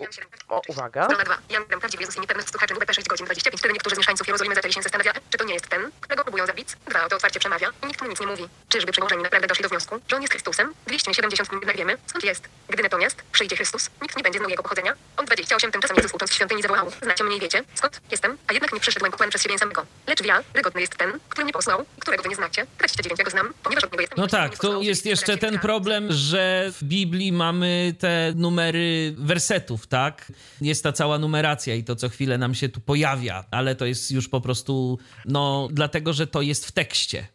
O, 0.49 0.63
uwaga. 0.69 1.05
Strona 1.05 1.25
2. 1.25 1.39
Jan 1.51 1.65
Gram, 1.69 1.81
prawdziwy 1.81 2.03
Jezus 2.03 2.17
i 2.17 2.21
internet 2.21 2.51
słuchaczy 2.51 2.75
WP 2.75 2.95
6 2.95 3.09
godzin 3.09 3.27
25. 3.27 3.59
Wtedy 3.61 3.75
niektórzy 3.75 3.97
z 3.97 3.99
mieszkańców 3.99 4.27
Jerozolimy 4.27 4.55
zaczęli 4.55 4.73
się 4.75 4.83
zastanawiać, 4.83 5.17
czy 5.31 5.39
to 5.39 5.45
nie 5.45 5.55
jest 5.55 5.69
ten, 5.69 5.91
którego 6.01 6.23
próbują 6.23 6.47
zabić. 6.47 6.69
Dwa, 6.89 7.05
oto 7.07 7.17
otwarcie 7.17 7.41
przemawia 7.41 7.71
i 7.83 7.87
nikt 7.87 8.03
mu 8.03 8.09
nic 8.09 8.21
nie 8.21 8.27
mówi. 8.27 8.49
Czyżby 8.69 8.93
przełożeni 8.93 9.23
naprawdę 9.23 9.47
doszli 9.47 9.63
do 9.63 9.69
wniosku, 9.69 10.01
że 10.09 10.17
on 10.17 10.23
jest 10.23 10.33
Chrystusem? 10.33 10.75
270 10.87 11.53
jednak 11.53 11.77
wiemy, 11.77 11.97
skąd 12.07 12.25
jest. 12.25 12.49
Gdy 12.69 12.83
natomiast 12.83 13.23
przyjdzie 13.33 13.57
Chrystus, 13.57 13.91
nikt 14.03 14.17
nie 14.17 14.23
będzie 14.23 14.39
znał 14.39 14.51
jego 14.51 14.63
pochodzenia. 14.63 14.95
On 15.17 15.27
28 15.27 15.73
tymczasem 15.73 15.97
Jezus 15.97 16.13
ucząc 16.15 16.31
w 16.31 16.35
świątyni 16.35 16.63
zawołał. 16.63 16.91
Znacie 17.03 17.25
mnie 17.25 17.37
i 17.37 17.41
wiecie, 17.41 17.65
skąd 17.75 18.01
jestem, 18.11 18.39
a 18.47 18.53
jednak 18.53 18.73
nie 18.73 18.81
przyszedłem 18.81 19.13
pokłon 19.13 19.31
przez 19.31 19.43
siebie 19.43 19.59
samego. 19.59 19.87
Lecz 20.07 20.23
wiarygodny 20.23 20.81
jest 20.81 20.97
ten, 20.97 21.13
który 21.29 21.45
mnie 21.45 21.53
posłał 21.53 21.85
którego 21.99 22.23
wy 22.23 22.29
nie 22.29 22.35
znacie. 22.35 22.67
29 22.79 23.19
ja 23.19 23.25
go 23.25 23.31
znam, 23.31 23.55
ponieważ 23.63 23.85
od 23.85 23.93
niego 23.93 24.01
jestem. 24.01 24.19
No 24.19 24.27
tak, 24.27 24.59
to 24.59 24.83
jest 24.83 25.07
jeszcze 25.07 25.27
ten 25.27 25.39
40 25.39 25.59
problem, 25.59 26.07
że 26.11 26.73
w 26.81 26.85
Biblii 26.85 27.33
mamy 27.33 27.95
te 27.99 28.33
numery 28.37 29.15
wersetów, 29.43 29.87
tak? 29.87 30.33
Jest 30.61 30.83
ta 30.83 30.93
cała 30.93 31.19
numeracja 31.19 31.75
i 31.75 31.85
to 31.85 31.97
co 31.97 32.09
chwilę 32.09 32.39
nam 32.39 32.55
się 32.55 32.69
tu 32.69 32.81
pojawia, 32.81 33.45
ale 33.51 33.75
to 33.75 33.87
jest 33.87 34.11
już 34.11 34.29
po 34.29 34.41
prostu, 34.41 34.99
no, 35.25 35.69
dlatego, 35.71 36.13
że 36.13 36.27
to 36.27 36.43
jest 36.43 36.67
w 36.67 36.73
tekście. 36.73 37.27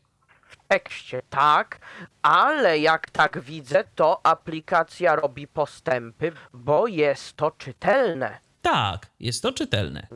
W 0.47 0.55
tekście, 0.67 1.21
tak, 1.29 1.79
ale 2.21 2.79
jak 2.79 3.09
tak 3.09 3.39
widzę, 3.39 3.83
to 3.95 4.25
aplikacja 4.25 5.15
robi 5.15 5.47
postępy, 5.47 6.31
bo 6.53 6.87
jest 6.87 7.33
to 7.33 7.51
czytelne. 7.51 8.39
Tak, 8.61 9.07
jest 9.19 9.43
to 9.43 9.51
czytelne. 9.51 10.07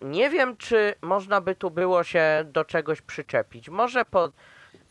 Nie 0.00 0.30
wiem, 0.30 0.56
czy 0.56 0.94
można 1.02 1.40
by 1.40 1.54
tu 1.54 1.70
było 1.70 2.04
się 2.04 2.44
do 2.52 2.64
czegoś 2.64 3.00
przyczepić. 3.00 3.68
Może 3.68 4.04
po. 4.04 4.32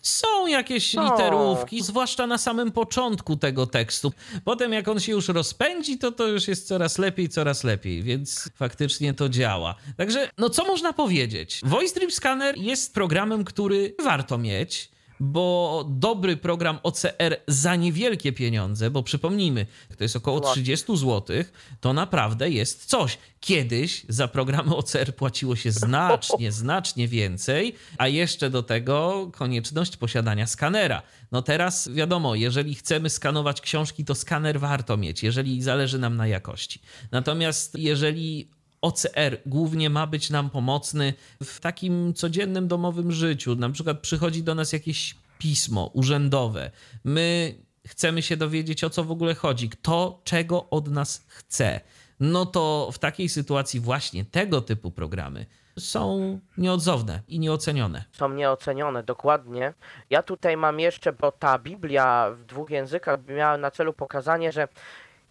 Są 0.01 0.47
jakieś 0.47 0.93
No. 0.93 1.03
literówki, 1.03 1.83
zwłaszcza 1.83 2.27
na 2.27 2.37
samym 2.37 2.71
początku 2.71 3.35
tego 3.35 3.67
tekstu. 3.67 4.13
Potem, 4.43 4.73
jak 4.73 4.87
on 4.87 4.99
się 4.99 5.11
już 5.11 5.27
rozpędzi, 5.27 5.97
to 5.97 6.11
to 6.11 6.27
już 6.27 6.47
jest 6.47 6.67
coraz 6.67 6.97
lepiej, 6.97 7.29
coraz 7.29 7.63
lepiej, 7.63 8.03
więc 8.03 8.49
faktycznie 8.55 9.13
to 9.13 9.29
działa. 9.29 9.75
Także, 9.97 10.29
no 10.37 10.49
co 10.49 10.65
można 10.65 10.93
powiedzieć? 10.93 11.61
Voice 11.63 11.95
Dream 11.95 12.11
Scanner 12.11 12.57
jest 12.57 12.93
programem, 12.93 13.43
który 13.43 13.95
warto 14.03 14.37
mieć. 14.37 14.91
Bo 15.23 15.85
dobry 15.89 16.37
program 16.37 16.79
OCR 16.83 17.37
za 17.47 17.75
niewielkie 17.75 18.33
pieniądze, 18.33 18.91
bo 18.91 19.03
przypomnijmy, 19.03 19.65
to 19.97 20.03
jest 20.03 20.15
około 20.15 20.37
Złotych. 20.37 20.53
30 20.53 20.97
zł, 20.97 21.43
to 21.81 21.93
naprawdę 21.93 22.49
jest 22.49 22.85
coś. 22.85 23.17
Kiedyś 23.39 24.05
za 24.09 24.27
programy 24.27 24.75
OCR 24.75 25.15
płaciło 25.15 25.55
się 25.55 25.71
znacznie, 25.71 26.51
znacznie 26.61 27.07
więcej, 27.07 27.75
a 27.97 28.07
jeszcze 28.07 28.49
do 28.49 28.63
tego 28.63 29.29
konieczność 29.33 29.97
posiadania 29.97 30.47
skanera. 30.47 31.01
No 31.31 31.41
teraz 31.41 31.89
wiadomo, 31.89 32.35
jeżeli 32.35 32.75
chcemy 32.75 33.09
skanować 33.09 33.61
książki, 33.61 34.05
to 34.05 34.15
skaner 34.15 34.59
warto 34.59 34.97
mieć, 34.97 35.23
jeżeli 35.23 35.61
zależy 35.61 35.99
nam 35.99 36.17
na 36.17 36.27
jakości. 36.27 36.81
Natomiast 37.11 37.77
jeżeli 37.77 38.47
OCR 38.81 39.37
głównie 39.45 39.89
ma 39.89 40.07
być 40.07 40.29
nam 40.29 40.49
pomocny 40.49 41.13
w 41.43 41.59
takim 41.59 42.13
codziennym 42.13 42.67
domowym 42.67 43.11
życiu. 43.11 43.55
Na 43.55 43.69
przykład 43.69 43.99
przychodzi 43.99 44.43
do 44.43 44.55
nas 44.55 44.73
jakieś 44.73 45.15
pismo 45.37 45.91
urzędowe. 45.93 46.71
My 47.03 47.55
chcemy 47.87 48.21
się 48.21 48.37
dowiedzieć, 48.37 48.83
o 48.83 48.89
co 48.89 49.03
w 49.03 49.11
ogóle 49.11 49.35
chodzi, 49.35 49.69
kto 49.69 50.21
czego 50.23 50.69
od 50.69 50.87
nas 50.87 51.25
chce. 51.27 51.81
no 52.19 52.45
to 52.45 52.89
w 52.93 52.99
takiej 52.99 53.29
sytuacji 53.29 53.79
właśnie 53.79 54.25
tego 54.25 54.61
typu 54.61 54.91
programy 54.91 55.45
są 55.79 56.39
nieodzowne 56.57 57.21
i 57.27 57.39
nieocenione. 57.39 58.03
Są 58.11 58.29
nieocenione, 58.29 59.03
dokładnie. 59.03 59.73
Ja 60.09 60.23
tutaj 60.23 60.57
mam 60.57 60.79
jeszcze, 60.79 61.13
bo 61.13 61.31
ta 61.31 61.59
Biblia 61.59 62.31
w 62.31 62.43
dwóch 62.45 62.69
językach 62.69 63.19
miała 63.27 63.57
na 63.57 63.71
celu 63.71 63.93
pokazanie, 63.93 64.51
że 64.51 64.67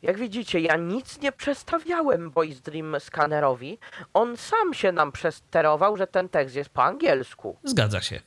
jak 0.03 0.18
widzicie, 0.18 0.61
ja 0.61 0.76
nic 0.76 1.20
nie 1.20 1.32
przestawiałem 1.32 2.30
Voice 2.30 2.61
Dream 2.61 3.01
skanerowi. 3.01 3.78
On 4.14 4.36
sam 4.36 4.74
się 4.74 4.92
nam 4.92 5.12
przesterował, 5.12 5.96
że 5.96 6.07
ten 6.07 6.28
tekst 6.28 6.57
jest 6.57 6.70
po 6.70 6.84
angielsku. 6.84 7.57
Zgadza 7.64 8.01
się. 8.01 8.20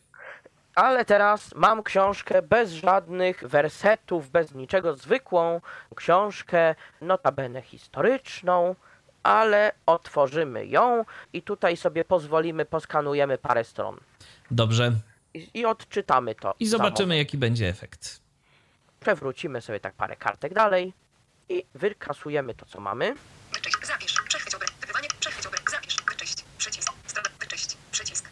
Ale 0.75 1.05
teraz 1.05 1.55
mam 1.55 1.83
książkę 1.83 2.41
bez 2.41 2.71
żadnych 2.71 3.43
wersetów, 3.47 4.29
bez 4.29 4.53
niczego, 4.53 4.95
zwykłą 4.95 5.61
książkę, 5.95 6.75
notabene 7.01 7.61
historyczną, 7.61 8.75
ale 9.23 9.71
otworzymy 9.85 10.65
ją 10.65 11.05
i 11.33 11.41
tutaj 11.41 11.77
sobie 11.77 12.05
pozwolimy, 12.05 12.65
poskanujemy 12.65 13.37
parę 13.37 13.63
stron 13.63 13.99
Dobrze. 14.51 14.91
i, 15.33 15.49
i 15.53 15.65
odczytamy 15.65 16.35
to. 16.35 16.55
I 16.59 16.67
zobaczymy, 16.67 17.07
moment. 17.07 17.19
jaki 17.19 17.37
będzie 17.37 17.67
efekt. 17.67 18.21
Przewrócimy 18.99 19.61
sobie 19.61 19.79
tak 19.79 19.93
parę 19.93 20.15
kartek 20.15 20.53
dalej 20.53 20.93
i 21.53 21.65
wykasujemy 21.75 22.53
to, 22.53 22.65
co 22.65 22.79
mamy. 22.79 23.15
Wyczyść. 23.53 23.77
Zapisz. 23.87 24.13
Przechwyć 24.27 24.55
obraz. 24.55 24.71
Wypywanie. 24.81 25.07
Przechwyć 25.19 25.45
obraz. 25.47 25.61
Zapisz. 25.71 25.95
Wyczyść. 26.09 26.45
Przycisk. 26.57 26.91
Strona. 27.07 27.29
Wyczyść. 27.39 27.77
Przycisk. 27.91 28.25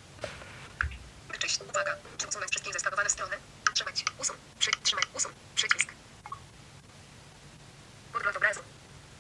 Wyczyść. 1.32 1.60
Uwaga. 1.70 1.96
Usunąć 2.30 2.52
wszystkie 2.52 2.74
zeskanowane 2.74 3.10
strony? 3.10 3.36
Trzymać. 3.74 4.06
Usuń. 4.20 4.36
Przy... 4.60 4.72
Trzymaj. 4.84 5.04
Usuń. 5.16 5.32
Przycisk. 5.56 5.90
Podgląd 8.14 8.38
obrazu. 8.38 8.60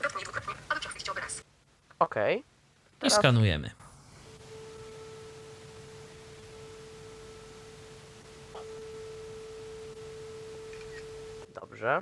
Dotknij 0.02 0.24
dwukrotnie, 0.24 0.54
aby 0.70 0.80
przechwycić 0.80 1.10
obraz. 1.10 1.42
Okej. 2.00 2.38
I 2.40 2.44
Teraz- 3.00 3.14
skanujemy. 3.18 3.72
Dobrze. 11.56 12.02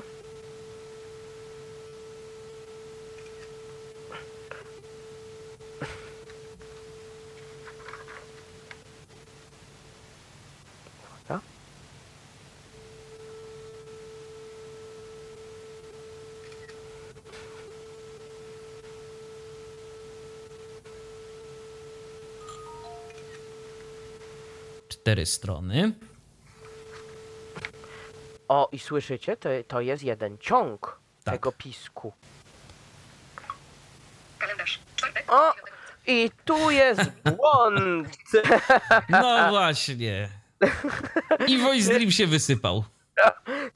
Cztery 25.10 25.26
strony. 25.26 25.92
O, 28.48 28.70
i 28.72 28.80
słyszycie? 28.80 29.38
To, 29.38 29.50
to 29.68 29.82
jest 29.82 30.04
jeden 30.04 30.38
ciąg 30.38 31.00
Tak. 31.24 31.34
tego 31.34 31.52
pisku. 31.52 32.14
Kalendarz. 34.40 34.80
Czwartek. 34.96 35.32
O! 35.34 35.54
I 36.08 36.32
tu 36.46 36.72
jest 36.72 37.02
błąd! 37.38 38.08
No 39.10 39.50
właśnie. 39.50 40.30
I 41.48 41.58
Voice 41.58 41.94
Dream 41.94 42.12
się 42.12 42.28
wysypał. 42.28 42.84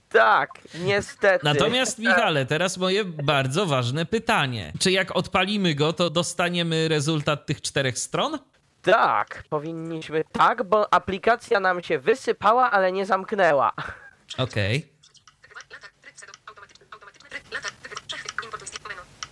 tak, 0.09 0.49
niestety. 0.79 1.45
Natomiast, 1.45 1.99
Michale, 1.99 2.45
teraz 2.45 2.77
moje 2.77 3.05
bardzo 3.05 3.65
ważne 3.65 4.05
pytanie. 4.05 4.73
Czy 4.79 4.91
jak 4.91 5.15
odpalimy 5.15 5.75
go, 5.75 5.93
to 5.93 6.09
dostaniemy 6.09 6.87
rezultat 6.87 7.45
tych 7.45 7.61
czterech 7.61 7.99
stron? 7.99 8.39
Tak, 8.83 9.43
powinniśmy. 9.49 10.23
Tak, 10.31 10.63
bo 10.63 10.93
aplikacja 10.93 11.59
nam 11.59 11.83
się 11.83 11.99
wysypała, 11.99 12.71
ale 12.71 12.91
nie 12.91 13.05
zamknęła. 13.05 13.71
Okej. 14.37 14.93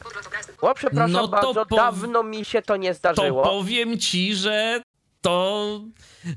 Obrazu. 0.05 0.51
O, 0.61 0.73
przepraszam 0.73 1.11
No 1.11 1.21
to 1.21 1.27
bardzo, 1.27 1.65
pow- 1.65 1.75
dawno 1.77 2.23
mi 2.23 2.45
się 2.45 2.61
to 2.61 2.77
nie 2.77 2.89
To 2.89 2.93
zdarzyło. 2.97 3.43
powiem 3.43 3.99
ci, 3.99 4.35
że 4.35 4.81
to 5.21 5.79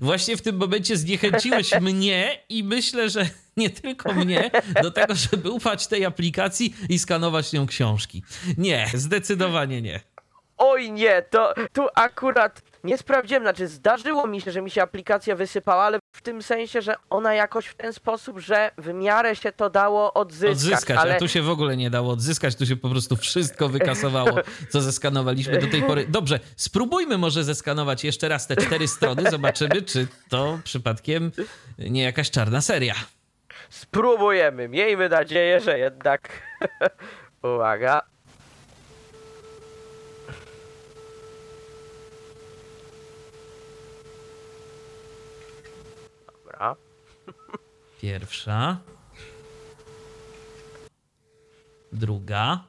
właśnie 0.00 0.36
w 0.36 0.42
tym 0.42 0.56
momencie 0.56 0.96
zniechęciłeś 0.96 1.70
mnie 1.80 2.38
i 2.48 2.64
myślę, 2.64 3.10
że 3.10 3.28
nie 3.56 3.70
tylko 3.70 4.12
mnie 4.12 4.50
do 4.82 4.90
tego, 4.90 5.14
żeby 5.14 5.50
ufać 5.50 5.86
tej 5.86 6.04
aplikacji 6.04 6.74
i 6.88 6.98
skanować 6.98 7.52
nią 7.52 7.66
książki. 7.66 8.22
Nie, 8.58 8.86
zdecydowanie 8.94 9.82
nie. 9.82 10.00
Oj 10.58 10.92
nie, 10.92 11.22
to 11.22 11.54
tu 11.72 11.86
akurat 11.94 12.62
nie 12.84 12.98
sprawdziłem, 12.98 13.42
znaczy 13.42 13.68
zdarzyło 13.68 14.26
mi 14.26 14.40
się, 14.40 14.50
że 14.50 14.62
mi 14.62 14.70
się 14.70 14.82
aplikacja 14.82 15.36
wysypała, 15.36 15.84
ale 15.84 15.98
w 16.16 16.22
tym 16.22 16.42
sensie, 16.42 16.82
że 16.82 16.94
ona 17.10 17.34
jakoś 17.34 17.66
w 17.66 17.74
ten 17.74 17.92
sposób, 17.92 18.38
że 18.38 18.70
w 18.78 18.92
miarę 18.92 19.36
się 19.36 19.52
to 19.52 19.70
dało 19.70 20.14
odzyskać. 20.14 20.52
Odzyskać, 20.52 20.98
ale 20.98 21.16
a 21.16 21.18
tu 21.18 21.28
się 21.28 21.42
w 21.42 21.50
ogóle 21.50 21.76
nie 21.76 21.90
dało 21.90 22.12
odzyskać, 22.12 22.54
tu 22.56 22.66
się 22.66 22.76
po 22.76 22.88
prostu 22.88 23.16
wszystko 23.16 23.68
wykasowało, 23.68 24.30
co 24.70 24.80
zeskanowaliśmy 24.80 25.58
do 25.58 25.66
tej 25.66 25.82
pory. 25.82 26.06
Dobrze, 26.08 26.40
spróbujmy 26.56 27.18
może 27.18 27.44
zeskanować 27.44 28.04
jeszcze 28.04 28.28
raz 28.28 28.46
te 28.46 28.56
cztery 28.56 28.88
strony, 28.88 29.30
zobaczymy, 29.30 29.82
czy 29.82 30.06
to 30.28 30.58
przypadkiem 30.64 31.32
nie 31.78 32.02
jakaś 32.02 32.30
czarna 32.30 32.60
seria. 32.60 32.94
spróbujemy. 33.70 34.68
Miejmy 34.68 35.08
nadzieję, 35.08 35.60
że 35.60 35.78
jednak. 35.78 36.28
Uwaga. 37.54 38.02
Dobra. 46.26 46.76
Pierwsza. 48.04 48.76
Druga. 51.92 52.64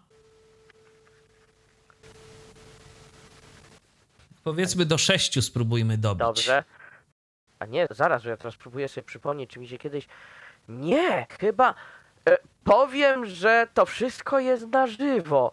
Powiedzmy 4.44 4.86
do 4.86 4.98
sześciu 4.98 5.42
spróbujmy 5.42 5.98
dobić. 5.98 6.20
Dobrze. 6.20 6.64
A 7.60 7.66
nie, 7.66 7.88
zaraz, 7.90 8.24
że 8.24 8.30
ja 8.30 8.38
teraz 8.38 8.56
próbuję 8.56 8.88
sobie 8.88 9.06
przypomnieć, 9.06 9.50
czy 9.50 9.60
mi 9.60 9.68
się 9.68 9.78
kiedyś. 9.78 10.08
Nie, 10.70 11.28
chyba. 11.40 11.76
E, 12.30 12.38
powiem, 12.64 13.26
że 13.26 13.68
to 13.74 13.86
wszystko 13.86 14.40
jest 14.40 14.68
na 14.68 14.88
żywo. 14.88 15.52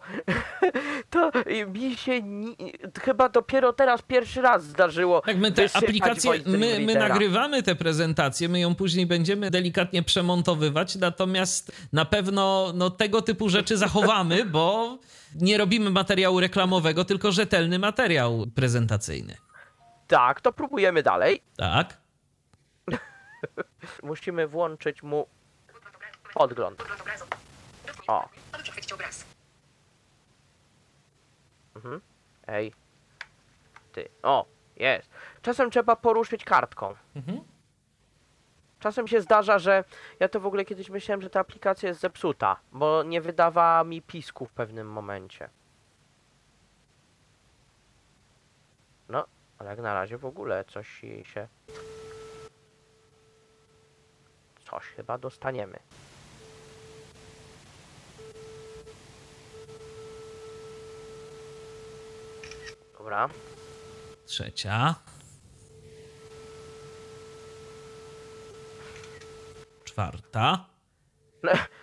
to 1.09 1.31
mi 1.67 1.97
się. 1.97 2.21
Ni... 2.21 2.55
Chyba 3.01 3.29
dopiero 3.29 3.73
teraz 3.73 4.01
pierwszy 4.01 4.41
raz 4.41 4.63
zdarzyło. 4.63 5.21
Tak, 5.21 5.37
my 5.37 5.51
te 5.51 5.65
aplikacje, 5.73 6.31
my, 6.45 6.79
my 6.79 6.95
nagrywamy 6.95 7.63
tę 7.63 7.75
prezentację, 7.75 8.49
my 8.49 8.59
ją 8.59 8.75
później 8.75 9.05
będziemy 9.05 9.51
delikatnie 9.51 10.03
przemontowywać, 10.03 10.95
natomiast 10.95 11.71
na 11.93 12.05
pewno 12.05 12.71
no, 12.75 12.89
tego 12.89 13.21
typu 13.21 13.49
rzeczy 13.49 13.77
zachowamy, 13.77 14.45
bo 14.45 14.97
nie 15.35 15.57
robimy 15.57 15.89
materiału 15.89 16.39
reklamowego, 16.39 17.05
tylko 17.05 17.31
rzetelny 17.31 17.79
materiał 17.79 18.45
prezentacyjny. 18.55 19.37
Tak, 20.07 20.41
to 20.41 20.53
próbujemy 20.53 21.03
dalej. 21.03 21.41
Tak? 21.57 21.97
Musimy 24.03 24.47
włączyć 24.47 25.03
mu 25.03 25.27
Podgląd 26.33 26.83
O. 28.07 28.29
obraz. 28.93 29.25
Ej. 32.47 32.73
Ty. 33.91 34.09
O, 34.23 34.45
jest. 34.75 35.09
Czasem 35.41 35.71
trzeba 35.71 35.95
poruszyć 35.95 36.43
kartką. 36.43 36.95
Mhm. 37.15 37.43
Czasem 38.79 39.07
się 39.07 39.21
zdarza, 39.21 39.59
że 39.59 39.83
ja 40.19 40.29
to 40.29 40.39
w 40.39 40.45
ogóle 40.45 40.65
kiedyś 40.65 40.89
myślałem, 40.89 41.21
że 41.21 41.29
ta 41.29 41.39
aplikacja 41.39 41.89
jest 41.89 42.01
zepsuta, 42.01 42.59
bo 42.71 43.03
nie 43.03 43.21
wydawała 43.21 43.83
mi 43.83 44.01
pisku 44.01 44.45
w 44.45 44.51
pewnym 44.51 44.87
momencie. 44.87 45.49
No, 49.09 49.25
ale 49.57 49.69
jak 49.69 49.79
na 49.79 49.93
razie 49.93 50.17
w 50.17 50.25
ogóle 50.25 50.65
coś 50.65 51.03
jej 51.03 51.25
się. 51.25 51.47
Coś 54.69 54.83
chyba 54.83 55.17
dostaniemy. 55.17 55.79
Dobra. 63.03 63.29
Trzecia. 64.25 64.95
Czwarta. 69.83 70.65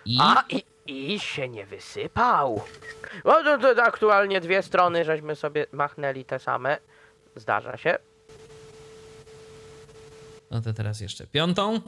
I 0.07 0.18
A 0.21 0.45
i, 0.49 0.64
i 0.87 1.21
się 1.21 1.49
nie 1.49 1.66
wysypał. 1.66 2.62
No 3.25 3.43
to, 3.45 3.75
to 3.75 3.83
aktualnie 3.83 4.41
dwie 4.41 4.62
strony 4.62 5.05
żeśmy 5.05 5.37
sobie 5.37 5.66
machnęli 5.73 6.25
te 6.25 6.39
same. 6.39 6.79
Zdarza 7.37 7.77
się. 7.77 7.99
no 10.51 10.61
to 10.62 10.73
teraz 10.73 11.01
jeszcze 11.01 11.27
piątą 11.27 11.81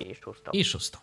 I 0.00 0.14
szóstą. 0.14 0.50
i 0.50 0.64
szóstą. 0.64 0.98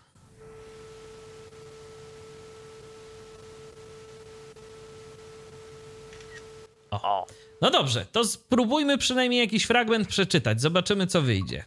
O. 6.91 7.25
No 7.61 7.69
dobrze, 7.69 8.05
to 8.11 8.25
spróbujmy 8.25 8.97
przynajmniej 8.97 9.41
jakiś 9.41 9.65
fragment 9.65 10.07
przeczytać. 10.07 10.61
Zobaczymy, 10.61 11.07
co 11.07 11.21
wyjdzie. 11.21 11.63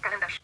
Kalendarz. 0.00 0.40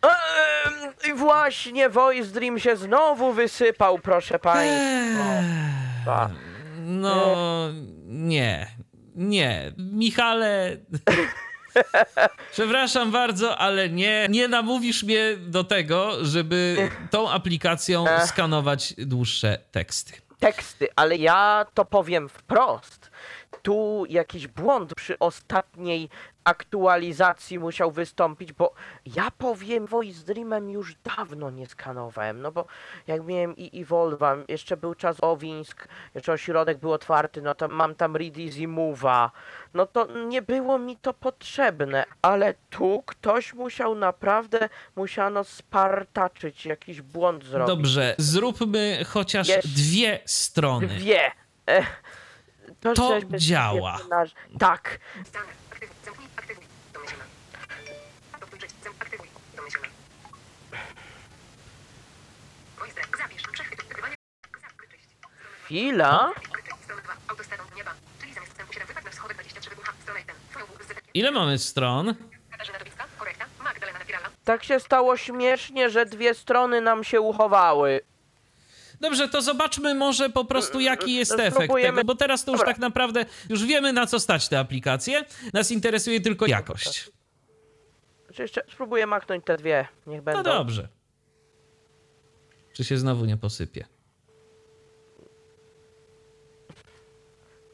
I 1.09 1.13
właśnie 1.13 1.89
Voice 1.89 2.29
Dream 2.29 2.59
się 2.59 2.77
znowu 2.77 3.33
wysypał, 3.33 3.99
proszę 3.99 4.39
państwa. 4.39 6.31
No, 6.79 7.37
nie. 8.07 8.67
Nie. 9.15 9.73
Michale. 9.79 10.77
Przepraszam 12.53 13.11
bardzo, 13.11 13.59
ale 13.59 13.89
nie, 13.89 14.27
nie 14.31 14.49
namówisz 14.49 15.03
mnie 15.03 15.37
do 15.37 15.65
tego, 15.65 16.25
żeby 16.25 16.91
tą 17.11 17.31
aplikacją 17.31 18.05
skanować 18.27 18.95
dłuższe 18.99 19.59
teksty. 19.73 20.13
Teksty, 20.39 20.89
ale 20.97 21.17
ja 21.17 21.67
to 21.75 21.85
powiem 21.85 22.29
wprost. 22.29 23.11
Tu 23.63 24.05
jakiś 24.09 24.47
błąd 24.47 24.95
przy 24.95 25.19
ostatniej 25.19 26.09
aktualizacji 26.45 27.59
musiał 27.59 27.91
wystąpić, 27.91 28.53
bo 28.53 28.75
ja 29.17 29.31
powiem 29.39 29.87
Voice 29.87 30.25
Dreamem 30.25 30.71
już 30.71 30.95
dawno 31.17 31.51
nie 31.51 31.67
skanowałem, 31.67 32.43
no 32.43 32.53
bo 32.53 32.67
jak 33.07 33.25
miałem 33.25 33.57
i 33.57 33.85
Evolve'a, 33.85 34.45
jeszcze 34.49 34.77
był 34.77 34.95
czas 34.95 35.17
Owińsk, 35.21 35.89
jeszcze 36.15 36.33
ośrodek 36.33 36.79
był 36.79 36.93
otwarty, 36.93 37.43
no 37.43 37.55
to 37.55 37.69
mam 37.69 37.95
tam 37.95 38.17
Read 38.17 38.39
Easy 38.39 38.61
Move'a, 38.61 39.31
no 39.75 39.87
to 39.87 40.07
nie 40.27 40.43
było 40.43 40.79
mi 40.79 40.97
to 40.97 41.15
potrzebne, 41.15 42.05
ale 42.23 42.55
tu 42.71 43.03
ktoś 43.07 43.55
musiał 43.55 43.95
naprawdę, 43.95 44.69
musiano 44.97 45.45
spartaczyć, 45.45 46.67
jakiś 46.67 47.03
błąd 47.03 47.45
zrobić. 47.45 47.77
Dobrze, 47.77 48.15
zróbmy 48.19 49.05
chociaż 49.09 49.49
Jeszcze 49.49 49.69
dwie 49.69 50.21
strony. 50.25 50.87
Dwie. 50.87 51.31
To 52.95 53.21
działa. 53.37 53.99
Tak. 54.59 54.99
Chwila. 65.65 66.33
Strona 66.85 67.03
2. 67.03 67.13
Autostradą 67.29 67.65
do 67.71 67.77
nieba. 67.77 67.91
Czyli 68.21 68.35
zamiast 68.35 68.53
wstępu 68.53 68.73
7 68.73 68.89
wypadł 68.89 69.07
na 69.07 69.13
schowek 69.13 69.37
23 69.37 69.71
wybucha. 69.71 69.93
Strona 70.03 70.21
1. 70.21 70.37
Twoją 70.51 70.67
z 70.67 70.89
zetekiem. 70.89 71.11
Ile 71.15 71.31
mamy 71.31 71.59
stron? 71.59 72.15
Tak 74.45 74.65
się 74.65 74.81
stało 74.81 75.17
śmiesznie, 75.17 75.91
że 75.91 76.07
dwie 76.07 76.35
strony 76.35 76.81
nam 76.81 77.05
się 77.05 77.21
uchowały. 77.21 78.01
Dobrze, 79.05 79.29
to 79.29 79.43
zobaczmy 79.43 79.95
może 79.95 80.31
po 80.31 80.45
prostu 80.45 80.81
jaki 80.81 81.15
jest 81.15 81.39
efekt 81.39 81.75
tego, 81.75 82.05
bo 82.05 82.15
teraz 82.15 82.45
to 82.45 82.53
już 82.53 82.61
Dobra. 82.61 82.73
tak 82.73 82.81
naprawdę, 82.81 83.27
już 83.49 83.65
wiemy 83.65 83.93
na 83.93 84.07
co 84.07 84.21
stać 84.21 84.49
te 84.49 84.59
aplikacje. 84.59 85.25
Nas 85.53 85.71
interesuje 85.71 86.21
tylko 86.21 86.47
jakość. 86.47 87.11
Jeszcze 88.39 88.63
spróbuję 88.73 89.07
machnąć 89.07 89.45
te 89.45 89.57
dwie. 89.57 89.89
Niech 90.07 90.23
będą. 90.23 90.43
No 90.43 90.59
dobrze. 90.59 90.89
Czy 92.73 92.85
się 92.85 92.99
znowu 92.99 93.25
nie 93.25 93.37
posypie? 93.37 93.85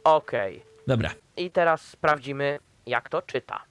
Okej. 0.05 0.63
Dobra. 0.87 1.11
I 1.37 1.51
teraz 1.51 1.81
sprawdzimy, 1.89 2.59
jak 2.87 3.09
to 3.09 3.23
czyta. 3.23 3.65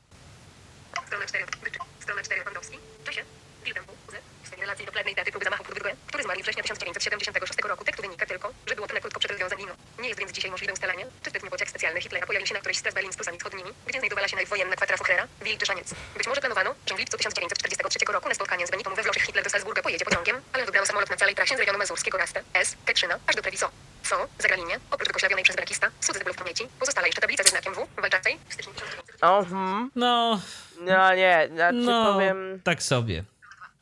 Strona 1.07 1.25
4. 1.25 1.45
Wyczy. 1.63 1.79
Strona 1.99 2.21
4. 2.21 2.41
Pandowski. 2.43 2.77
Czesie. 3.03 3.21
Wilhelm 3.65 3.85
W. 3.85 4.11
Z. 4.11 4.15
W 4.43 4.47
swojej 4.47 4.58
relacji 4.69 4.85
do 4.85 4.91
pewnej 4.91 5.15
daty 5.15 5.31
próby 5.31 5.43
zamachu 5.45 5.63
Krudygoe, 5.63 5.91
który 6.07 6.23
zmarł 6.23 6.41
września 6.41 6.63
1976 6.63 7.59
roku. 7.59 7.85
Tekstu 7.85 8.01
wynika 8.01 8.25
tylko, 8.25 8.53
że 8.67 8.75
było 8.75 8.87
to 8.87 8.93
na 8.93 8.99
krótko 8.99 9.19
przed 9.19 9.31
rozwiązaniem 9.31 9.69
Nie 9.99 10.07
jest 10.07 10.19
więc 10.19 10.31
dzisiaj 10.31 10.51
możliwe 10.51 10.73
ustalenie, 10.73 11.05
czy 11.23 11.29
zbytnie 11.29 11.49
pociąg 11.49 11.69
specjalny 11.69 12.01
Hitlera 12.01 12.25
pojawił 12.27 12.47
się 12.47 12.53
na 12.53 12.59
którejś 12.59 12.77
z 12.77 12.81
Berlin 12.81 13.13
z 13.13 13.15
Prusami 13.15 13.37
Wschodnimi, 13.37 13.71
gdzie 13.87 13.99
znajdowała 13.99 14.27
się 14.27 14.35
najwojenna 14.35 14.75
kwatera 14.75 14.97
Fuchlera, 14.97 15.27
Wilczy 15.41 15.65
Szaniec. 15.65 15.93
Być 16.17 16.27
może 16.27 16.41
planowano, 16.41 16.75
że 16.89 16.95
w 16.95 16.99
lipcu 16.99 17.17
1943 17.17 17.99
roku 18.13 18.29
na 18.29 18.35
spotkanie 18.35 18.67
z 18.67 18.71
Benitą 18.71 18.95
we 18.95 19.03
Włoszech 19.03 19.23
Hitler 19.23 19.43
do 19.43 19.49
Salzburga 19.49 19.81
pojedzie 19.81 20.05
pociągiem, 20.05 20.41
ale 20.53 20.65
wybrał 20.65 20.85
samolot 20.85 21.09
na 21.09 21.17
całej 21.17 21.35
trasie 21.35 21.55
z 21.55 21.59
rejonu 21.59 21.79
mazurskiego 21.79 22.17
Raste, 22.17 22.43
S, 22.53 22.75
Ketrzyna, 22.85 23.19
aż 23.27 23.35
do 23.35 23.41
Treviso. 23.41 23.69
Co, 24.03 24.27
zagraninie, 24.39 24.79
oprócz 24.91 25.07
wykoślawionej 25.07 25.43
przez 25.43 25.55
brakista, 25.55 25.91
cudzy 26.01 26.19
zbylów 26.19 26.37
pamięci, 26.37 26.67
pozostała 26.79 27.07
jeszcze 27.07 27.21
tablica 27.21 27.43
ze 27.43 27.49
znakiem 27.49 27.73
W, 27.73 27.87
walczacej, 28.01 28.39
w 28.49 28.53
styczniu 28.53 28.73
1900 28.73 29.23
Mhm. 29.23 29.91
No, 29.95 30.41
No 30.79 31.15
nie, 31.15 31.49
znaczy 31.53 31.77
no, 31.77 32.13
powiem 32.13 32.61
tak 32.63 32.83
sobie. 32.83 33.23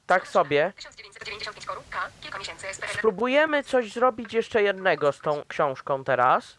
Tak 0.07 0.27
sobie. 0.27 0.73
1995 0.75 1.65
koru, 1.65 1.81
K, 1.89 2.09
kilka 2.21 2.39
miesięcy 2.39 2.67
SPL. 2.73 2.97
Spróbujemy 2.97 3.63
coś 3.63 3.93
zrobić 3.93 4.33
jeszcze 4.33 4.63
jednego 4.63 5.11
z 5.11 5.19
tą 5.19 5.43
książką 5.47 6.03
teraz. 6.03 6.57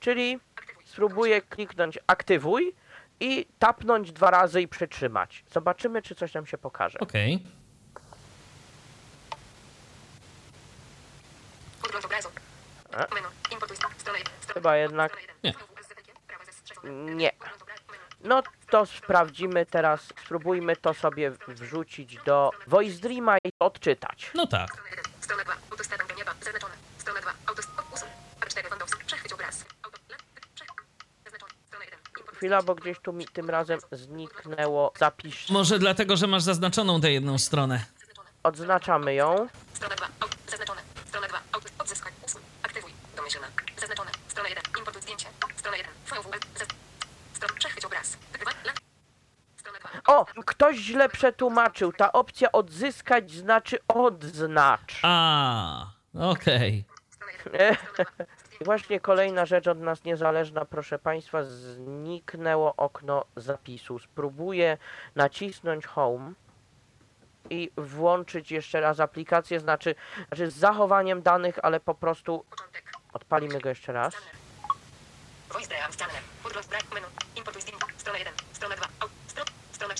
Czyli 0.00 0.40
spróbuję 0.84 1.42
kliknąć 1.42 1.98
aktywuj 2.06 2.74
i 3.20 3.46
tapnąć 3.58 4.12
dwa 4.12 4.30
razy 4.30 4.62
i 4.62 4.68
przytrzymać. 4.68 5.44
Zobaczymy, 5.52 6.02
czy 6.02 6.14
coś 6.14 6.34
nam 6.34 6.46
się 6.46 6.58
pokaże. 6.58 6.98
Okej. 6.98 7.44
Strona 11.78 12.18
Chyba 14.54 14.76
jednak-. 14.76 15.16
Nie. 15.44 15.54
Nie. 17.14 17.32
No 18.24 18.42
to 18.70 18.86
sprawdzimy 18.86 19.66
teraz, 19.66 20.00
spróbujmy 20.24 20.76
to 20.76 20.94
sobie 20.94 21.32
wrzucić 21.48 22.18
do 22.26 22.50
Voice 22.66 23.00
Dreama 23.00 23.38
i 23.44 23.50
odczytać. 23.58 24.30
No 24.34 24.46
tak. 24.46 24.70
Strona 24.70 24.90
jeden. 24.90 25.04
Strona 25.20 25.44
2. 25.44 25.54
Autostradą 25.70 26.06
do 26.06 26.14
nieba. 26.14 26.34
Zaznaczone. 26.40 26.74
Strona 26.98 27.20
2. 27.20 27.32
Autost... 27.46 27.68
Usuń. 27.94 28.08
A4. 28.40 28.70
Wandowski. 28.70 29.04
Przechwyć 29.04 29.32
obraz. 29.32 29.64
Auto... 29.82 29.98
Le... 30.08 30.16
Przech... 30.54 30.68
Zaznaczone. 31.24 31.52
Strona 31.66 31.84
1. 31.84 31.98
Importuj 32.18 32.36
Chwila, 32.36 32.62
bo 32.62 32.74
gdzieś 32.74 32.98
tu 32.98 33.12
mi 33.12 33.26
tym 33.26 33.50
razem 33.50 33.80
zniknęło 33.92 34.92
zapisz. 34.98 35.50
Może 35.50 35.78
dlatego, 35.78 36.16
że 36.16 36.26
masz 36.26 36.42
zaznaczoną 36.42 37.00
tę 37.00 37.12
jedną 37.12 37.38
stronę. 37.38 37.84
Odznaczamy 38.42 39.14
ją. 39.14 39.48
Strona 39.74 39.94
2. 39.96 40.06
Auto... 40.20 40.36
Zaznaczone. 40.50 40.80
Strona 41.06 41.28
2. 41.28 41.40
Auto... 41.52 41.68
Odzyskaj. 41.78 42.12
Usuń. 42.26 42.42
Aktywuj. 42.62 42.92
Domyślna. 43.16 43.46
Zaznaczone. 43.80 44.10
Strona 44.28 44.48
1. 44.48 44.64
Importuj 44.78 45.02
zdjęcie. 45.02 45.26
Strona 45.56 45.76
1. 45.76 45.92
Twoją 46.06 46.22
W. 46.22 46.30
Zaz... 46.58 46.68
Strona... 47.32 47.54
Przechwyć 47.54 47.84
obraz. 47.84 48.16
Wykrywa... 48.32 48.50
Le... 48.64 48.72
Strona 49.56 49.78
2. 49.78 49.90
O, 50.22 50.42
ktoś 50.46 50.76
źle 50.76 51.08
przetłumaczył. 51.08 51.92
Ta 51.92 52.12
opcja 52.12 52.52
odzyskać 52.52 53.30
znaczy 53.30 53.78
odznacz. 53.88 55.00
A, 55.02 55.86
okej. 56.14 56.84
Strona 57.10 57.58
1. 57.58 58.06
I 58.60 58.64
właśnie 58.64 59.00
kolejna 59.00 59.46
rzecz 59.46 59.66
od 59.66 59.78
nas 59.78 60.04
niezależna, 60.04 60.64
proszę 60.64 60.98
Państwa, 60.98 61.44
zniknęło 61.44 62.76
okno 62.76 63.24
zapisu. 63.36 63.98
Spróbuję 63.98 64.78
nacisnąć 65.14 65.86
Home 65.86 66.32
i 67.50 67.70
włączyć 67.76 68.50
jeszcze 68.50 68.80
raz 68.80 69.00
aplikację, 69.00 69.60
znaczy, 69.60 69.94
znaczy 70.28 70.50
z 70.50 70.54
zachowaniem 70.54 71.22
danych, 71.22 71.58
ale 71.62 71.80
po 71.80 71.94
prostu 71.94 72.44
odpalimy 73.12 73.60
go 73.60 73.68
jeszcze 73.68 73.92
raz. 73.92 74.14
Voice 75.52 75.68
Dream 75.68 75.92
Scanner. 75.92 76.22
Podgląd 76.42 76.66
brak 76.66 76.92
menu. 76.94 77.06
Importuj 77.36 77.62
zdjęcie. 77.62 77.86
Strona 77.96 78.18
1. 78.18 78.34
Strona 78.52 78.76
2. 78.76 78.86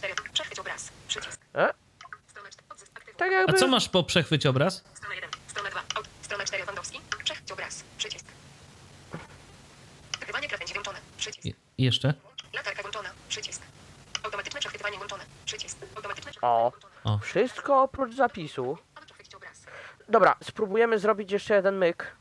Au. 0.03 0.15
Stro... 0.15 0.25
Strona 0.25 0.25
4. 0.25 0.33
Przechwyć 0.33 0.59
obraz. 0.59 0.91
Przycisk. 1.09 1.41
E? 1.55 1.75
Strona 2.27 2.49
4. 2.51 2.67
Odzysk. 2.71 2.91
Aktywuj. 2.97 3.15
Tak 3.19 3.29
A 3.29 3.33
jakby... 3.33 3.53
co 3.53 3.69
masz 3.69 3.89
po 3.89 4.05
przechwyć 4.05 4.47
obraz? 4.47 4.85
Strona 4.95 5.15
1. 5.15 5.31
Strona 5.47 5.71
2. 5.71 5.81
Au. 5.97 6.03
Strona 6.23 6.45
4. 6.45 6.65
Wandowski. 6.65 7.01
Przechwyć 7.25 7.53
obraz. 7.53 7.85
Przycisk. 7.99 8.27
Wykrywanie 10.21 10.49
krawędzi 10.49 10.75
włączone. 10.75 10.99
Przycisk. 11.17 11.45
Je- 11.45 11.53
jeszcze? 11.79 12.15
Latarka 12.55 12.83
włączona. 12.83 13.09
Przycisk. 13.29 13.63
Automatyczne 14.25 14.61
przechwytywanie 14.61 14.97
włączone. 14.97 15.25
Przycisk. 15.45 15.79
Automatyczne 15.97 16.31
O. 16.31 16.71
przechwytywanie 16.71 16.71
włączone. 16.71 17.17
O. 17.17 17.19
Wszystko 17.19 17.83
oprócz 17.83 18.15
zapisu. 18.15 18.79
Aby 18.95 19.07
przechwycić 19.07 19.35
obraz. 19.35 19.65
Dobra, 20.09 20.37
spróbujemy 20.43 20.99
zrobić 20.99 21.33
jeszcze 21.33 21.55
jeden 21.55 21.79
myk. 21.79 22.17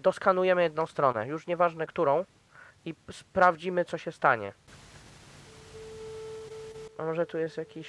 Doskanujemy 0.00 0.62
jedną 0.62 0.86
stronę, 0.86 1.26
już 1.26 1.46
nieważne 1.46 1.86
którą. 1.86 2.24
I 2.84 2.94
p- 2.94 3.12
sprawdzimy, 3.12 3.84
co 3.84 3.98
się 3.98 4.12
stanie. 4.12 4.52
A 7.02 7.04
może 7.04 7.26
tu 7.26 7.38
jest 7.38 7.56
jakiś... 7.56 7.88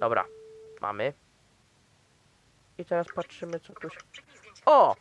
Dobra, 0.00 0.24
mamy. 0.80 1.12
I 2.78 2.84
teraz 2.84 3.06
patrzymy, 3.14 3.60
co 3.60 3.72
tu 3.72 3.90
się... 3.90 3.96
O! 4.66 4.96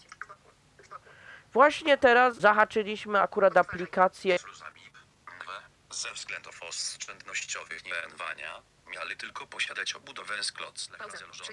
Właśnie 1.53 1.97
teraz 1.97 2.37
zahaczyliśmy 2.37 3.21
akurat 3.21 3.57
aplikację 3.57 4.37
ze 5.91 6.13
względów 6.13 6.63
oszczędnościowych 6.63 7.81
nienwania 7.85 8.61
mieli 8.87 9.17
tylko 9.17 9.47
posiadać 9.47 9.93
obudowę 9.93 10.43
z 10.43 10.51
że 11.33 11.43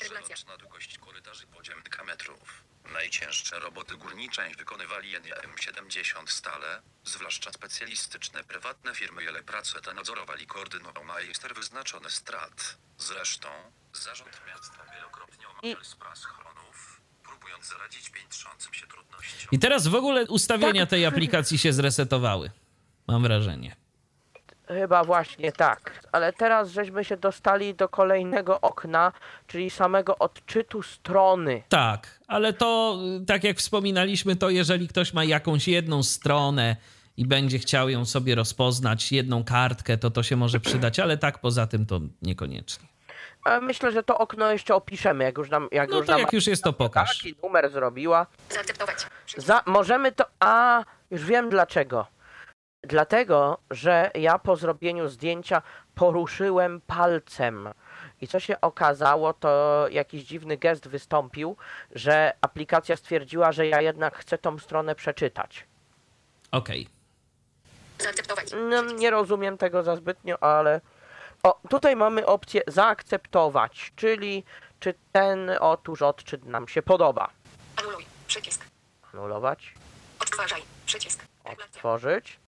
Regulacja. 0.00 0.34
roczna 0.34 0.56
długość 0.56 0.98
korytarzy 0.98 1.46
podziemnych 1.46 2.04
metrów. 2.04 2.71
Najcięższe 2.92 3.58
roboty 3.60 3.96
górnicze 3.96 4.50
wykonywali 4.58 5.14
M70 5.18 6.26
stale, 6.26 6.82
zwłaszcza 7.04 7.52
specjalistyczne 7.52 8.44
prywatne 8.44 8.94
firmy, 8.94 9.22
ale 9.28 9.42
pracę 9.42 9.80
te 9.80 9.94
nadzorowali 9.94 10.46
koordynował 10.46 11.04
majster 11.04 11.54
wyznaczony 11.54 12.10
strat. 12.10 12.76
Zresztą, 12.98 13.48
zarząd 13.92 14.40
miasta 14.48 14.78
wielokrotnie 14.94 15.44
I- 15.44 15.66
omawiał 15.68 15.84
sprawę 15.84 16.16
schronów, 16.16 17.00
próbując 17.24 17.68
zaradzić 17.68 18.10
piętrzącym 18.10 18.74
się 18.74 18.86
trudnościom. 18.86 19.48
I 19.52 19.58
teraz 19.58 19.86
w 19.86 19.94
ogóle 19.94 20.26
ustawienia 20.26 20.82
Tak. 20.82 20.90
tej 20.90 21.06
aplikacji 21.06 21.58
się 21.58 21.72
zresetowały. 21.72 22.50
Mam 23.08 23.22
wrażenie. 23.22 23.76
Chyba 24.68 25.04
właśnie 25.04 25.52
tak. 25.52 25.91
Ale 26.12 26.32
teraz 26.32 26.70
żeśmy 26.70 27.04
się 27.04 27.16
dostali 27.16 27.74
do 27.74 27.88
kolejnego 27.88 28.60
okna, 28.60 29.12
czyli 29.46 29.70
samego 29.70 30.18
odczytu 30.18 30.82
strony. 30.82 31.62
Tak, 31.68 32.20
ale 32.28 32.52
to, 32.52 32.98
tak 33.26 33.44
jak 33.44 33.56
wspominaliśmy, 33.56 34.36
to 34.36 34.50
jeżeli 34.50 34.88
ktoś 34.88 35.12
ma 35.12 35.24
jakąś 35.24 35.68
jedną 35.68 36.02
stronę 36.02 36.76
i 37.16 37.26
będzie 37.26 37.58
chciał 37.58 37.88
ją 37.88 38.04
sobie 38.04 38.34
rozpoznać, 38.34 39.12
jedną 39.12 39.44
kartkę, 39.44 39.98
to 39.98 40.10
to 40.10 40.22
się 40.22 40.36
może 40.36 40.60
przydać, 40.60 40.98
ale 41.00 41.18
tak 41.18 41.38
poza 41.38 41.66
tym 41.66 41.86
to 41.86 42.00
niekoniecznie. 42.22 42.88
Myślę, 43.62 43.92
że 43.92 44.02
to 44.02 44.18
okno 44.18 44.52
jeszcze 44.52 44.74
opiszemy, 44.74 45.24
jak 45.24 45.38
już 45.38 45.50
nam, 45.50 45.68
jak 45.72 45.90
No 45.90 45.96
już 45.96 46.06
to 46.06 46.12
nam 46.12 46.20
jak 46.20 46.32
już 46.32 46.46
jest, 46.46 46.64
to 46.64 46.72
pokaż. 46.72 47.18
taki 47.18 47.34
numer 47.42 47.70
zrobiła. 47.70 48.26
Zaakceptować. 48.50 48.96
Za, 49.36 49.62
możemy 49.66 50.12
to. 50.12 50.24
A, 50.40 50.84
już 51.10 51.24
wiem 51.24 51.50
dlaczego. 51.50 52.06
Dlatego, 52.84 53.58
że 53.70 54.10
ja 54.14 54.38
po 54.38 54.56
zrobieniu 54.56 55.08
zdjęcia 55.08 55.62
poruszyłem 55.94 56.80
palcem. 56.86 57.68
I 58.20 58.28
co 58.28 58.40
się 58.40 58.60
okazało, 58.60 59.32
to 59.32 59.86
jakiś 59.90 60.24
dziwny 60.24 60.56
gest 60.56 60.88
wystąpił, 60.88 61.56
że 61.94 62.32
aplikacja 62.40 62.96
stwierdziła, 62.96 63.52
że 63.52 63.66
ja 63.66 63.80
jednak 63.80 64.16
chcę 64.16 64.38
tą 64.38 64.58
stronę 64.58 64.94
przeczytać. 64.94 65.66
Okej. 66.50 66.88
Zaakceptować. 67.98 68.46
No, 68.70 68.82
nie 68.82 69.10
rozumiem 69.10 69.58
tego 69.58 69.82
za 69.82 69.96
zbytnio, 69.96 70.42
ale. 70.42 70.80
O, 71.42 71.60
tutaj 71.68 71.96
mamy 71.96 72.26
opcję 72.26 72.60
zaakceptować, 72.66 73.92
czyli 73.96 74.44
czy 74.80 74.94
ten 75.12 75.50
otóż 75.60 76.02
odczyt 76.02 76.44
nam 76.44 76.68
się 76.68 76.82
podoba. 76.82 77.30
Anuluj. 77.76 78.06
Przycisk. 78.26 78.64
Anulować, 79.14 79.74
Odtwarzaj. 80.20 80.62
Przycisk. 80.86 81.24
Regulacja. 81.44 82.41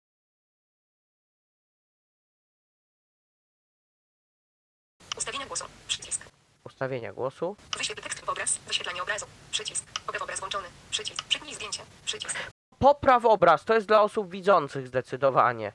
Ustawienia 5.17 5.47
głosu. 5.47 5.65
Przycisk. 5.89 6.21
Ustawienia 6.65 7.13
głosu. 7.13 7.57
Wyświetl 7.79 8.03
tekst 8.03 8.21
w 8.21 8.29
obraz. 8.29 8.59
Wyświetlanie 8.67 9.03
obrazu. 9.03 9.27
Przycisk. 9.51 9.85
Popraw 10.07 10.23
obraz 10.23 10.39
włączony. 10.41 10.69
Przycisk. 10.91 11.23
Przypnij 11.23 11.55
zdjęcie. 11.55 11.83
Przycisk. 12.05 12.37
Popraw 12.79 13.25
obraz, 13.25 13.65
to 13.65 13.75
jest 13.75 13.87
dla 13.87 14.03
osób 14.03 14.31
widzących 14.31 14.87
zdecydowanie. 14.89 15.73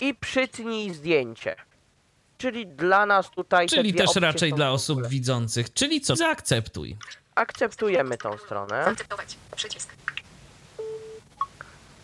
I 0.00 0.14
przytnij 0.14 0.94
zdjęcie. 0.94 1.56
Czyli 2.38 2.66
dla 2.66 3.06
nas 3.06 3.30
tutaj. 3.30 3.66
te 3.68 3.76
Czyli 3.76 3.92
dwie 3.92 4.06
też 4.06 4.16
raczej 4.16 4.52
dla 4.52 4.70
osób 4.70 5.06
widzących. 5.08 5.72
Czyli 5.72 6.00
co? 6.00 6.16
Zaakceptuj. 6.16 6.96
Akceptujemy 7.34 8.18
tą 8.18 8.38
stronę. 8.38 8.84
Zaakceptować. 8.84 9.36
Przycisk. 9.56 9.90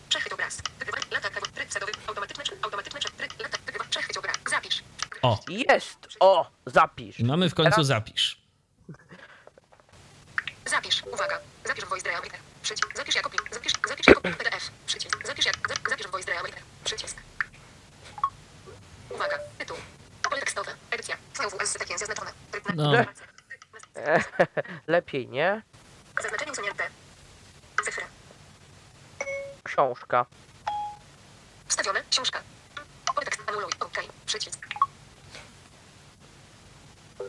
Przechyć 0.08 0.32
obraz. 0.32 0.62
Wygrywa. 0.78 0.98
Lata. 1.10 1.28
kawu- 1.30 1.46
Tryb. 1.54 1.68
Automatyczny. 2.08 2.44
Automatyczny. 2.62 3.00
Tryb. 3.00 3.40
Lata. 3.42 3.58
Wygrywa. 3.66 3.84
Przechwyć 3.90 4.16
obraz. 4.18 4.36
Zapisz. 4.50 4.82
O, 5.22 5.38
Jest! 5.48 5.98
O! 6.20 6.50
Zapisz. 6.66 7.18
mamy 7.18 7.50
w 7.50 7.54
końcu 7.54 7.70
Teraz- 7.70 7.86
zapisz. 7.86 8.40
Zapisz. 10.66 11.02
Uwaga. 11.12 11.38
Zapisz 11.64 11.84
w 11.84 11.88
voice 11.88 12.08
diameter. 12.10 12.40
Przycisk. 12.62 12.96
Zapisz 12.96 13.14
jako 13.14 13.30
plik. 13.30 13.54
Zapisz, 13.54 13.72
zapisz 13.88 14.06
jako 14.06 14.20
PDF. 14.20 14.70
Przycisk. 14.86 15.26
Zapisz, 15.26 15.46
jak, 15.46 15.56
za- 15.68 15.90
zapisz 15.90 16.06
w 16.06 16.10
voice 16.10 16.32
diameter. 16.32 16.62
Przycisk. 16.84 17.16
Uwaga. 19.10 19.38
Tytuł. 19.58 19.76
Pole 20.22 20.40
tekstowe. 20.40 20.72
Edycja. 20.90 21.16
Znowu 21.34 21.60
S 21.60 21.72
takie 21.72 21.98
zaznaczone. 21.98 22.32
No. 22.74 22.92
Lepiej 24.86 25.28
nie. 25.28 25.62
Zaznaczenie 26.22 26.52
usunięte. 26.52 26.88
Cyfry. 27.84 28.04
Książka. 29.62 30.26
Wstawione. 31.68 32.02
Książka. 32.10 32.42
Pole 33.14 33.24
tekst. 33.24 33.40
Anuluj. 33.46 33.70
OK. 33.80 33.96
Przycisk. 34.26 34.66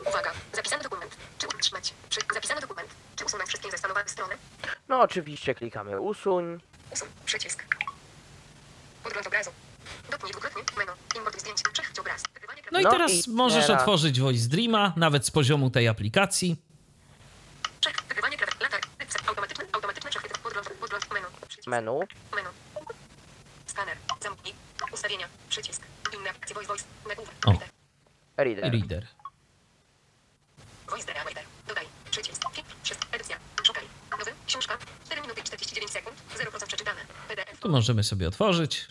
Uwaga. 0.08 0.32
Zapisany 0.58 0.82
dokument. 0.82 1.16
Czy 1.38 1.46
utrzymać? 1.48 1.94
Przy... 2.10 2.20
Zapisany 2.34 2.60
dokument. 2.60 2.88
Czy 3.16 3.24
usunąć 3.24 3.48
wszystkie 3.48 3.70
zeskanowane 3.70 4.08
strony? 4.08 4.34
No 4.88 5.00
oczywiście 5.00 5.54
klikamy 5.54 6.00
usuń. 6.00 6.60
Usuń. 6.92 7.08
Przycisk. 7.24 7.64
Podgląd 9.02 9.26
obrazu. 9.26 9.50
Dotknij 10.10 10.32
dwukrotnie 10.32 10.62
menu. 10.76 10.92
Import 11.16 11.40
zdjęć. 11.40 11.62
Przechwyć 11.72 11.98
obraz. 11.98 12.22
Wygrywanie 12.34 12.62
No 12.72 12.80
i 12.80 12.82
No 12.82 12.90
teraz 12.90 13.26
i 13.26 13.30
możesz 13.30 13.66
teraz- 13.66 13.80
otworzyć 13.80 14.20
Voice 14.20 14.48
Dreama, 14.48 14.92
nawet 14.96 15.26
z 15.26 15.30
poziomu 15.30 15.70
tej 15.70 15.88
aplikacji. 15.88 16.56
Latar. 18.60 18.80
Automatyczny. 19.26 19.64
Automatyczny 19.72 20.10
przechwyt. 20.10 20.38
Podgląd. 20.38 20.68
Podgląd 20.80 21.12
menu. 21.12 21.26
Przycisk. 21.48 21.66
Menu. 21.68 22.00
Menu. 22.34 22.48
Skaner. 23.66 23.96
Zamknij. 24.22 24.54
Ustawienia. 24.92 25.28
Przycisk. 25.48 25.82
Inne 26.18 26.30
akcje. 26.30 26.54
Voice. 26.54 26.68
Voice. 26.68 26.84
Nagłówek. 27.08 27.34
O. 27.46 27.50
Reader. 27.50 27.68
Reader. 28.36 28.72
Reader. 28.72 29.06
Voice 30.90 31.12
diameter. 31.12 31.44
Dodaj. 31.68 31.86
Przycisk. 32.10 32.42
Filtr. 32.54 32.74
Wszystko. 32.82 33.06
Edycja. 33.12 33.36
Szukaj. 33.62 33.84
Nowy. 34.10 34.32
Książka. 34.46 34.78
4 35.06 35.20
minuty 35.22 35.40
i 35.40 35.44
49 35.44 35.90
sekund. 35.92 36.16
0% 36.36 36.66
przeczytane. 36.66 37.00
PDF. 37.28 37.57
Tu 37.68 37.72
możemy 37.72 38.04
sobie 38.04 38.28
otworzyć. 38.28 38.86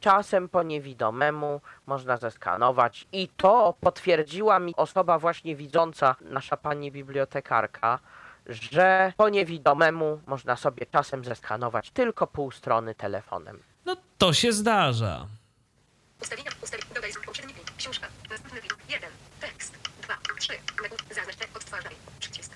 Czasem 0.00 0.48
po 0.48 0.62
niewidomemu 0.62 1.60
można 1.86 2.16
zeskanować 2.16 3.06
i 3.12 3.28
to 3.28 3.74
potwierdziła 3.80 4.58
mi 4.58 4.76
osoba 4.76 5.18
właśnie 5.18 5.56
widząca, 5.56 6.16
nasza 6.20 6.56
pani 6.56 6.92
bibliotekarka, 6.92 7.98
że 8.46 9.12
po 9.16 9.28
niewidomemu 9.28 10.20
można 10.26 10.56
sobie 10.56 10.86
czasem 10.86 11.24
zeskanować 11.24 11.90
tylko 11.90 12.26
pół 12.26 12.50
strony 12.50 12.94
telefonem. 12.94 13.62
No 13.84 13.96
to 14.18 14.32
się 14.32 14.52
zdarza. 14.52 15.26
Ustawienia. 16.22 16.50
Ustawienia. 16.62 16.94
Dodaj. 16.94 17.12
Poprzedni 17.26 17.54
plik. 17.54 17.72
Książka. 17.76 18.08
Następny 18.30 18.60
plik. 18.60 18.76
1. 18.88 19.10
Tekst. 19.40 19.78
2. 20.02 20.14
3. 20.38 20.52
Nagłówek. 20.82 21.14
Zaznacz 21.14 21.36
te. 21.36 21.46
Odtwarzaj. 21.54 21.94
Przycisk. 22.20 22.52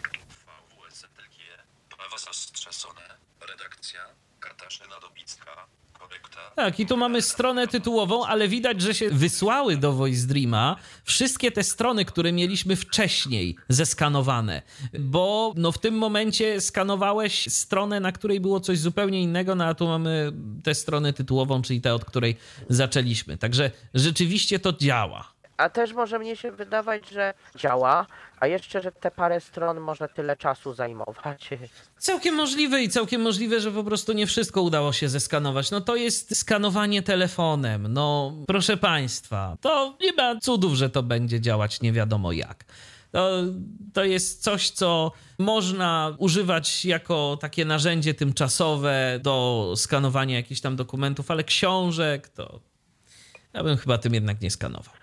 VWSLG. 1.98 2.55
Prawa 2.66 2.72
zastrzesone. 2.72 3.00
Redakcja. 3.48 4.00
Katarzyna 4.40 5.00
Dobicka. 5.00 5.66
Korekta. 5.98 6.40
Tak, 6.56 6.80
i 6.80 6.86
tu 6.86 6.96
mamy 6.96 7.22
stronę 7.22 7.68
tytułową, 7.68 8.26
ale 8.26 8.48
widać, 8.48 8.80
że 8.82 8.94
się 8.94 9.10
wysłały 9.10 9.76
do 9.76 9.92
Voice 9.92 10.26
Dreama 10.26 10.76
wszystkie 11.04 11.52
te 11.52 11.64
strony, 11.64 12.04
które 12.04 12.32
mieliśmy 12.32 12.76
wcześniej 12.76 13.56
zeskanowane. 13.68 14.62
Bo 14.98 15.54
no, 15.56 15.72
w 15.72 15.78
tym 15.78 15.94
momencie 15.94 16.60
skanowałeś 16.60 17.52
stronę, 17.52 18.00
na 18.00 18.12
której 18.12 18.40
było 18.40 18.60
coś 18.60 18.78
zupełnie 18.78 19.22
innego, 19.22 19.54
no 19.54 19.64
a 19.64 19.74
tu 19.74 19.86
mamy 19.86 20.32
tę 20.64 20.74
stronę 20.74 21.12
tytułową, 21.12 21.62
czyli 21.62 21.80
tę, 21.80 21.94
od 21.94 22.04
której 22.04 22.36
zaczęliśmy. 22.68 23.38
Także 23.38 23.70
rzeczywiście 23.94 24.58
to 24.58 24.72
działa. 24.72 25.35
A 25.56 25.68
też 25.68 25.92
może 25.92 26.18
mnie 26.18 26.36
się 26.36 26.52
wydawać, 26.52 27.10
że 27.10 27.34
działa, 27.58 28.06
a 28.40 28.46
jeszcze, 28.46 28.82
że 28.82 28.92
te 28.92 29.10
parę 29.10 29.40
stron 29.40 29.80
może 29.80 30.08
tyle 30.08 30.36
czasu 30.36 30.74
zajmować. 30.74 31.50
Całkiem 31.98 32.34
możliwe 32.34 32.82
i 32.82 32.88
całkiem 32.88 33.22
możliwe, 33.22 33.60
że 33.60 33.72
po 33.72 33.84
prostu 33.84 34.12
nie 34.12 34.26
wszystko 34.26 34.62
udało 34.62 34.92
się 34.92 35.08
zeskanować. 35.08 35.70
No 35.70 35.80
to 35.80 35.96
jest 35.96 36.38
skanowanie 36.38 37.02
telefonem. 37.02 37.92
No 37.92 38.32
proszę 38.46 38.76
państwa, 38.76 39.56
to 39.60 39.96
nie 40.00 40.12
ma 40.12 40.40
cudów, 40.40 40.74
że 40.74 40.90
to 40.90 41.02
będzie 41.02 41.40
działać 41.40 41.80
nie 41.80 41.92
wiadomo 41.92 42.32
jak. 42.32 42.64
To, 43.12 43.30
to 43.92 44.04
jest 44.04 44.42
coś, 44.42 44.70
co 44.70 45.12
można 45.38 46.14
używać 46.18 46.84
jako 46.84 47.38
takie 47.40 47.64
narzędzie 47.64 48.14
tymczasowe 48.14 49.20
do 49.22 49.72
skanowania 49.76 50.36
jakichś 50.36 50.60
tam 50.60 50.76
dokumentów, 50.76 51.30
ale 51.30 51.44
książek 51.44 52.28
to 52.28 52.60
ja 53.54 53.64
bym 53.64 53.76
chyba 53.76 53.98
tym 53.98 54.14
jednak 54.14 54.40
nie 54.40 54.50
skanował. 54.50 54.94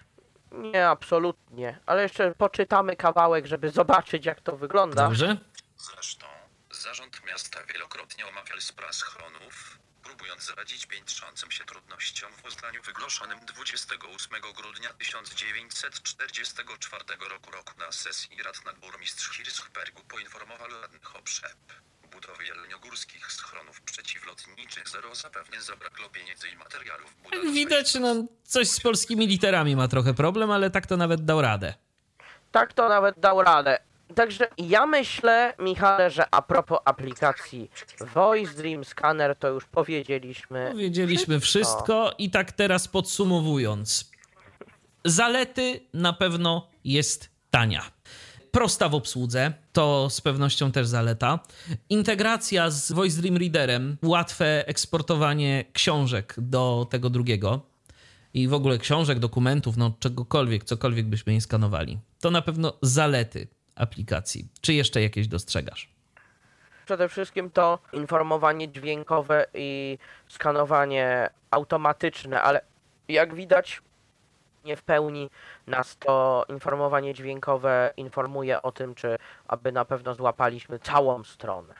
Nie, 0.53 0.89
absolutnie. 0.89 1.79
Ale 1.85 2.03
jeszcze 2.03 2.35
poczytamy 2.35 2.95
kawałek, 2.95 3.45
żeby 3.45 3.69
zobaczyć, 3.69 4.25
jak 4.25 4.41
to 4.41 4.57
wygląda. 4.57 5.03
Dobrze? 5.03 5.37
Zresztą 5.77 6.25
zarząd 6.71 7.25
miasta 7.25 7.59
wielokrotnie 7.73 8.27
omawiał 8.27 8.61
sprawę 8.61 8.93
schronów, 8.93 9.79
próbując 10.03 10.45
zaradzić 10.45 10.85
piętrzącym 10.85 11.51
się 11.51 11.65
trudnościom 11.65 12.31
w 12.31 12.45
uznaniu 12.45 12.81
wygłoszonym 12.81 13.39
28 13.45 14.41
grudnia 14.55 14.93
1944 14.93 17.03
roku 17.29 17.51
roku 17.51 17.71
na 17.79 17.91
sesji 17.91 18.43
rad 18.43 18.59
burmistrz 18.81 19.37
Hirsbergu 19.37 20.03
poinformował 20.03 20.67
radnych 20.81 21.15
o 21.15 21.21
przep. 21.21 21.57
Budowy 22.13 22.43
jeleniogórskich 22.45 23.31
schronów 23.31 23.81
przeciwlotniczych 23.81 24.89
zero 24.89 25.15
zapewne 25.15 25.61
zabrakło 25.61 26.09
pieniędzy 26.09 26.47
i 26.47 26.55
materiałów 26.55 27.05
Jak 27.05 27.23
budowlanych. 27.23 27.53
widać, 27.53 27.95
no, 27.95 28.15
coś 28.43 28.69
z 28.69 28.79
polskimi 28.79 29.27
literami 29.27 29.75
ma 29.75 29.87
trochę 29.87 30.13
problem, 30.13 30.51
ale 30.51 30.69
tak 30.69 30.87
to 30.87 30.97
nawet 30.97 31.25
dał 31.25 31.41
radę. 31.41 31.73
Tak 32.51 32.73
to 32.73 32.89
nawet 32.89 33.19
dał 33.19 33.43
radę. 33.43 33.79
Także 34.15 34.47
ja 34.57 34.85
myślę, 34.85 35.53
Michale, 35.59 36.11
że 36.11 36.25
a 36.31 36.41
propos 36.41 36.79
aplikacji 36.85 37.71
Voice 38.13 38.53
Dream 38.53 38.85
Scanner, 38.85 39.35
to 39.35 39.47
już 39.47 39.65
powiedzieliśmy. 39.65 40.67
Powiedzieliśmy 40.71 41.39
wszystko 41.39 42.13
i 42.17 42.31
tak 42.31 42.51
teraz 42.51 42.87
podsumowując. 42.87 44.11
Zalety 45.05 45.79
na 45.93 46.13
pewno 46.13 46.67
jest 46.83 47.29
tania. 47.51 47.83
Prosta 48.53 48.89
w 48.89 48.95
obsłudze, 48.95 49.53
to 49.71 50.09
z 50.09 50.21
pewnością 50.21 50.71
też 50.71 50.87
zaleta. 50.87 51.39
Integracja 51.89 52.69
z 52.69 52.91
Voice 52.91 53.21
Dream 53.21 53.37
Readerem, 53.37 53.97
łatwe 54.03 54.67
eksportowanie 54.67 55.65
książek 55.73 56.35
do 56.37 56.87
tego 56.89 57.09
drugiego 57.09 57.61
i 58.33 58.47
w 58.47 58.53
ogóle 58.53 58.77
książek, 58.77 59.19
dokumentów, 59.19 59.77
no 59.77 59.93
czegokolwiek, 59.99 60.63
cokolwiek 60.63 61.05
byśmy 61.05 61.33
nie 61.33 61.41
skanowali. 61.41 61.99
To 62.19 62.31
na 62.31 62.41
pewno 62.41 62.73
zalety 62.81 63.47
aplikacji. 63.75 64.47
Czy 64.61 64.73
jeszcze 64.73 65.01
jakieś 65.01 65.27
dostrzegasz? 65.27 65.89
Przede 66.85 67.09
wszystkim 67.09 67.51
to 67.51 67.79
informowanie 67.93 68.69
dźwiękowe 68.69 69.45
i 69.53 69.97
skanowanie 70.27 71.29
automatyczne, 71.51 72.41
ale 72.41 72.61
jak 73.07 73.35
widać, 73.35 73.81
nie 74.65 74.75
w 74.77 74.83
pełni 74.83 75.29
nas 75.67 75.97
to 75.97 76.45
informowanie 76.49 77.13
dźwiękowe 77.13 77.93
informuje 77.97 78.61
o 78.61 78.71
tym, 78.71 78.95
czy 78.95 79.17
aby 79.47 79.71
na 79.71 79.85
pewno 79.85 80.15
złapaliśmy 80.15 80.79
całą 80.79 81.23
stronę. 81.23 81.73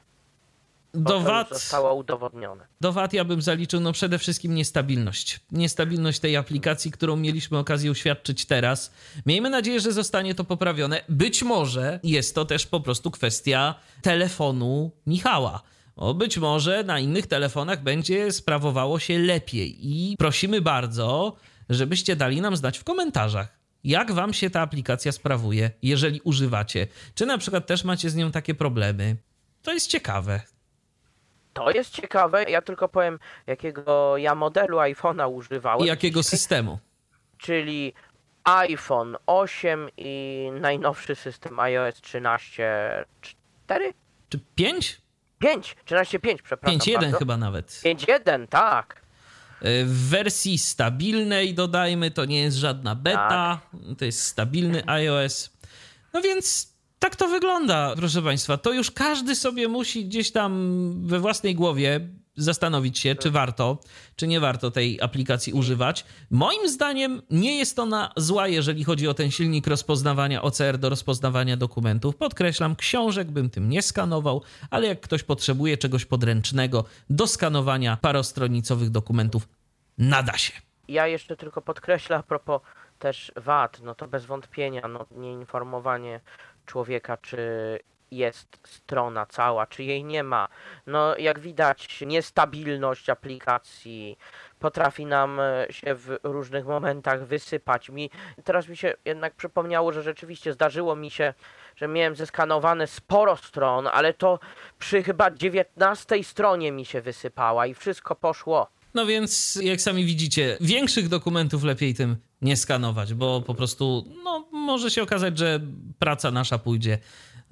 Bo 0.95 1.09
Do 1.09 1.19
wad, 1.21 1.49
zostało 1.49 1.93
udowodnione. 1.93 2.67
do 2.81 2.91
wad 2.91 3.13
ja 3.13 3.25
bym 3.25 3.41
zaliczył 3.41 3.79
no 3.79 3.91
przede 3.91 4.19
wszystkim 4.19 4.55
niestabilność. 4.55 5.39
Niestabilność 5.51 6.19
tej 6.19 6.37
aplikacji, 6.37 6.91
którą 6.91 7.15
mieliśmy 7.15 7.57
okazję 7.57 7.91
uświadczyć 7.91 8.45
teraz. 8.45 8.93
Miejmy 9.25 9.49
nadzieję, 9.49 9.79
że 9.79 9.91
zostanie 9.91 10.35
to 10.35 10.43
poprawione. 10.43 11.01
Być 11.09 11.43
może 11.43 11.99
jest 12.03 12.35
to 12.35 12.45
też 12.45 12.67
po 12.67 12.79
prostu 12.79 13.11
kwestia 13.11 13.75
telefonu 14.01 14.91
Michała. 15.07 15.61
O, 15.95 16.13
być 16.13 16.37
może 16.37 16.83
na 16.83 16.99
innych 16.99 17.27
telefonach 17.27 17.83
będzie 17.83 18.31
sprawowało 18.31 18.99
się 18.99 19.19
lepiej 19.19 19.77
i 19.81 20.15
prosimy 20.17 20.61
bardzo, 20.61 21.35
żebyście 21.69 22.15
dali 22.15 22.41
nam 22.41 22.55
znać 22.55 22.77
w 22.77 22.83
komentarzach, 22.83 23.47
jak 23.83 24.11
wam 24.11 24.33
się 24.33 24.49
ta 24.49 24.61
aplikacja 24.61 25.11
sprawuje, 25.11 25.71
jeżeli 25.81 26.21
używacie. 26.21 26.87
Czy 27.15 27.25
na 27.25 27.37
przykład 27.37 27.67
też 27.67 27.83
macie 27.83 28.09
z 28.09 28.15
nią 28.15 28.31
takie 28.31 28.55
problemy? 28.55 29.15
To 29.61 29.73
jest 29.73 29.87
ciekawe. 29.87 30.41
To 31.53 31.71
jest 31.71 31.89
ciekawe, 31.89 32.43
ja 32.43 32.61
tylko 32.61 32.89
powiem, 32.89 33.19
jakiego 33.47 34.17
ja 34.17 34.35
modelu 34.35 34.77
iPhone'a 34.77 35.31
używałem. 35.31 35.85
I 35.85 35.87
jakiego 35.87 36.23
systemu? 36.23 36.79
czyli 37.43 37.93
iPhone 38.43 39.17
8 39.25 39.89
i 39.97 40.49
najnowszy 40.61 41.15
system 41.15 41.59
iOS 41.59 41.95
13.4? 41.95 43.05
Czy 44.29 44.39
5? 44.55 45.01
5, 45.39 45.75
13.5, 45.85 46.37
przepraszam 46.43 46.79
5.1 46.79 47.01
bardzo. 47.01 47.17
chyba 47.17 47.37
nawet. 47.37 47.67
5.1, 47.67 48.47
tak. 48.47 49.02
Y, 49.65 49.85
W 49.85 50.09
wersji 50.09 50.57
stabilnej 50.57 51.53
dodajmy, 51.53 52.11
to 52.11 52.25
nie 52.25 52.41
jest 52.41 52.57
żadna 52.57 52.95
beta, 52.95 53.61
to 53.97 54.05
jest 54.05 54.23
stabilny 54.23 54.87
iOS. 54.87 55.49
No 56.13 56.21
więc 56.21 56.73
tak 56.99 57.15
to 57.15 57.27
wygląda, 57.27 57.93
proszę 57.95 58.21
Państwa. 58.21 58.57
To 58.57 58.73
już 58.73 58.91
każdy 58.91 59.35
sobie 59.35 59.67
musi 59.67 60.05
gdzieś 60.05 60.31
tam 60.31 60.93
we 61.07 61.19
własnej 61.19 61.55
głowie 61.55 62.07
zastanowić 62.35 62.99
się, 62.99 63.15
czy 63.15 63.31
warto, 63.31 63.77
czy 64.15 64.27
nie 64.27 64.39
warto 64.39 64.71
tej 64.71 65.01
aplikacji 65.01 65.53
używać. 65.53 66.05
Moim 66.31 66.69
zdaniem 66.69 67.21
nie 67.29 67.57
jest 67.57 67.79
ona 67.79 68.11
zła, 68.17 68.47
jeżeli 68.47 68.83
chodzi 68.83 69.07
o 69.07 69.13
ten 69.13 69.31
silnik 69.31 69.67
rozpoznawania 69.67 70.41
OCR 70.41 70.77
do 70.77 70.89
rozpoznawania 70.89 71.57
dokumentów. 71.57 72.15
Podkreślam, 72.15 72.75
książek 72.75 73.31
bym 73.31 73.49
tym 73.49 73.69
nie 73.69 73.81
skanował, 73.81 74.41
ale 74.69 74.87
jak 74.87 75.01
ktoś 75.01 75.23
potrzebuje 75.23 75.77
czegoś 75.77 76.05
podręcznego 76.05 76.85
do 77.09 77.27
skanowania 77.27 77.97
parostronicowych 78.01 78.89
dokumentów, 78.89 79.47
nada 79.97 80.37
się. 80.37 80.53
Ja 80.87 81.07
jeszcze 81.07 81.37
tylko 81.37 81.61
podkreślę 81.61 82.17
a 82.17 82.23
propos 82.23 82.61
też 82.99 83.31
wad, 83.35 83.81
no 83.83 83.95
to 83.95 84.07
bez 84.07 84.25
wątpienia, 84.25 84.87
no 84.87 85.05
nieinformowanie 85.11 86.19
człowieka, 86.65 87.17
czy 87.17 87.39
jest 88.17 88.47
strona 88.63 89.25
cała, 89.25 89.67
czy 89.67 89.83
jej 89.83 90.03
nie 90.03 90.23
ma. 90.23 90.47
No 90.87 91.17
jak 91.17 91.39
widać, 91.39 92.01
niestabilność 92.01 93.09
aplikacji 93.09 94.17
potrafi 94.59 95.05
nam 95.05 95.39
e, 95.39 95.67
się 95.69 95.95
w 95.95 96.19
różnych 96.23 96.65
momentach 96.65 97.27
wysypać. 97.27 97.89
Mi, 97.89 98.09
teraz 98.43 98.67
mi 98.67 98.77
się 98.77 98.93
jednak 99.05 99.35
przypomniało, 99.35 99.93
że 99.93 100.03
rzeczywiście 100.03 100.53
zdarzyło 100.53 100.95
mi 100.95 101.11
się, 101.11 101.33
że 101.75 101.87
miałem 101.87 102.15
zeskanowane 102.15 102.87
sporo 102.87 103.37
stron, 103.37 103.87
ale 103.87 104.13
to 104.13 104.39
przy 104.79 105.03
chyba 105.03 105.31
19 105.31 106.23
stronie 106.23 106.71
mi 106.71 106.85
się 106.85 107.01
wysypała 107.01 107.67
i 107.67 107.73
wszystko 107.73 108.15
poszło. 108.15 108.67
No 108.93 109.05
więc, 109.05 109.59
jak 109.63 109.81
sami 109.81 110.05
widzicie, 110.05 110.57
większych 110.61 111.09
dokumentów 111.09 111.63
lepiej 111.63 111.93
tym 111.93 112.15
nie 112.41 112.57
skanować, 112.57 113.13
bo 113.13 113.41
po 113.41 113.55
prostu 113.55 114.05
no, 114.23 114.47
może 114.51 114.91
się 114.91 115.03
okazać, 115.03 115.37
że 115.37 115.59
praca 115.99 116.31
nasza 116.31 116.57
pójdzie 116.57 116.97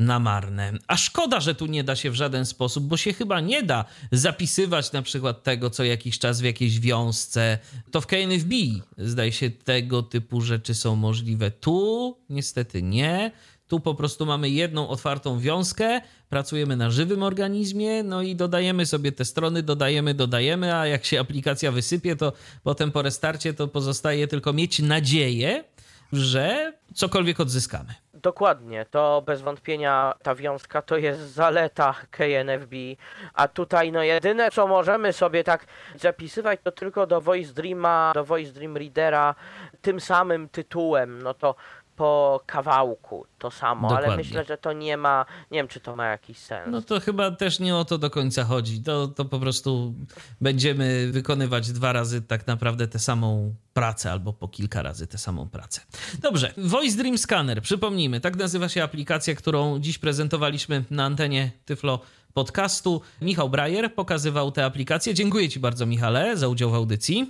na 0.02 0.20
marne. 0.20 0.74
A 0.88 0.97
szkoda, 0.97 1.39
że 1.39 1.56
tu 1.56 1.66
nie 1.66 1.84
da 1.84 1.95
się 1.95 2.12
w 2.12 2.16
żaden 2.16 2.45
sposób, 2.45 2.84
bo 2.84 2.97
się 2.97 3.14
chyba 3.14 3.39
nie 3.39 3.64
da 3.64 3.86
zapisywać 4.12 4.91
na 4.91 5.02
przykład 5.02 5.43
tego 5.43 5.70
co 5.70 5.84
jakiś 5.84 6.20
czas 6.20 6.41
w 6.41 6.43
jakiejś 6.43 6.80
wiązce. 6.80 7.58
To 7.91 8.02
w 8.02 8.08
KNFB 8.08 8.54
zdaje 8.97 9.32
się 9.32 9.49
tego 9.49 10.04
typu 10.04 10.41
rzeczy 10.41 10.76
są 10.76 10.95
możliwe. 10.95 11.52
Tu 11.52 12.18
niestety 12.30 12.82
nie. 12.82 13.32
Tu 13.68 13.80
po 13.80 13.95
prostu 13.95 14.26
mamy 14.26 14.49
jedną 14.49 14.88
otwartą 14.88 15.39
wiązkę, 15.39 16.02
pracujemy 16.30 16.76
na 16.76 16.91
żywym 16.91 17.24
organizmie, 17.24 18.04
no 18.04 18.22
i 18.22 18.36
dodajemy 18.36 18.86
sobie 18.86 19.12
te 19.12 19.26
strony, 19.26 19.64
dodajemy, 19.64 20.14
dodajemy, 20.14 20.76
a 20.76 20.88
jak 20.88 21.06
się 21.06 21.20
aplikacja 21.20 21.72
wysypie, 21.72 22.16
to 22.16 22.34
potem 22.64 22.91
po 22.91 23.02
restarcie 23.02 23.54
to 23.54 23.68
pozostaje 23.68 24.28
tylko 24.28 24.54
mieć 24.54 24.80
nadzieję, 24.80 25.64
że 26.14 26.74
cokolwiek 26.93 27.39
odzyskamy. 27.39 27.93
Dokładnie, 28.22 28.86
to 28.86 29.24
bez 29.26 29.41
wątpienia 29.41 30.13
ta 30.24 30.36
wiązka 30.36 30.82
to 30.82 30.97
jest 30.97 31.22
zaleta 31.22 31.95
KNFB, 32.11 32.76
a 33.34 33.47
tutaj 33.47 33.91
no 33.91 34.03
jedyne 34.03 34.51
co 34.51 34.67
możemy 34.67 35.13
sobie 35.13 35.43
tak 35.43 35.65
zapisywać 35.95 36.59
to 36.63 36.72
tylko 36.72 37.07
do 37.07 37.22
Voice 37.22 37.53
Dreama, 37.53 38.11
do 38.15 38.26
Voice 38.26 38.51
Dream 38.51 38.78
Readera 38.78 39.36
tym 39.82 39.99
samym 39.99 40.49
tytułem, 40.49 41.22
no 41.22 41.34
to 41.34 41.55
po 42.02 42.41
kawałku 42.45 43.26
to 43.39 43.52
samo, 43.52 43.88
ale 43.88 43.97
Dokładnie. 43.97 44.24
myślę, 44.24 44.45
że 44.45 44.58
to 44.58 44.74
nie 44.74 44.97
ma, 44.97 45.26
nie 45.52 45.60
wiem 45.60 45.68
czy 45.68 45.80
to 45.80 45.95
ma 45.95 46.06
jakiś 46.06 46.38
sens. 46.38 46.68
No 46.72 46.82
to 46.82 46.99
chyba 46.99 47.32
też 47.32 47.60
nie 47.60 47.76
o 47.76 47.86
to 47.86 47.97
do 47.97 48.10
końca 48.10 48.43
chodzi. 48.43 48.84
To, 48.84 49.08
to 49.08 49.26
po 49.26 49.39
prostu 49.39 49.93
będziemy 50.41 51.12
wykonywać 51.12 51.72
dwa 51.72 51.93
razy 51.93 52.22
tak 52.22 52.47
naprawdę 52.47 52.88
tę 52.88 52.99
samą 52.99 53.56
pracę, 53.74 54.12
albo 54.12 54.34
po 54.34 54.47
kilka 54.47 54.82
razy 54.82 55.08
tę 55.08 55.18
samą 55.18 55.49
pracę. 55.49 55.82
Dobrze, 56.22 56.54
Voice 56.58 56.97
Dream 56.97 57.18
Scanner, 57.18 57.62
przypomnijmy, 57.62 58.20
tak 58.20 58.36
nazywa 58.36 58.70
się 58.70 58.84
aplikacja, 58.84 59.36
którą 59.36 59.80
dziś 59.80 59.97
prezentowaliśmy 59.97 60.84
na 60.91 61.06
antenie 61.06 61.52
Tyflo 61.66 61.99
Podcastu. 62.34 63.02
Michał 63.22 63.49
Brajer 63.49 63.93
pokazywał 63.93 64.52
tę 64.52 64.66
aplikację. 64.66 65.14
Dziękuję 65.14 65.49
Ci 65.49 65.60
bardzo, 65.60 65.86
Michale, 65.86 66.38
za 66.38 66.47
udział 66.47 66.72
w 66.72 66.76
audycji. 66.76 67.28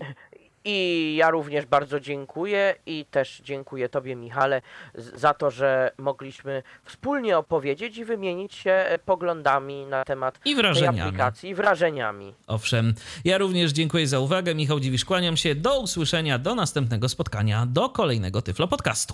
I 0.65 1.15
ja 1.17 1.29
również 1.29 1.65
bardzo 1.65 1.99
dziękuję 1.99 2.75
i 2.85 3.05
też 3.11 3.41
dziękuję 3.43 3.89
Tobie, 3.89 4.15
Michale, 4.15 4.61
za 4.95 5.33
to, 5.33 5.51
że 5.51 5.91
mogliśmy 5.97 6.63
wspólnie 6.85 7.37
opowiedzieć 7.37 7.97
i 7.97 8.05
wymienić 8.05 8.55
się 8.55 8.71
e, 8.71 8.99
poglądami 8.99 9.85
na 9.85 10.03
temat 10.03 10.39
I 10.45 10.55
tej 10.55 10.87
aplikacji 10.87 11.49
i 11.49 11.55
wrażeniami. 11.55 12.33
Owszem, 12.47 12.93
ja 13.25 13.37
również 13.37 13.71
dziękuję 13.71 14.07
za 14.07 14.19
uwagę. 14.19 14.55
Michał 14.55 14.79
Dziwisz, 14.79 15.05
kłaniam 15.05 15.37
się. 15.37 15.55
Do 15.55 15.79
usłyszenia, 15.79 16.39
do 16.39 16.55
następnego 16.55 17.09
spotkania, 17.09 17.65
do 17.65 17.89
kolejnego 17.89 18.41
Tyflo 18.41 18.67
Podcastu. 18.67 19.13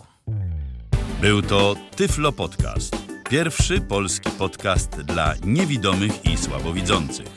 Był 1.22 1.42
to 1.42 1.76
Tyflo 1.96 2.32
Podcast. 2.32 2.96
Pierwszy 3.30 3.82
polski 3.82 4.30
podcast 4.32 5.02
dla 5.02 5.34
niewidomych 5.44 6.26
i 6.26 6.38
słabowidzących. 6.38 7.37